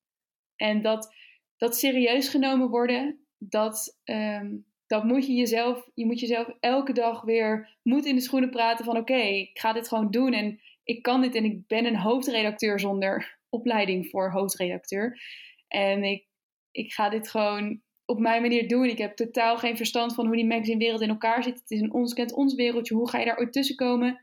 En 0.56 0.82
dat, 0.82 1.16
dat 1.58 1.78
serieus 1.78 2.30
genomen 2.30 2.70
worden, 2.70 3.26
dat, 3.38 4.00
ehm, 4.04 4.58
dat 4.88 5.04
moet 5.04 5.26
je 5.28 5.34
jezelf... 5.34 5.90
Je 5.94 6.06
moet 6.06 6.20
jezelf 6.20 6.48
elke 6.60 6.94
dag 6.94 7.22
weer 7.22 7.78
moed 7.84 8.06
in 8.06 8.16
de 8.16 8.22
schoenen 8.22 8.50
praten 8.50 8.86
van... 8.86 8.98
Oké, 8.98 9.14
ik 9.22 9.60
ga 9.60 9.74
dit 9.74 9.88
gewoon 9.88 10.12
doen 10.12 10.34
en 10.34 10.60
ik 10.84 11.02
kan 11.02 11.22
dit 11.22 11.36
en 11.36 11.44
ik 11.46 11.68
ben 11.68 11.86
een 11.86 11.98
hoofdredacteur 11.98 12.80
zonder 12.80 13.39
opleiding 13.50 14.10
voor 14.10 14.32
hoofdredacteur. 14.32 15.22
En 15.68 16.04
ik, 16.04 16.28
ik 16.72 16.92
ga 16.92 17.10
dit 17.10 17.30
gewoon 17.30 17.82
op 18.06 18.20
mijn 18.20 18.42
manier 18.42 18.68
doen. 18.68 18.86
Ik 18.86 18.98
heb 18.98 19.16
totaal 19.16 19.58
geen 19.58 19.78
verstand 19.78 20.14
van 20.14 20.26
hoe 20.26 20.36
die 20.36 20.46
magazinewereld 20.46 21.02
in 21.02 21.10
elkaar 21.10 21.44
zit. 21.44 21.60
Het 21.60 21.72
is 21.72 21.82
een 21.82 21.94
ons 21.94 22.14
kent 22.14 22.34
ons 22.34 22.56
wereldje. 22.56 22.96
Hoe 22.96 23.10
ga 23.10 23.20
je 23.20 23.26
daar 23.26 23.40
ooit 23.40 23.54
tussen 23.54 23.76
komen? 23.76 24.20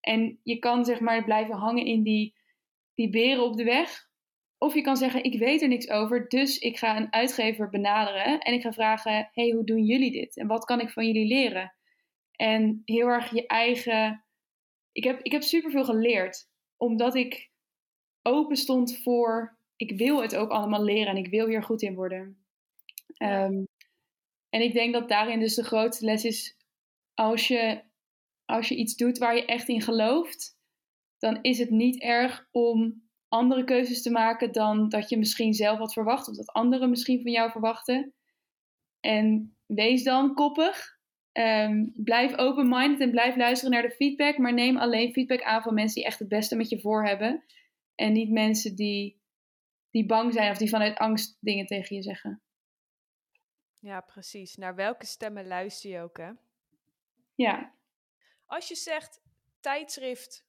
En 0.00 0.40
je 0.42 0.58
kan 0.58 0.84
zeg 0.84 1.00
maar 1.00 1.24
blijven 1.24 1.54
hangen 1.54 1.84
in 1.84 2.02
die, 2.02 2.34
die 2.94 3.10
beren 3.10 3.44
op 3.44 3.56
de 3.56 3.64
weg. 3.64 4.06
Of 4.58 4.74
je 4.74 4.80
kan 4.80 4.96
zeggen, 4.96 5.24
ik 5.24 5.38
weet 5.38 5.62
er 5.62 5.68
niks 5.68 5.88
over, 5.88 6.28
dus 6.28 6.58
ik 6.58 6.78
ga 6.78 6.96
een 6.96 7.12
uitgever 7.12 7.68
benaderen. 7.68 8.38
En 8.38 8.54
ik 8.54 8.62
ga 8.62 8.72
vragen, 8.72 9.30
hey, 9.32 9.50
hoe 9.50 9.64
doen 9.64 9.84
jullie 9.84 10.10
dit? 10.12 10.36
En 10.36 10.46
wat 10.46 10.64
kan 10.64 10.80
ik 10.80 10.90
van 10.90 11.06
jullie 11.06 11.26
leren? 11.26 11.74
En 12.32 12.82
heel 12.84 13.06
erg 13.06 13.34
je 13.34 13.46
eigen... 13.46 14.24
Ik 14.92 15.04
heb, 15.04 15.20
ik 15.22 15.32
heb 15.32 15.42
superveel 15.42 15.84
geleerd. 15.84 16.48
Omdat 16.76 17.14
ik 17.14 17.47
open 18.22 18.56
stond 18.56 18.98
voor, 18.98 19.58
ik 19.76 19.98
wil 19.98 20.22
het 20.22 20.36
ook 20.36 20.50
allemaal 20.50 20.84
leren 20.84 21.06
en 21.06 21.16
ik 21.16 21.30
wil 21.30 21.46
hier 21.46 21.62
goed 21.62 21.82
in 21.82 21.94
worden. 21.94 22.44
Ehm, 23.16 23.64
en 24.48 24.60
ik 24.60 24.72
denk 24.72 24.92
dat 24.92 25.08
daarin 25.08 25.40
dus 25.40 25.54
de 25.54 25.64
grootste 25.64 26.04
les 26.04 26.24
is, 26.24 26.56
als 27.14 27.48
je, 27.48 27.82
als 28.44 28.68
je 28.68 28.76
iets 28.76 28.96
doet 28.96 29.18
waar 29.18 29.36
je 29.36 29.44
echt 29.44 29.68
in 29.68 29.82
gelooft, 29.82 30.56
dan 31.18 31.38
is 31.42 31.58
het 31.58 31.70
niet 31.70 32.00
erg 32.00 32.48
om 32.50 33.08
andere 33.28 33.64
keuzes 33.64 34.02
te 34.02 34.10
maken 34.10 34.52
dan 34.52 34.88
dat 34.88 35.08
je 35.08 35.18
misschien 35.18 35.54
zelf 35.54 35.78
had 35.78 35.92
verwacht 35.92 36.28
of 36.28 36.36
dat 36.36 36.52
anderen 36.52 36.90
misschien 36.90 37.22
van 37.22 37.32
jou 37.32 37.50
verwachten. 37.50 38.14
En 39.00 39.56
wees 39.66 40.04
dan 40.04 40.34
koppig. 40.34 40.96
Ehm, 41.32 41.86
blijf 41.94 42.36
open-minded 42.36 43.00
en 43.00 43.10
blijf 43.10 43.36
luisteren 43.36 43.72
naar 43.72 43.82
de 43.82 43.94
feedback, 43.94 44.38
maar 44.38 44.54
neem 44.54 44.76
alleen 44.76 45.12
feedback 45.12 45.42
aan 45.42 45.62
van 45.62 45.74
mensen 45.74 45.94
die 45.94 46.04
echt 46.04 46.18
het 46.18 46.28
beste 46.28 46.56
met 46.56 46.68
je 46.68 46.80
voor 46.80 47.06
hebben. 47.06 47.44
En 47.98 48.12
niet 48.12 48.30
mensen 48.30 48.76
die, 48.76 49.20
die 49.90 50.06
bang 50.06 50.32
zijn 50.32 50.50
of 50.50 50.58
die 50.58 50.68
vanuit 50.68 50.98
angst 50.98 51.36
dingen 51.40 51.66
tegen 51.66 51.96
je 51.96 52.02
zeggen. 52.02 52.42
Ja, 53.78 54.00
precies. 54.00 54.56
Naar 54.56 54.74
welke 54.74 55.06
stemmen 55.06 55.46
luister 55.46 55.90
je 55.90 56.00
ook, 56.00 56.16
hè? 56.16 56.30
Ja, 57.34 57.74
Als 58.46 58.68
je 58.68 58.74
zegt 58.74 59.20
tijdschrift, 59.60 60.46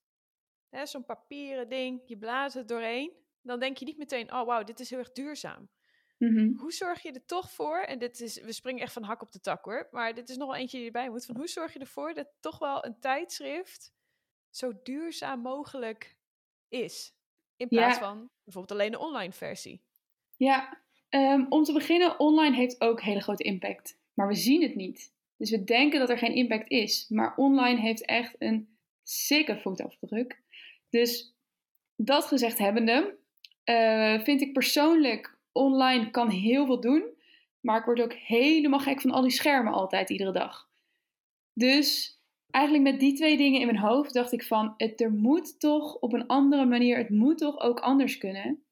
hè, 0.70 0.86
zo'n 0.86 1.06
papieren 1.06 1.70
ding, 1.70 2.02
je 2.06 2.18
blaast 2.18 2.56
het 2.56 2.68
doorheen, 2.68 3.12
dan 3.42 3.60
denk 3.60 3.78
je 3.78 3.86
niet 3.86 3.98
meteen, 3.98 4.34
oh 4.34 4.46
wauw, 4.46 4.64
dit 4.64 4.80
is 4.80 4.90
heel 4.90 5.00
erg 5.00 5.12
duurzaam. 5.12 5.70
mhm. 6.18 6.58
Hoe 6.58 6.72
zorg 6.72 7.02
je 7.02 7.12
er 7.12 7.26
toch 7.26 7.52
voor, 7.52 7.80
en 7.80 8.00
dit 8.00 8.20
is, 8.20 8.42
we 8.42 8.52
springen 8.52 8.82
echt 8.82 8.94
van 8.94 9.04
hak 9.04 9.22
op 9.22 9.32
de 9.32 9.40
tak 9.40 9.66
hoor, 9.66 9.88
maar 9.92 10.14
dit 10.14 10.30
is 10.30 10.38
nog 10.38 10.48
wel 10.48 10.58
eentje 10.58 10.78
die 10.78 10.86
erbij 10.86 11.10
moet, 11.10 11.26
van 11.26 11.36
hoe 11.36 11.48
zorg 11.48 11.74
je 11.74 11.80
ervoor 11.80 12.14
dat 12.14 12.28
toch 12.40 12.60
wel 12.60 12.86
een 12.86 13.00
tijdschrift 13.00 13.94
zo 14.50 14.82
duurzaam 14.84 15.40
mogelijk 15.40 16.18
is? 16.68 17.18
In 17.60 17.68
plaats 17.68 17.98
Ja. 18.00 18.04
van 18.06 18.30
bijvoorbeeld 18.44 18.80
alleen 18.80 18.92
de 18.92 19.00
online 19.00 19.32
versie. 19.34 19.82
ja. 20.38 20.78
Ehm, 21.10 21.46
om 21.50 21.64
te 21.64 21.74
beginnen, 21.74 22.20
online 22.20 22.56
heeft 22.56 22.82
ook 22.82 23.02
hele 23.02 23.20
grote 23.22 23.44
impact. 23.44 23.98
Maar 24.14 24.28
we 24.28 24.36
zien 24.36 24.62
het 24.62 24.76
niet. 24.76 25.14
Dus 25.38 25.50
we 25.52 25.64
denken 25.64 26.00
dat 26.00 26.10
er 26.10 26.18
geen 26.18 26.36
impact 26.36 26.70
is. 26.72 27.06
Maar 27.10 27.34
online 27.36 27.80
heeft 27.80 28.06
echt 28.06 28.36
een 28.40 28.78
sikke 29.04 29.58
voetafdruk. 29.60 30.42
Dus 30.90 31.36
dat 31.96 32.26
gezegd 32.26 32.58
hebbende, 32.58 33.18
eh, 33.64 34.20
vind 34.22 34.42
ik 34.42 34.54
persoonlijk 34.54 35.38
online 35.52 36.10
kan 36.10 36.30
heel 36.30 36.66
veel 36.66 36.80
doen. 36.82 37.04
Maar 37.60 37.80
ik 37.80 37.86
word 37.86 38.02
ook 38.02 38.14
helemaal 38.14 38.80
gek 38.80 39.02
van 39.02 39.12
al 39.12 39.22
die 39.22 39.32
schermen 39.32 39.74
altijd, 39.74 40.10
iedere 40.10 40.32
dag. 40.32 40.70
Dus 41.54 42.19
eigenlijk 42.52 42.84
met 42.84 43.00
die 43.00 43.14
twee 43.14 43.38
dingen 43.38 43.60
in 43.60 43.66
mijn 43.66 43.80
hoofd 43.80 44.14
dacht 44.14 44.32
ik 44.32 44.44
van, 44.44 44.74
het, 44.78 45.02
er 45.02 45.12
moet 45.12 45.60
toch 45.60 45.96
op 45.96 46.14
een 46.14 46.28
andere 46.28 46.66
manier, 46.66 46.98
het 46.98 47.10
moet 47.10 47.38
toch 47.38 47.60
ook 47.60 47.80
anders 47.80 48.18
kunnen. 48.18 48.64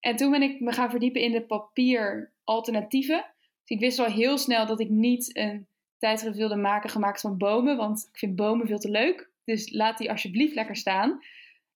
En 0.00 0.16
toen 0.16 0.30
ben 0.30 0.42
ik 0.42 0.60
me 0.60 0.72
gaan 0.72 0.90
verdiepen 0.90 1.20
in 1.20 1.32
de 1.32 1.42
papieralternatieven. 1.42 3.24
Dus 3.60 3.76
ik 3.76 3.80
wist 3.80 3.98
al 3.98 4.06
heel 4.06 4.38
snel 4.38 4.66
dat 4.66 4.80
ik 4.80 4.88
niet 4.88 5.36
een 5.36 5.66
tijdschrift 5.98 6.36
wilde 6.36 6.56
maken 6.56 6.90
gemaakt 6.90 7.20
van 7.20 7.38
bomen, 7.38 7.76
want 7.76 8.08
ik 8.12 8.18
vind 8.18 8.36
bomen 8.36 8.66
veel 8.66 8.78
te 8.78 8.90
leuk. 8.90 9.30
Dus 9.44 9.72
laat 9.72 9.98
die 9.98 10.10
alsjeblieft 10.10 10.54
lekker 10.54 10.76
staan. 10.76 11.20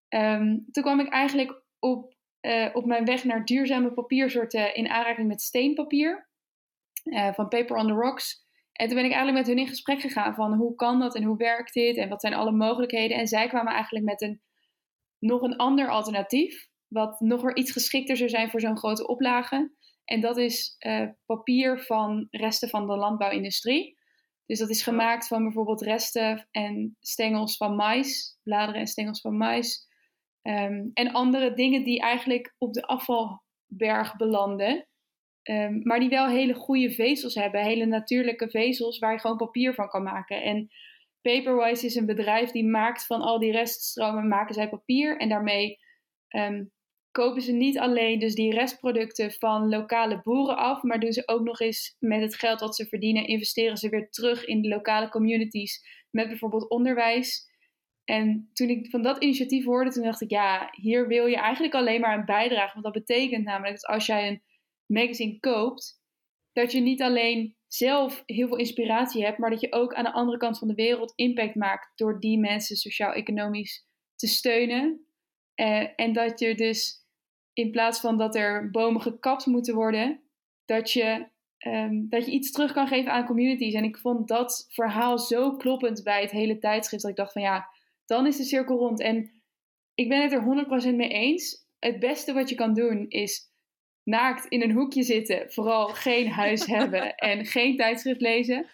Ehm, 0.09 0.59
toen 0.71 0.83
kwam 0.83 1.01
ik 1.01 1.09
eigenlijk 1.09 1.63
op, 1.79 2.15
eh, 2.41 2.69
op 2.73 2.85
mijn 2.85 3.05
weg 3.05 3.25
naar 3.25 3.45
duurzame 3.45 3.93
papiersoorten 3.93 4.75
in 4.75 4.89
aanraking 4.89 5.29
met 5.29 5.43
steenpapier 5.43 6.29
eh, 7.03 7.33
van 7.33 7.49
Paper 7.49 7.77
on 7.77 7.87
the 7.87 7.93
Rocks. 7.93 8.49
En 8.81 8.87
toen 8.87 8.97
ben 8.97 9.05
ik 9.05 9.13
eigenlijk 9.13 9.47
met 9.47 9.55
hun 9.55 9.65
in 9.65 9.71
gesprek 9.71 10.01
gegaan 10.01 10.35
van 10.35 10.53
hoe 10.53 10.75
kan 10.75 10.99
dat 11.01 11.15
en 11.15 11.23
hoe 11.23 11.37
werkt 11.37 11.73
dit 11.73 11.97
en 11.97 12.09
wat 12.09 12.21
zijn 12.21 12.35
alle 12.35 12.53
mogelijkheden. 12.53 13.17
En 13.17 13.27
zij 13.27 13.49
kwamen 13.49 13.73
eigenlijk 13.73 14.05
met 14.05 14.23
een, 14.23 14.41
nog 15.19 15.43
een 15.43 15.57
ander 15.57 15.89
alternatief, 15.89 16.69
wat 16.89 17.21
nog 17.21 17.43
weer 17.43 17.57
iets 17.57 17.73
geschikter 17.73 18.17
zou 18.17 18.29
zijn 18.29 18.51
voor 18.51 18.61
zo'n 18.61 18.79
grote 18.79 19.07
oplage. 19.07 19.73
En 20.05 20.21
dat 20.21 20.37
is 20.37 20.75
eh, 20.79 21.09
papier 21.27 21.81
van 21.81 22.27
resten 22.31 22.69
van 22.69 22.87
de 22.87 22.97
landbouwindustrie. 22.97 23.99
Dus 24.47 24.59
dat 24.59 24.71
is 24.71 24.83
gemaakt 24.83 25.27
van 25.27 25.43
bijvoorbeeld 25.43 25.83
resten 25.83 26.49
en 26.51 26.97
stengels 27.01 27.57
van 27.57 27.77
mais, 27.77 28.39
bladeren 28.43 28.81
en 28.81 28.87
stengels 28.87 29.21
van 29.21 29.37
mais. 29.37 29.89
Ehm, 30.43 30.89
en 30.93 31.13
andere 31.13 31.55
dingen 31.55 31.85
die 31.85 32.01
eigenlijk 32.01 32.55
op 32.59 32.73
de 32.73 32.83
afvalberg 32.87 34.17
belanden. 34.17 34.89
Ehm, 35.43 35.81
maar 35.83 36.01
die 36.01 36.09
wel 36.09 36.29
hele 36.29 36.55
goede 36.55 36.91
vezels 36.91 37.35
hebben, 37.35 37.63
hele 37.63 37.87
natuurlijke 37.87 38.51
vezels 38.51 38.99
waar 38.99 39.13
je 39.13 39.19
gewoon 39.19 39.37
papier 39.37 39.75
van 39.75 39.89
kan 39.89 40.03
maken. 40.03 40.43
En 40.43 40.71
Paperwise 41.23 41.87
is 41.87 41.95
een 41.95 42.07
bedrijf 42.07 42.51
die 42.51 42.65
maakt 42.65 43.07
van 43.07 43.21
al 43.21 43.39
die 43.39 43.53
reststromen, 43.53 44.29
maken 44.29 44.55
zij 44.55 44.69
papier. 44.69 45.19
En 45.19 45.29
daarmee 45.29 45.79
ehm, 46.29 46.65
kopen 47.11 47.43
ze 47.43 47.53
niet 47.53 47.79
alleen 47.79 48.19
dus 48.19 48.35
die 48.35 48.55
restproducten 48.55 49.33
van 49.33 49.69
lokale 49.69 50.21
boeren 50.23 50.57
af, 50.57 50.83
maar 50.83 51.01
doen 51.01 51.13
ze 51.13 51.29
ook 51.29 51.43
nog 51.43 51.61
eens 51.61 51.97
met 51.99 52.21
het 52.21 52.35
geld 52.35 52.61
wat 52.61 52.77
ze 52.77 52.87
verdienen, 52.87 53.27
investeren 53.27 53.77
ze 53.77 53.89
weer 53.89 54.11
terug 54.11 54.45
in 54.45 54.63
de 54.63 54.69
lokale 54.69 55.09
communities 55.09 56.05
met 56.11 56.29
bijvoorbeeld 56.29 56.71
onderwijs. 56.71 57.49
En 58.05 58.51
toen 58.53 58.69
ik 58.69 58.91
van 58.91 59.03
dat 59.03 59.23
initiatief 59.23 59.65
hoorde, 59.65 59.91
toen 59.91 60.03
dacht 60.03 60.21
ik, 60.21 60.31
ja, 60.31 60.69
hier 60.73 61.09
wil 61.09 61.27
je 61.27 61.37
eigenlijk 61.37 61.75
alleen 61.75 62.01
maar 62.01 62.19
een 62.19 62.25
bijdrage. 62.25 62.73
Want 62.73 62.85
dat 62.85 63.05
betekent 63.05 63.45
namelijk 63.45 63.81
dat 63.81 63.87
als 63.87 64.07
jij 64.07 64.29
een 64.29 64.43
magazine 64.91 65.41
koopt, 65.41 66.03
dat 66.53 66.73
je 66.73 66.81
niet 66.81 67.03
alleen 67.03 67.57
zelf 67.67 68.23
heel 68.27 68.49
veel 68.49 68.57
inspiratie 68.57 69.25
hebt, 69.25 69.39
maar 69.39 69.51
dat 69.51 69.61
je 69.61 69.73
ook 69.73 69.95
aan 69.95 70.05
de 70.05 70.13
andere 70.13 70.39
kant 70.39 70.59
van 70.59 70.69
de 70.69 70.75
wereld 70.75 71.13
impact 71.17 71.55
maakt 71.55 71.99
door 71.99 72.21
die 72.21 72.39
mensen 72.39 72.77
sociaal-economisch 72.77 73.87
te 74.17 74.27
steunen. 74.27 75.07
Eh, 75.55 75.87
en 75.97 76.13
dat 76.13 76.41
je 76.41 76.55
dus 76.55 77.05
in 77.53 77.71
plaats 77.71 78.01
van 78.01 78.19
dat 78.19 78.35
er 78.35 78.71
bomen 78.71 79.01
gekapt 79.01 79.47
moeten 79.47 79.75
worden, 79.75 80.21
dat 80.65 80.91
je, 80.91 81.29
ehm, 81.59 82.09
dat 82.09 82.27
je 82.27 82.33
iets 82.33 82.51
terug 82.51 82.73
kan 82.73 82.87
geven 82.87 83.13
aan 83.13 83.27
communities. 83.27 83.75
En 83.75 83.85
ik 83.85 83.97
vond 83.97 84.29
dat 84.29 84.67
verhaal 84.69 85.19
zo 85.19 85.57
kloppend 85.57 86.03
bij 86.03 86.21
het 86.21 86.31
hele 86.31 86.59
tijdschrift 86.59 87.03
dat 87.03 87.11
ik 87.11 87.17
dacht 87.17 87.33
van 87.33 87.43
ja, 87.43 87.69
dan 88.07 88.27
is 88.27 88.37
de 88.37 88.45
cirkel 88.45 88.79
rond. 88.79 89.01
En 89.01 89.43
ik 89.95 90.09
ben 90.09 90.23
het 90.23 90.33
er 90.33 90.43
100% 90.43 90.97
mee 90.97 91.09
eens. 91.09 91.69
Het 91.79 91.99
beste 91.99 92.33
wat 92.33 92.49
je 92.49 92.55
kan 92.55 92.75
doen 92.75 93.09
is 93.09 93.50
naakt 94.11 94.47
in 94.47 94.63
een 94.63 94.73
hoekje 94.73 95.03
zitten, 95.03 95.53
vooral 95.53 95.87
geen 95.87 96.31
huis 96.31 96.67
hebben 96.77 97.15
en 97.15 97.45
geen 97.45 97.77
tijdschrift 97.77 98.21
lezen. 98.21 98.67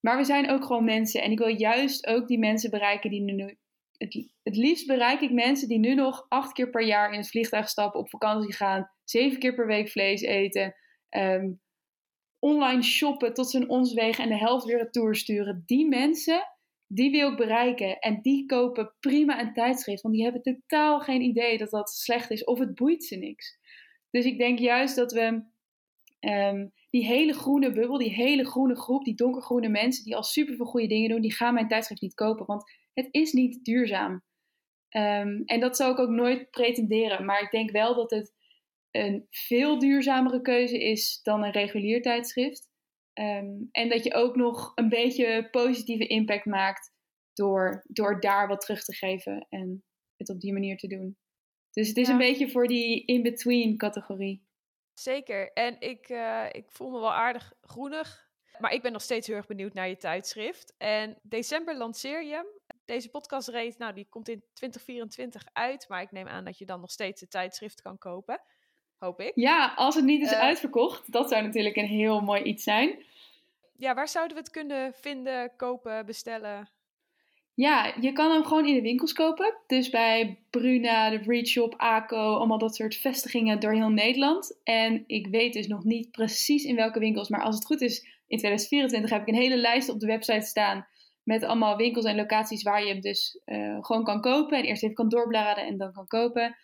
Maar 0.00 0.16
we 0.16 0.24
zijn 0.24 0.50
ook 0.50 0.64
gewoon 0.64 0.84
mensen 0.84 1.22
en 1.22 1.30
ik 1.30 1.38
wil 1.38 1.56
juist 1.56 2.06
ook 2.06 2.28
die 2.28 2.38
mensen 2.38 2.70
bereiken 2.70 3.10
die 3.10 3.20
nu. 3.20 3.58
Het, 3.96 4.28
het 4.42 4.56
liefst 4.56 4.86
bereik 4.86 5.20
ik 5.20 5.32
mensen 5.32 5.68
die 5.68 5.78
nu 5.78 5.94
nog 5.94 6.26
acht 6.28 6.52
keer 6.52 6.70
per 6.70 6.82
jaar 6.82 7.12
in 7.12 7.18
het 7.18 7.30
vliegtuig 7.30 7.68
stappen, 7.68 8.00
op 8.00 8.10
vakantie 8.10 8.54
gaan, 8.54 8.90
zeven 9.04 9.38
keer 9.38 9.54
per 9.54 9.66
week 9.66 9.88
vlees 9.88 10.20
eten, 10.20 10.74
ehm, 11.08 11.50
online 12.38 12.82
shoppen 12.82 13.34
tot 13.34 13.50
ze 13.50 13.66
ons 13.66 13.92
wegen 13.92 14.24
en 14.24 14.30
de 14.30 14.38
helft 14.38 14.64
weer 14.64 14.78
retour 14.78 15.14
sturen. 15.14 15.62
Die 15.66 15.88
mensen, 15.88 16.42
die 16.86 17.10
wil 17.10 17.30
ik 17.30 17.36
bereiken. 17.36 17.98
En 17.98 18.22
die 18.22 18.46
kopen 18.46 18.94
prima 19.00 19.40
een 19.40 19.52
tijdschrift, 19.52 20.02
want 20.02 20.14
die 20.14 20.22
hebben 20.24 20.42
totaal 20.42 21.00
geen 21.00 21.20
idee 21.20 21.58
dat 21.58 21.70
dat 21.70 21.90
slecht 21.90 22.30
is 22.30 22.44
of 22.44 22.58
het 22.58 22.74
boeit 22.74 23.04
ze 23.04 23.16
niks. 23.16 23.58
Dus 24.10 24.24
ik 24.24 24.38
denk 24.38 24.58
juist 24.58 24.96
dat 24.96 25.12
we 25.12 25.42
ehm, 26.18 26.68
die 26.90 27.06
hele 27.06 27.32
groene 27.32 27.72
bubbel, 27.72 27.98
die 27.98 28.14
hele 28.14 28.44
groene 28.44 28.76
groep, 28.76 29.04
die 29.04 29.14
donkergroene 29.14 29.68
mensen 29.68 30.04
die 30.04 30.16
al 30.16 30.22
super 30.22 30.54
veel 30.54 30.66
goede 30.66 30.86
dingen 30.86 31.10
doen, 31.10 31.20
die 31.20 31.34
gaan 31.34 31.54
mijn 31.54 31.68
tijdschrift 31.68 32.02
niet 32.02 32.14
kopen, 32.14 32.46
want 32.46 32.64
het 32.94 33.08
is 33.10 33.32
niet 33.32 33.64
duurzaam. 33.64 34.12
Um, 34.96 35.42
en 35.44 35.60
dat 35.60 35.76
zou 35.76 35.92
ik 35.92 35.98
ook 35.98 36.08
nooit 36.08 36.50
pretenderen, 36.50 37.24
maar 37.24 37.42
ik 37.42 37.50
denk 37.50 37.70
wel 37.70 37.94
dat 37.94 38.10
het 38.10 38.34
een 38.90 39.26
veel 39.30 39.78
duurzamere 39.78 40.40
keuze 40.40 40.84
is 40.84 41.20
dan 41.22 41.44
een 41.44 41.52
regulier 41.52 42.02
tijdschrift. 42.02 42.68
Um, 43.14 43.68
en 43.70 43.88
dat 43.88 44.04
je 44.04 44.14
ook 44.14 44.36
nog 44.36 44.72
een 44.74 44.88
beetje 44.88 45.48
positieve 45.50 46.06
impact 46.06 46.44
maakt 46.44 46.92
door, 47.32 47.84
door 47.86 48.20
daar 48.20 48.48
wat 48.48 48.60
terug 48.60 48.84
te 48.84 48.94
geven 48.94 49.46
en 49.48 49.84
het 50.16 50.30
op 50.30 50.40
die 50.40 50.52
manier 50.52 50.76
te 50.76 50.86
doen. 50.86 51.16
Dus 51.72 51.88
het 51.88 51.96
is 51.96 52.06
Ja. 52.06 52.12
een 52.12 52.18
beetje 52.18 52.50
voor 52.50 52.66
die 52.66 53.04
in-between 53.04 53.76
categorie. 53.76 54.48
Zeker. 54.94 55.52
En 55.52 55.80
ik, 55.80 56.08
eh, 56.08 56.46
ik 56.52 56.64
voel 56.70 56.90
me 56.90 56.98
wel 57.00 57.12
aardig 57.12 57.52
groenig. 57.62 58.28
Maar 58.58 58.72
ik 58.72 58.82
ben 58.82 58.92
nog 58.92 59.02
steeds 59.02 59.26
heel 59.26 59.36
erg 59.36 59.46
benieuwd 59.46 59.74
naar 59.74 59.88
je 59.88 59.96
tijdschrift. 59.96 60.74
En 60.78 61.18
december 61.22 61.76
lanceer 61.76 62.24
je 62.24 62.32
hem. 62.32 62.46
Deze 62.84 63.08
podcastreed, 63.10 63.78
nou, 63.78 63.92
die 63.94 64.06
komt 64.08 64.28
in 64.28 64.44
2024 64.52 65.44
uit. 65.52 65.88
Maar 65.88 66.02
ik 66.02 66.10
neem 66.10 66.26
aan 66.28 66.44
dat 66.44 66.58
je 66.58 66.64
dan 66.66 66.80
nog 66.80 66.90
steeds 66.90 67.20
het 67.20 67.30
tijdschrift 67.30 67.82
kan 67.82 67.98
kopen. 67.98 68.40
Hoop 68.98 69.20
ik. 69.20 69.32
Ja, 69.34 69.72
als 69.76 69.94
het 69.94 70.04
niet 70.04 70.22
is 70.22 70.32
Eh. 70.32 70.38
uitverkocht, 70.40 71.12
dat 71.12 71.28
zou 71.28 71.42
natuurlijk 71.42 71.76
een 71.76 71.86
heel 71.86 72.20
mooi 72.20 72.42
iets 72.42 72.62
zijn. 72.64 73.04
Ja, 73.76 73.94
waar 73.94 74.08
zouden 74.08 74.36
we 74.36 74.42
het 74.42 74.52
kunnen 74.52 74.94
vinden, 74.94 75.56
kopen, 75.56 76.06
bestellen? 76.06 76.70
Ja, 77.60 77.94
je 78.00 78.12
kan 78.12 78.30
hem 78.30 78.44
gewoon 78.44 78.66
in 78.66 78.74
de 78.74 78.82
winkels 78.82 79.12
kopen. 79.12 79.54
Dus 79.66 79.90
bij 79.90 80.38
Bruna, 80.50 81.10
de 81.10 81.20
Breed 81.20 81.48
Shop, 81.48 81.74
ACO, 81.76 82.16
allemaal 82.16 82.58
dat 82.58 82.76
soort 82.76 82.96
vestigingen 82.96 83.60
door 83.60 83.72
heel 83.72 83.88
Nederland. 83.88 84.60
En 84.64 85.04
ik 85.06 85.26
weet 85.26 85.52
dus 85.52 85.66
nog 85.66 85.84
niet 85.84 86.10
precies 86.10 86.64
in 86.64 86.76
welke 86.76 86.98
winkels, 86.98 87.28
maar 87.28 87.42
als 87.42 87.54
het 87.54 87.66
goed 87.66 87.80
is, 87.80 88.00
in 88.26 88.38
2024 88.38 89.10
heb 89.10 89.20
ik 89.20 89.28
een 89.28 89.40
hele 89.40 89.56
lijst 89.56 89.88
op 89.88 90.00
de 90.00 90.06
website 90.06 90.46
staan 90.46 90.86
met 91.22 91.44
allemaal 91.44 91.76
winkels 91.76 92.04
en 92.04 92.16
locaties 92.16 92.62
waar 92.62 92.82
je 92.82 92.88
hem 92.88 93.00
dus 93.00 93.40
eh, 93.44 93.76
gewoon 93.80 94.04
kan 94.04 94.20
kopen. 94.20 94.58
En 94.58 94.64
eerst 94.64 94.82
even 94.82 94.94
kan 94.94 95.08
doorbladeren 95.08 95.66
en 95.66 95.76
dan 95.76 95.92
kan 95.92 96.06
kopen. 96.06 96.56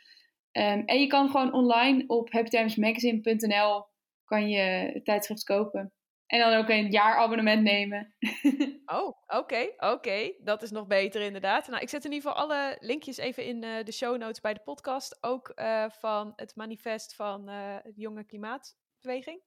Ehm, 0.52 0.82
en 0.85 1.00
je 1.00 1.06
kan 1.06 1.30
gewoon 1.30 1.52
online 1.52 2.04
op 2.06 2.32
happytimesmagazine.nl 2.32 3.85
kan 4.24 4.48
je 4.48 4.90
het 4.92 5.04
tijdschrift 5.04 5.44
kopen. 5.44 5.92
En 6.26 6.38
dan 6.38 6.54
ook 6.54 6.68
een 6.68 6.90
jaarabonnement 6.90 7.62
nemen. 7.62 8.14
Oh, 8.86 9.16
oké, 9.26 9.72
oké. 9.76 10.32
Dat 10.38 10.62
is 10.62 10.70
nog 10.70 10.86
beter 10.86 11.20
inderdaad. 11.20 11.68
Nou, 11.68 11.82
ik 11.82 11.88
zet 11.88 12.04
in 12.04 12.12
ieder 12.12 12.28
geval 12.28 12.44
alle 12.44 12.76
linkjes 12.80 13.16
even 13.16 13.44
in 13.44 13.62
eh, 13.62 13.84
de 13.84 13.92
show 13.92 14.18
notes 14.18 14.40
bij 14.40 14.54
de 14.54 14.60
podcast. 14.60 15.18
Ook 15.20 15.48
eh, 15.48 15.84
van 15.88 16.32
het 16.36 16.56
manifest 16.56 17.14
van 17.14 17.48
eh, 17.48 17.76
de 17.82 17.92
Jonge 17.94 18.24
Klimaatbeweging. 18.24 19.40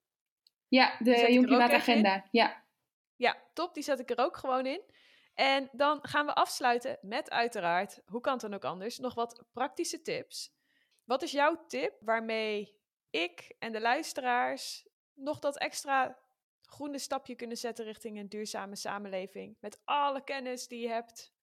Ja, 0.68 0.96
de 1.00 1.12
ik 1.12 1.18
Jong 1.18 1.28
ook 1.28 1.30
even 1.30 1.36
in. 1.36 1.46
Klimaatagenda. 1.46 2.28
Ja. 2.32 2.64
Ja, 3.16 3.38
top. 3.54 3.74
Die 3.74 3.84
zet 3.84 4.00
ik 4.00 4.10
er 4.10 4.20
ook 4.20 4.38
gewoon 4.38 4.66
in. 4.66 4.82
En 5.34 5.70
dan 5.72 6.00
gaan 6.02 6.26
we 6.26 6.34
afsluiten 6.34 6.98
met 7.02 7.30
uiteraard, 7.30 8.02
hoe 8.06 8.22
kan 8.22 8.34
het 8.34 8.42
dan 8.42 8.54
ook 8.54 8.66
anders, 8.66 8.98
nog 8.98 9.14
wat 9.14 9.44
praktische 9.54 10.02
tips. 10.02 10.54
Wat 11.04 11.22
is 11.22 11.32
jouw 11.32 11.66
tip 11.68 11.94
waarmee 12.00 12.78
ik 13.10 13.56
en 13.60 13.72
de 13.72 13.82
luisteraars 13.82 14.88
nog 15.14 15.40
dat 15.40 15.58
extra 15.58 16.18
groene 16.70 17.00
stapje 17.00 17.36
kunnen 17.36 17.58
zetten 17.58 17.86
richting 17.86 18.18
een 18.18 18.30
duurzame 18.30 18.76
samenleving? 18.76 19.56
Met 19.60 19.82
alle 19.86 20.24
kennis 20.24 20.68
die 20.68 20.82
je 20.82 20.90
hebt. 20.90 21.34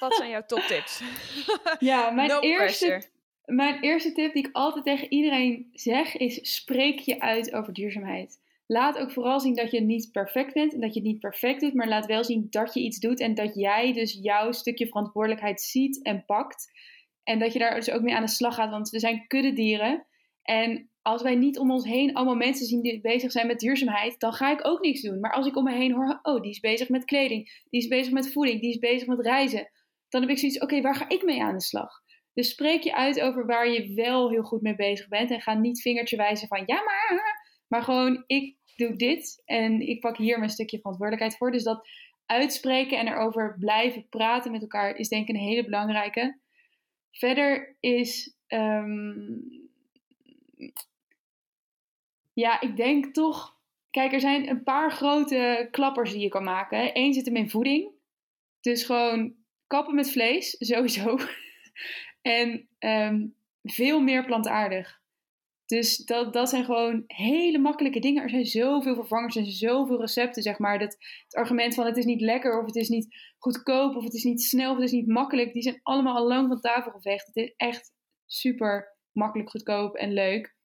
Wat 0.00 0.14
zijn 0.14 0.30
jouw 0.30 0.44
toptips? 0.46 1.02
Ja, 1.78 2.10
mijn, 2.10 2.28
No 2.28 2.40
eerste, 2.40 3.10
mijn 3.44 3.82
eerste 3.82 4.12
tip 4.12 4.32
die 4.32 4.46
ik 4.46 4.48
altijd 4.52 4.84
tegen 4.84 5.12
iedereen 5.12 5.70
zeg 5.72 6.16
is: 6.16 6.54
spreek 6.54 6.98
je 6.98 7.20
uit 7.20 7.52
over 7.52 7.72
duurzaamheid. 7.72 8.38
Laat 8.66 8.98
ook 8.98 9.10
vooral 9.10 9.40
zien 9.40 9.54
dat 9.54 9.70
je 9.70 9.80
niet 9.80 10.12
perfect 10.12 10.54
bent 10.54 10.74
en 10.74 10.80
dat 10.80 10.94
je 10.94 11.00
het 11.00 11.08
niet 11.08 11.20
perfect 11.20 11.60
doet, 11.60 11.74
maar 11.74 11.88
laat 11.88 12.06
wel 12.06 12.24
zien 12.24 12.46
dat 12.50 12.74
je 12.74 12.80
iets 12.80 12.98
doet 12.98 13.20
en 13.20 13.34
dat 13.34 13.54
jij 13.54 13.92
dus 13.92 14.18
jouw 14.22 14.52
stukje 14.52 14.86
verantwoordelijkheid 14.86 15.60
ziet 15.60 16.02
en 16.02 16.24
pakt. 16.24 16.72
En 17.24 17.38
dat 17.38 17.52
je 17.52 17.58
daar 17.58 17.74
dus 17.74 17.90
ook 17.90 18.02
mee 18.02 18.14
aan 18.14 18.24
de 18.24 18.30
slag 18.30 18.54
gaat, 18.54 18.70
want 18.70 18.90
we 18.90 18.98
zijn 18.98 19.26
kuddedieren. 19.26 20.06
En 20.42 20.89
als 21.02 21.22
wij 21.22 21.34
niet 21.34 21.58
om 21.58 21.70
ons 21.70 21.84
heen 21.84 22.14
allemaal 22.14 22.34
mensen 22.34 22.66
zien 22.66 22.82
die 22.82 23.00
bezig 23.00 23.32
zijn 23.32 23.46
met 23.46 23.58
duurzaamheid, 23.58 24.20
dan 24.20 24.32
ga 24.32 24.52
ik 24.52 24.66
ook 24.66 24.80
niks 24.80 25.00
doen. 25.00 25.20
Maar 25.20 25.32
als 25.32 25.46
ik 25.46 25.56
om 25.56 25.64
me 25.64 25.74
heen 25.74 25.92
hoor, 25.92 26.18
oh, 26.22 26.42
die 26.42 26.50
is 26.50 26.60
bezig 26.60 26.88
met 26.88 27.04
kleding, 27.04 27.64
die 27.70 27.80
is 27.80 27.88
bezig 27.88 28.12
met 28.12 28.32
voeding, 28.32 28.60
die 28.60 28.70
is 28.70 28.78
bezig 28.78 29.08
met 29.08 29.20
reizen, 29.20 29.70
dan 30.08 30.20
heb 30.20 30.30
ik 30.30 30.38
zoiets, 30.38 30.60
oké, 30.60 30.80
waar 30.80 30.96
ga 30.96 31.08
ik 31.08 31.22
mee 31.22 31.42
aan 31.42 31.54
de 31.54 31.62
slag? 31.62 31.90
Dus 32.32 32.50
spreek 32.50 32.82
je 32.82 32.94
uit 32.94 33.20
over 33.20 33.46
waar 33.46 33.70
je 33.70 33.94
wel 33.94 34.30
heel 34.30 34.42
goed 34.42 34.62
mee 34.62 34.74
bezig 34.74 35.08
bent. 35.08 35.30
En 35.30 35.40
ga 35.40 35.54
niet 35.54 35.80
vingertje 35.80 36.16
wijzen 36.16 36.48
van 36.48 36.62
ja, 36.66 36.82
maar. 36.82 37.38
Maar 37.68 37.82
gewoon, 37.82 38.24
ik 38.26 38.56
doe 38.76 38.96
dit 38.96 39.42
en 39.44 39.80
ik 39.80 40.00
pak 40.00 40.16
hier 40.16 40.38
mijn 40.38 40.50
stukje 40.50 40.78
verantwoordelijkheid 40.78 41.36
voor. 41.36 41.52
Dus 41.52 41.62
dat 41.62 41.88
uitspreken 42.26 42.98
en 42.98 43.08
erover 43.08 43.56
blijven 43.58 44.08
praten 44.08 44.52
met 44.52 44.60
elkaar 44.60 44.96
is 44.96 45.08
denk 45.08 45.28
ik 45.28 45.34
een 45.34 45.40
hele 45.40 45.64
belangrijke. 45.64 46.40
Verder 47.10 47.76
is. 47.80 48.36
ehm, 48.46 49.38
ja, 52.40 52.60
ik 52.60 52.76
denk 52.76 53.14
toch. 53.14 53.58
Kijk, 53.90 54.12
er 54.12 54.20
zijn 54.20 54.48
een 54.48 54.62
paar 54.62 54.92
grote 54.92 55.68
klappers 55.70 56.12
die 56.12 56.20
je 56.20 56.28
kan 56.28 56.44
maken. 56.44 56.90
Eén 56.92 57.12
zit 57.12 57.26
hem 57.26 57.36
in 57.36 57.50
voeding. 57.50 57.90
Dus 58.60 58.84
gewoon 58.84 59.34
kappen 59.66 59.94
met 59.94 60.10
vlees, 60.10 60.56
sowieso. 60.70 61.18
En 62.22 62.68
ehm, 62.78 63.26
veel 63.62 64.00
meer 64.00 64.24
plantaardig. 64.24 64.98
Dus 65.66 65.96
dat, 65.96 66.32
dat 66.32 66.48
zijn 66.48 66.64
gewoon 66.64 67.04
hele 67.06 67.58
makkelijke 67.58 68.00
dingen. 68.00 68.22
Er 68.22 68.30
zijn 68.30 68.44
zoveel 68.44 68.94
vervangers 68.94 69.36
en 69.36 69.46
zoveel 69.46 70.00
recepten, 70.00 70.42
zeg 70.42 70.58
maar. 70.58 70.78
Dat 70.78 70.96
het 71.24 71.34
argument 71.34 71.74
van 71.74 71.86
het 71.86 71.96
is 71.96 72.04
niet 72.04 72.20
lekker 72.20 72.60
of 72.60 72.66
het 72.66 72.76
is 72.76 72.88
niet 72.88 73.34
goedkoop 73.38 73.96
of 73.96 74.04
het 74.04 74.14
is 74.14 74.24
niet 74.24 74.42
snel 74.42 74.70
of 74.70 74.76
het 74.76 74.84
is 74.84 74.92
niet 74.92 75.06
makkelijk. 75.06 75.52
Die 75.52 75.62
zijn 75.62 75.80
allemaal 75.82 76.16
al 76.16 76.26
lang 76.26 76.48
van 76.48 76.60
tafel 76.60 76.90
geveegd. 76.90 77.26
Het 77.26 77.36
is 77.36 77.54
echt 77.56 77.92
super 78.26 78.96
makkelijk, 79.12 79.50
goedkoop 79.50 79.94
en 79.94 80.12
leuk. 80.12 80.58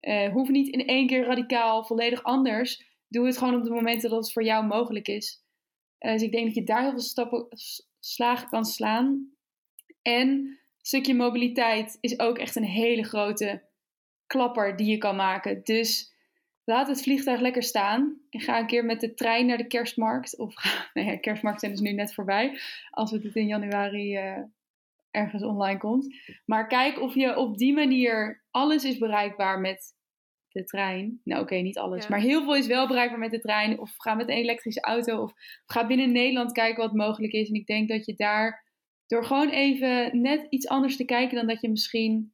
Uh, 0.00 0.32
hoeft 0.32 0.50
niet 0.50 0.68
in 0.68 0.86
één 0.86 1.06
keer 1.06 1.24
radicaal 1.24 1.84
volledig 1.84 2.22
anders. 2.22 2.88
Doe 3.08 3.26
het 3.26 3.38
gewoon 3.38 3.54
op 3.54 3.64
de 3.64 3.70
momenten 3.70 4.10
dat 4.10 4.18
het 4.24 4.32
voor 4.32 4.44
jou 4.44 4.66
mogelijk 4.66 5.08
is. 5.08 5.44
Uh, 6.00 6.12
dus 6.12 6.22
ik 6.22 6.32
denk 6.32 6.44
dat 6.44 6.54
je 6.54 6.64
daar 6.64 6.82
heel 6.82 6.90
veel 6.90 7.00
stappen, 7.00 7.48
slagen 7.98 8.48
kan 8.48 8.64
slaan. 8.64 9.34
En 10.02 10.28
een 10.28 10.58
stukje 10.80 11.14
mobiliteit 11.14 11.98
is 12.00 12.18
ook 12.18 12.38
echt 12.38 12.56
een 12.56 12.64
hele 12.64 13.04
grote 13.04 13.68
klapper 14.26 14.76
die 14.76 14.90
je 14.90 14.98
kan 14.98 15.16
maken. 15.16 15.60
Dus 15.64 16.14
laat 16.64 16.88
het 16.88 17.02
vliegtuig 17.02 17.40
lekker 17.40 17.62
staan. 17.62 18.20
En 18.30 18.40
ga 18.40 18.58
een 18.58 18.66
keer 18.66 18.84
met 18.84 19.00
de 19.00 19.14
trein 19.14 19.46
naar 19.46 19.56
de 19.56 19.66
kerstmarkt. 19.66 20.38
Of 20.38 20.54
nou 20.94 21.08
ja, 21.08 21.16
kerstmarkt 21.16 21.60
zijn 21.60 21.72
dus 21.72 21.80
nu 21.80 21.92
net 21.92 22.14
voorbij. 22.14 22.60
Als 22.90 23.10
het 23.10 23.34
in 23.34 23.46
januari 23.46 24.16
uh, 24.16 24.42
ergens 25.10 25.42
online 25.42 25.78
komt. 25.78 26.14
Maar 26.44 26.66
kijk 26.66 27.00
of 27.00 27.14
je 27.14 27.36
op 27.36 27.58
die 27.58 27.72
manier 27.72 28.44
alles 28.50 28.84
is 28.84 28.98
bereikbaar 28.98 29.60
met 29.60 29.98
de 30.48 30.64
trein. 30.64 31.20
Nou 31.24 31.42
oké, 31.42 31.54
niet 31.54 31.78
alles. 31.78 32.08
Maar 32.08 32.20
heel 32.20 32.42
veel 32.42 32.56
is 32.56 32.66
wel 32.66 32.86
bereikbaar 32.86 33.18
met 33.18 33.30
de 33.30 33.40
trein. 33.40 33.78
Of 33.78 33.94
ga 33.96 34.14
met 34.14 34.28
een 34.28 34.34
elektrische 34.34 34.80
auto. 34.80 35.22
Of 35.22 35.32
ga 35.66 35.86
binnen 35.86 36.12
Nederland 36.12 36.52
kijken 36.52 36.82
wat 36.82 36.94
mogelijk 36.94 37.32
is. 37.32 37.48
En 37.48 37.54
ik 37.54 37.66
denk 37.66 37.88
dat 37.88 38.06
je 38.06 38.14
daar 38.14 38.68
door 39.06 39.24
gewoon 39.24 39.48
even 39.48 40.20
net 40.20 40.46
iets 40.48 40.68
anders 40.68 40.96
te 40.96 41.04
kijken 41.04 41.36
dan 41.36 41.46
dat 41.46 41.60
je 41.60 41.70
misschien 41.70 42.32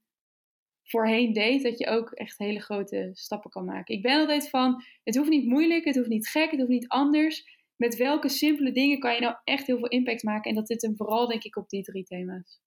voorheen 0.83 1.33
deed, 1.33 1.63
dat 1.63 1.79
je 1.79 1.87
ook 1.87 2.11
echt 2.11 2.39
hele 2.39 2.61
grote 2.61 3.11
stappen 3.13 3.51
kan 3.51 3.65
maken. 3.65 3.95
Ik 3.95 4.03
ben 4.03 4.21
altijd 4.21 4.49
van, 4.49 4.85
het 5.05 5.17
hoeft 5.17 5.31
niet 5.31 5.47
moeilijk, 5.47 5.85
het 5.85 5.97
hoeft 5.97 6.09
niet 6.09 6.29
gek, 6.29 6.51
het 6.51 6.61
hoeft 6.61 6.73
niet 6.73 6.89
anders. 6.89 7.55
Met 7.77 7.97
welke 7.97 8.29
simpele 8.29 8.73
dingen 8.73 8.99
kan 8.99 9.15
je 9.15 9.21
nou 9.21 9.37
echt 9.45 9.67
heel 9.67 9.79
veel 9.79 9.89
impact 9.89 10.23
maken? 10.23 10.51
En 10.51 10.57
dat 10.57 10.67
zit 10.67 10.83
hem 10.83 10.97
vooral, 10.97 11.27
denk 11.27 11.45
ik, 11.45 11.57
op 11.57 11.69
die 11.69 11.83
drie 11.83 12.05
thema's. 12.05 12.61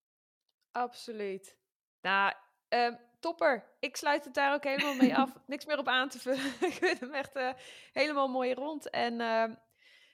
Absoluut. 0.72 1.56
Nou, 2.00 2.32
uh, 2.74 2.94
topper. 3.20 3.76
Ik 3.80 3.96
sluit 3.96 4.24
het 4.24 4.34
daar 4.34 4.54
ook 4.54 4.64
helemaal 4.64 4.94
mee 4.94 5.16
af. 5.16 5.38
Niks 5.46 5.66
meer 5.66 5.78
op 5.78 5.88
aan 5.88 6.08
te 6.08 6.18
vullen. 6.18 6.46
ik 6.70 6.72
vind 6.72 7.00
hem 7.00 7.14
echt 7.14 7.36
uh, 7.36 7.50
helemaal 7.92 8.28
mooi 8.28 8.54
rond. 8.54 8.90
En 8.90 9.12
uh, 9.12 9.44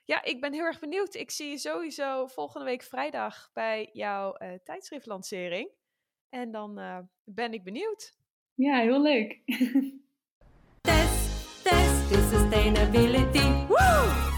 ja, 0.05 0.23
ik 0.23 0.41
ben 0.41 0.53
heel 0.53 0.65
erg 0.65 0.79
benieuwd. 0.79 1.15
Ik 1.15 1.31
zie 1.31 1.51
je 1.51 1.59
sowieso 1.59 2.27
volgende 2.27 2.67
week 2.67 2.83
vrijdag 2.83 3.51
bij 3.53 3.91
jouw 3.93 4.37
uh, 4.39 4.53
tijdschriftlancering. 4.65 5.71
En 6.29 6.51
dan 6.51 6.79
uh, 6.79 6.99
ben 7.25 7.53
ik 7.53 7.65
benieuwd. 7.65 8.15
Ja, 8.55 8.79
heel 8.79 9.03
leuk. 9.03 9.41
test, 10.81 11.63
test 11.63 12.09
de 12.09 12.29
sustainability. 12.33 13.67
Woo! 13.67 14.36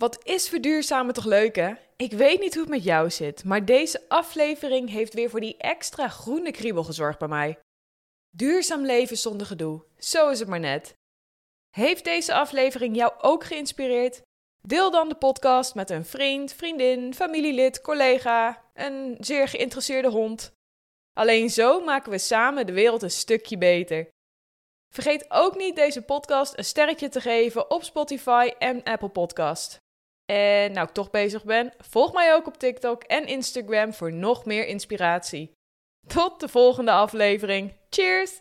Wat 0.00 0.26
is 0.26 0.48
verduurzamen 0.48 1.14
toch 1.14 1.24
leuk 1.24 1.56
hè? 1.56 1.72
Ik 1.96 2.12
weet 2.12 2.40
niet 2.40 2.52
hoe 2.54 2.62
het 2.62 2.72
met 2.72 2.84
jou 2.84 3.10
zit, 3.10 3.44
maar 3.44 3.64
deze 3.64 4.08
aflevering 4.08 4.90
heeft 4.90 5.14
weer 5.14 5.30
voor 5.30 5.40
die 5.40 5.56
extra 5.56 6.08
groene 6.08 6.50
kriebel 6.50 6.84
gezorgd 6.84 7.18
bij 7.18 7.28
mij. 7.28 7.58
Duurzaam 8.30 8.84
leven 8.84 9.18
zonder 9.18 9.46
gedoe, 9.46 9.82
zo 9.98 10.30
is 10.30 10.38
het 10.38 10.48
maar 10.48 10.60
net. 10.60 10.92
Heeft 11.76 12.04
deze 12.04 12.34
aflevering 12.34 12.96
jou 12.96 13.12
ook 13.20 13.44
geïnspireerd? 13.44 14.22
Deel 14.62 14.90
dan 14.90 15.08
de 15.08 15.14
podcast 15.14 15.74
met 15.74 15.90
een 15.90 16.04
vriend, 16.04 16.52
vriendin, 16.52 17.14
familielid, 17.14 17.80
collega, 17.80 18.64
een 18.74 19.16
zeer 19.18 19.48
geïnteresseerde 19.48 20.08
hond. 20.08 20.52
Alleen 21.12 21.50
zo 21.50 21.80
maken 21.80 22.10
we 22.10 22.18
samen 22.18 22.66
de 22.66 22.72
wereld 22.72 23.02
een 23.02 23.10
stukje 23.10 23.58
beter. 23.58 24.08
Vergeet 24.94 25.30
ook 25.30 25.56
niet 25.56 25.76
deze 25.76 26.02
podcast 26.02 26.58
een 26.58 26.64
sterretje 26.64 27.08
te 27.08 27.20
geven 27.20 27.70
op 27.70 27.82
Spotify 27.82 28.50
en 28.58 28.82
Apple 28.82 29.08
Podcast. 29.08 29.78
En 30.30 30.72
nou 30.72 30.86
ik 30.86 30.92
toch 30.94 31.10
bezig 31.10 31.44
ben, 31.44 31.72
volg 31.78 32.12
mij 32.12 32.34
ook 32.34 32.46
op 32.46 32.58
TikTok 32.58 33.02
en 33.02 33.26
Instagram 33.26 33.94
voor 33.94 34.12
nog 34.12 34.44
meer 34.44 34.66
inspiratie. 34.66 35.52
Tot 36.06 36.40
de 36.40 36.48
volgende 36.48 36.90
aflevering. 36.90 37.76
Cheers! 37.88 38.40